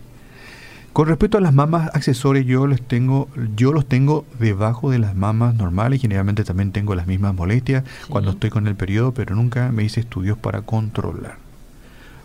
Con 0.94 1.10
respecto 1.10 1.38
a 1.38 1.42
las 1.42 1.54
mamas 1.54 1.90
accesorias, 1.94 2.46
yo 2.46 2.68
les 2.68 2.82
tengo, 2.82 3.28
yo 3.58 3.74
los 3.74 3.86
tengo 3.86 4.26
debajo 4.40 4.92
de 4.92 5.00
las 5.00 5.14
mamas 5.14 5.56
normales. 5.56 6.00
Generalmente 6.00 6.46
también 6.46 6.72
tengo 6.72 6.96
las 6.96 7.06
mismas 7.06 7.36
molestias 7.36 7.84
cuando 8.08 8.32
estoy 8.32 8.50
con 8.50 8.68
el 8.68 8.76
periodo, 8.76 9.14
pero 9.14 9.36
nunca 9.36 9.74
me 9.74 9.84
hice 9.84 10.00
estudios 10.00 10.38
para 10.38 10.62
controlar. 10.62 11.36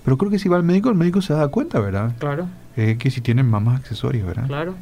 Pero 0.05 0.19
creo 0.19 0.31
que 0.31 0.39
si 0.39 0.49
va 0.49 0.57
al 0.57 0.63
médico, 0.63 0.89
el 0.89 0.95
médico 0.95 1.21
se 1.21 1.33
da 1.33 1.49
cuenta, 1.49 1.81
¿verdad? 1.81 2.15
Claro. 2.21 2.47
Eh, 2.77 2.97
que 2.97 3.11
si 3.11 3.21
tienen 3.23 3.51
mamas 3.51 3.81
accesorias, 3.81 4.25
¿verdad? 4.25 4.47
Claro. 4.47 4.77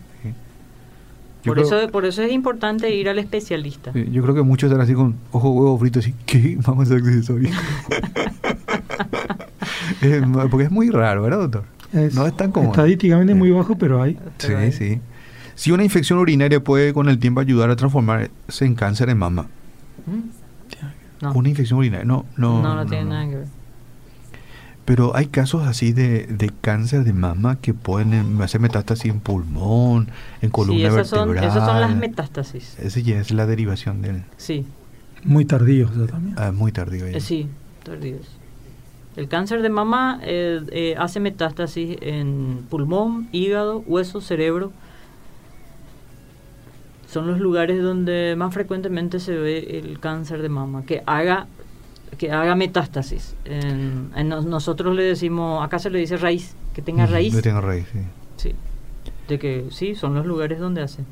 Por, 1.47 1.59
eso, 1.59 1.89
por 1.91 2.05
eso 2.05 2.23
es 2.23 2.33
importante 2.33 2.95
ir 2.95 3.09
al 3.09 3.19
especialista. 3.19 3.93
yo 3.93 4.23
creo 4.23 4.35
que 4.35 4.43
muchos 4.43 4.71
están 4.71 4.83
así 4.83 4.95
con 4.95 5.15
ojo 5.33 5.51
huevo 5.51 5.79
frito, 5.79 6.01
así, 6.01 6.15
¿qué? 6.27 6.59
Mamas 6.67 6.91
accesorias. 6.91 7.57
porque 10.51 10.65
es 10.65 10.71
muy 10.71 10.91
raro, 10.91 11.23
¿verdad, 11.23 11.39
doctor? 11.39 11.65
no 12.15 12.27
es 12.27 12.37
tan 12.37 12.53
común. 12.53 12.71
Estadísticamente 12.71 13.35
muy 13.35 13.51
bajo, 13.51 13.77
pero 13.79 14.03
hay. 14.03 14.19
Sí, 14.39 14.53
sí. 14.73 15.01
Si 15.55 15.73
una 15.73 15.85
infección 15.85 16.19
urinaria 16.19 16.63
puede 16.63 16.93
con 16.93 17.09
el 17.09 17.19
tiempo 17.19 17.41
ayudar 17.41 17.71
a 17.71 17.77
transformarse 17.77 18.31
en 18.65 18.75
cáncer 18.75 19.09
en 19.09 19.19
mama. 19.19 19.47
¿Mm? 20.07 21.27
Una 21.35 21.49
infección 21.49 21.79
urinaria, 21.79 22.05
no, 22.05 22.27
no. 22.37 22.63
No, 22.63 22.75
no, 22.75 22.85
tiene 22.85 23.07
nada 23.07 23.27
que 23.27 23.37
ver. 23.37 23.56
Pero 24.87 25.17
hay 25.17 25.27
casos 25.27 25.67
así 25.67 25.93
de, 25.93 26.51
cáncer 26.61 27.03
de 27.03 27.13
mama 27.13 27.57
que 27.61 27.75
pueden 27.75 28.41
hacer 28.41 28.61
metástasis 28.61 29.11
en 29.11 29.19
pulmón, 29.19 30.09
en 30.41 30.51
columna 30.51 30.79
sí, 30.79 30.87
esas 30.87 31.11
vertebral. 31.11 31.45
Son, 31.45 31.51
esas 31.51 31.67
son 31.69 31.81
las 31.81 31.97
metástasis. 31.97 32.79
Esa 32.79 33.01
ya 33.01 33.21
es 33.21 33.33
la 33.33 33.47
derivación 33.47 34.01
del... 34.01 34.23
Sí. 34.37 34.65
Muy 35.25 35.45
tardío 35.45 35.89
también. 35.89 36.37
Ah, 36.39 36.53
muy 36.53 36.71
tardío. 36.71 37.05
Eh, 37.05 37.21
sí, 37.21 37.49
tardíos. 37.83 38.29
El 39.17 39.27
cáncer 39.27 39.61
de 39.61 39.71
mama 39.71 40.21
eh, 40.23 40.61
eh, 40.71 40.95
hace 40.99 41.19
metástasis 41.19 41.97
en 42.01 42.65
pulmón, 42.71 43.29
hígado, 43.33 43.83
hueso, 43.87 44.21
cerebro. 44.21 44.71
Son 47.11 47.27
los 47.27 47.41
lugares 47.41 47.83
donde 47.83 48.35
más 48.37 48.55
frecuentemente 48.55 49.19
se 49.19 49.33
ve 49.37 49.81
el 49.81 49.99
cáncer 49.99 50.43
de 50.43 50.49
mama, 50.49 50.85
que 50.85 51.03
haga 51.07 51.49
que 52.19 52.31
haga 52.31 52.55
metástasis. 52.55 53.35
En, 53.45 54.11
nosotros 54.29 54.95
le 54.95 55.03
decimos, 55.03 55.65
acá 55.65 55.79
se 55.79 55.91
le 55.91 55.99
dice 55.99 56.17
raíz, 56.17 56.55
que 56.75 56.83
tenga 56.83 57.07
raíz. 57.07 57.35
Que 57.35 57.43
tenga 57.43 57.61
raíz, 57.61 57.87
sí. 57.93 58.01
Sí. 58.37 58.55
De 59.29 59.39
que 59.39 59.67
sí, 59.71 59.95
son 59.95 60.15
los 60.15 60.27
lugares 60.27 60.59
donde 60.59 60.83
hace. 60.83 61.03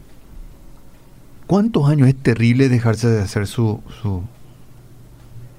¿Cuántos 1.47 1.89
años 1.89 2.09
es 2.09 2.17
terrible 2.17 2.69
dejarse 2.69 3.09
de 3.09 3.21
hacer 3.21 3.47
su, 3.47 3.81
su, 4.01 4.23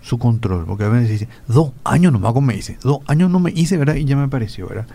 su 0.01 0.17
control, 0.17 0.65
porque 0.65 0.83
a 0.83 0.89
veces 0.89 1.09
dice, 1.09 1.27
dos 1.47 1.71
años 1.83 2.11
nomás 2.11 2.33
como 2.33 2.47
me 2.47 2.55
dice, 2.55 2.77
dos 2.83 2.99
años 3.07 3.29
no 3.29 3.39
me 3.39 3.51
hice, 3.51 3.77
¿verdad? 3.77 3.95
Y 3.95 4.05
ya 4.05 4.15
me 4.15 4.27
pareció, 4.27 4.67
¿verdad? 4.67 4.87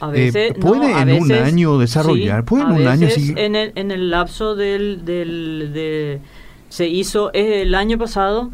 A 0.00 0.08
eh, 0.08 0.30
veces, 0.30 0.54
puede 0.58 0.90
en 0.92 1.22
un 1.22 1.30
año 1.30 1.78
desarrollar, 1.78 2.44
puede 2.44 2.64
en 2.64 2.70
un 2.72 2.86
año 2.86 3.08
sí. 3.10 3.34
En 3.36 3.54
el, 3.54 3.72
en 3.74 3.90
el 3.90 4.10
lapso 4.10 4.56
del, 4.56 5.04
del 5.04 5.70
de, 5.72 6.20
se 6.68 6.88
hizo 6.88 7.30
eh, 7.34 7.62
el 7.62 7.74
año 7.74 7.98
pasado, 7.98 8.50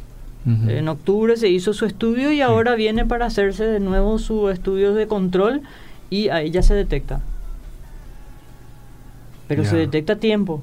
en 0.47 0.88
octubre 0.88 1.36
se 1.36 1.49
hizo 1.49 1.72
su 1.72 1.86
estudio 1.86 2.30
y 2.30 2.40
ahora 2.40 2.76
viene 2.76 3.05
para 3.05 3.26
hacerse 3.26 3.64
de 3.64 3.80
nuevo 3.80 4.18
su 4.18 4.49
estudio 4.49 4.94
de 4.94 5.09
control 5.09 5.62
y 6.09 6.28
ahí 6.28 6.51
ya 6.51 6.62
se 6.62 6.74
detecta. 6.74 7.20
Pero 9.49 9.64
se 9.64 9.76
detecta 9.76 10.14
a 10.14 10.16
tiempo. 10.16 10.62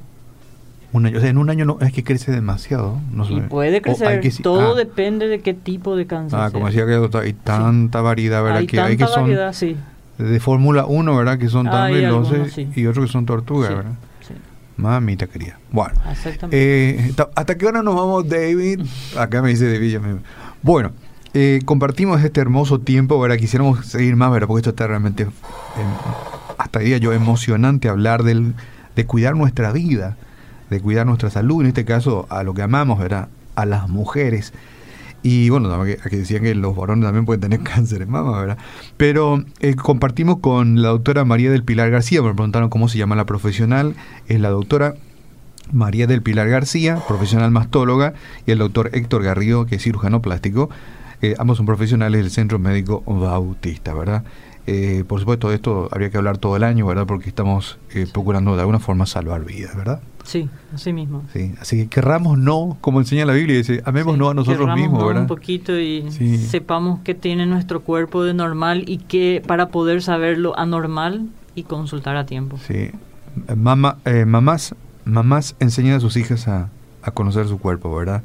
Un 0.93 1.07
año, 1.07 1.17
o 1.17 1.21
sea, 1.21 1.29
en 1.29 1.38
un 1.38 1.49
año 1.49 1.65
no 1.65 1.77
es 1.81 1.91
que 1.91 2.03
crece 2.03 2.31
demasiado. 2.31 2.99
No 3.11 3.27
y 3.27 3.41
puede 3.41 3.81
crecer, 3.81 4.21
todo 4.41 4.73
ah. 4.73 4.77
depende 4.77 5.27
de 5.27 5.41
qué 5.41 5.53
tipo 5.53 5.95
de 5.95 6.05
cáncer. 6.05 6.39
Ah, 6.39 6.51
como 6.51 6.67
decía 6.67 6.86
que 6.86 7.17
hay 7.19 7.34
tanta 7.34 8.01
variedad, 8.01 8.43
¿verdad? 8.43 8.59
Hay 8.59 8.67
que 8.67 8.77
tanta 8.77 8.91
hay 8.91 8.97
que 8.97 9.07
son 9.07 9.23
variedad, 9.23 9.53
sí. 9.53 9.75
de 10.17 10.39
Fórmula 10.39 10.86
1, 10.86 11.17
¿verdad? 11.17 11.39
Que 11.39 11.49
son 11.49 11.65
tan 11.65 11.91
veloces 11.91 12.57
y 12.75 12.86
otros 12.86 13.07
que 13.07 13.11
son 13.11 13.25
tortugas, 13.25 13.69
¿verdad? 13.69 13.93
Mamita 14.78 15.28
querida. 15.28 15.59
Bueno, 15.71 15.95
eh, 16.51 17.13
¿hasta 17.36 17.57
qué 17.57 17.65
hora 17.65 17.84
nos 17.84 17.95
vamos, 17.95 18.28
David? 18.28 18.82
Acá 19.17 19.41
me 19.41 19.49
dice 19.49 19.71
David. 19.71 19.99
Bueno, 20.61 20.91
eh, 21.34 21.61
compartimos 21.65 22.24
este 22.24 22.41
hermoso 22.41 22.80
tiempo, 22.80 23.19
¿verdad? 23.19 23.38
Quisiéramos 23.38 23.86
seguir 23.86 24.15
más, 24.15 24.32
¿verdad? 24.32 24.47
Porque 24.47 24.59
esto 24.59 24.69
está 24.71 24.88
realmente, 24.88 25.28
hasta 26.57 26.80
diría 26.80 26.97
yo, 26.97 27.13
emocionante 27.13 27.89
hablar 27.89 28.24
del, 28.24 28.55
de 28.95 29.05
cuidar 29.05 29.36
nuestra 29.36 29.71
vida 29.71 30.17
de 30.74 30.82
cuidar 30.82 31.05
nuestra 31.05 31.30
salud, 31.30 31.61
en 31.61 31.67
este 31.67 31.86
caso 31.86 32.26
a 32.30 32.43
lo 32.43 32.53
que 32.53 32.61
amamos, 32.61 32.99
¿verdad? 32.99 33.30
A 33.55 33.65
las 33.65 33.89
mujeres. 33.89 34.53
Y 35.24 35.49
bueno, 35.49 35.74
aquí 35.74 36.17
decían 36.17 36.43
que 36.43 36.53
los 36.53 36.76
varones 36.76 37.05
también 37.05 37.26
pueden 37.26 37.41
tener 37.41 37.59
cáncer 37.63 38.01
en 38.01 38.11
mama, 38.11 38.39
¿verdad? 38.39 38.57
Pero 38.97 39.43
eh, 39.61 39.76
compartimos 39.76 40.39
con 40.39 40.82
la 40.82 40.89
doctora 40.89 41.26
María 41.26 41.49
del 41.49 41.63
Pilar 41.63 41.89
García, 41.89 42.21
me 42.21 42.34
preguntaron 42.34 42.69
cómo 42.69 42.89
se 42.89 42.97
llama 42.97 43.15
la 43.15 43.26
profesional, 43.26 43.95
es 44.28 44.39
la 44.39 44.49
doctora 44.49 44.95
María 45.71 46.07
del 46.07 46.21
Pilar 46.21 46.49
García, 46.49 47.01
profesional 47.07 47.51
mastóloga, 47.51 48.13
y 48.45 48.51
el 48.51 48.59
doctor 48.59 48.89
Héctor 48.93 49.24
Garrido, 49.24 49.65
que 49.65 49.78
es 49.78 49.84
cirujano 49.84 50.21
plástico. 50.21 50.69
Eh, 51.21 51.36
ambos 51.39 51.55
son 51.55 51.65
profesionales 51.65 52.21
del 52.21 52.32
Centro 52.32 52.59
Médico 52.59 53.01
Bautista, 53.07 53.93
¿verdad? 53.93 54.26
Eh, 54.66 55.03
por 55.07 55.20
supuesto, 55.20 55.49
de 55.49 55.55
esto 55.55 55.89
habría 55.91 56.09
que 56.09 56.18
hablar 56.18 56.38
todo 56.38 56.55
el 56.55 56.64
año, 56.64 56.86
¿verdad? 56.86 57.05
Porque 57.05 57.30
estamos 57.30 57.78
procurando 58.14 58.55
de 58.55 58.61
alguna 58.61 58.80
forma 58.80 59.05
salvar 59.05 59.43
vidas, 59.43 59.76
¿verdad? 59.76 60.01
Sí, 60.24 60.49
así 60.74 60.93
mismo. 60.93 61.24
Sí, 61.34 61.53
así 61.59 61.78
que 61.78 61.88
querramos 61.88 62.38
no, 62.38 62.78
como 62.80 62.99
enseña 62.99 63.26
la 63.26 63.34
Biblia, 63.34 63.57
dice, 63.57 63.82
amemos 63.86 64.18
no 64.18 64.30
a 64.30 64.34
nosotros 64.34 64.74
mismos, 64.74 65.05
¿verdad? 65.05 65.24
un 65.24 65.28
poquito 65.28 65.78
y 65.78 66.09
sepamos 66.49 67.01
qué 67.03 67.14
tiene 67.14 67.45
nuestro 67.45 67.82
cuerpo 67.82 68.24
de 68.24 68.34
normal 68.34 68.86
y 68.88 68.99
que 68.99 69.43
para 69.45 69.68
poder 69.68 70.01
saber 70.01 70.38
lo 70.38 70.57
anormal 70.57 71.28
y 71.55 71.64
consultar 71.64 72.16
a 72.16 72.26
tiempo. 72.26 72.57
Sí, 72.66 72.91
Mama, 73.55 73.97
eh, 74.05 74.26
mamás, 74.26 74.76
mamás 75.05 75.55
enseñan 75.59 75.95
a 75.95 75.99
sus 75.99 76.18
hijas 76.18 76.47
a, 76.47 76.70
conocer 77.14 77.47
su 77.47 77.59
cuerpo, 77.59 77.93
¿verdad? 77.95 78.24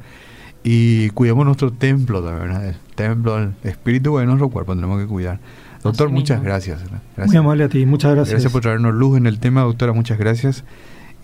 Y 0.62 1.11
cuidamos 1.11 1.47
nuestro 1.47 1.72
templo, 1.72 2.22
¿verdad? 2.22 2.68
El 2.68 2.76
templo, 2.95 3.39
el 3.39 3.55
espíritu 3.64 4.18
de 4.18 4.26
nuestro 4.26 4.51
cuerpo 4.51 4.74
tenemos 4.74 5.01
que 5.01 5.07
cuidar. 5.07 5.41
Doctor, 5.82 6.10
muchas 6.10 6.42
gracias, 6.42 6.80
gracias. 6.88 7.26
Muy 7.28 7.36
amable 7.36 7.64
a 7.64 7.68
ti, 7.68 7.86
muchas 7.86 8.14
gracias. 8.14 8.32
Gracias 8.32 8.52
por 8.52 8.62
traernos 8.62 8.94
luz 8.94 9.16
en 9.16 9.26
el 9.26 9.38
tema, 9.38 9.62
doctora, 9.62 9.92
muchas 9.92 10.18
gracias. 10.18 10.64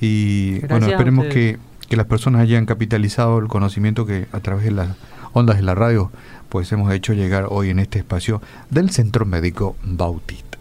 Y 0.01 0.61
bueno, 0.67 0.87
esperemos 0.87 1.27
que, 1.27 1.59
que, 1.89 1.97
las 1.97 2.07
personas 2.07 2.43
hayan 2.43 2.67
capitalizado 2.67 3.39
el 3.39 3.49
conocimiento 3.49 4.07
que 4.07 4.27
a 4.33 4.41
través 4.41 4.65
de 4.65 4.71
las 4.71 4.89
ondas 5.33 5.57
de 5.57 5.63
la 5.63 5.75
radio 5.75 6.11
pues 6.49 6.71
hemos 6.73 6.93
hecho 6.93 7.15
llegar 7.15 7.47
hoy 7.49 7.71
en 7.71 7.81
este 7.81 7.99
espacio 7.99 8.41
del 8.71 8.91
Centro 8.91 9.27
Médico 9.27 9.77
Bautista. 9.83 10.54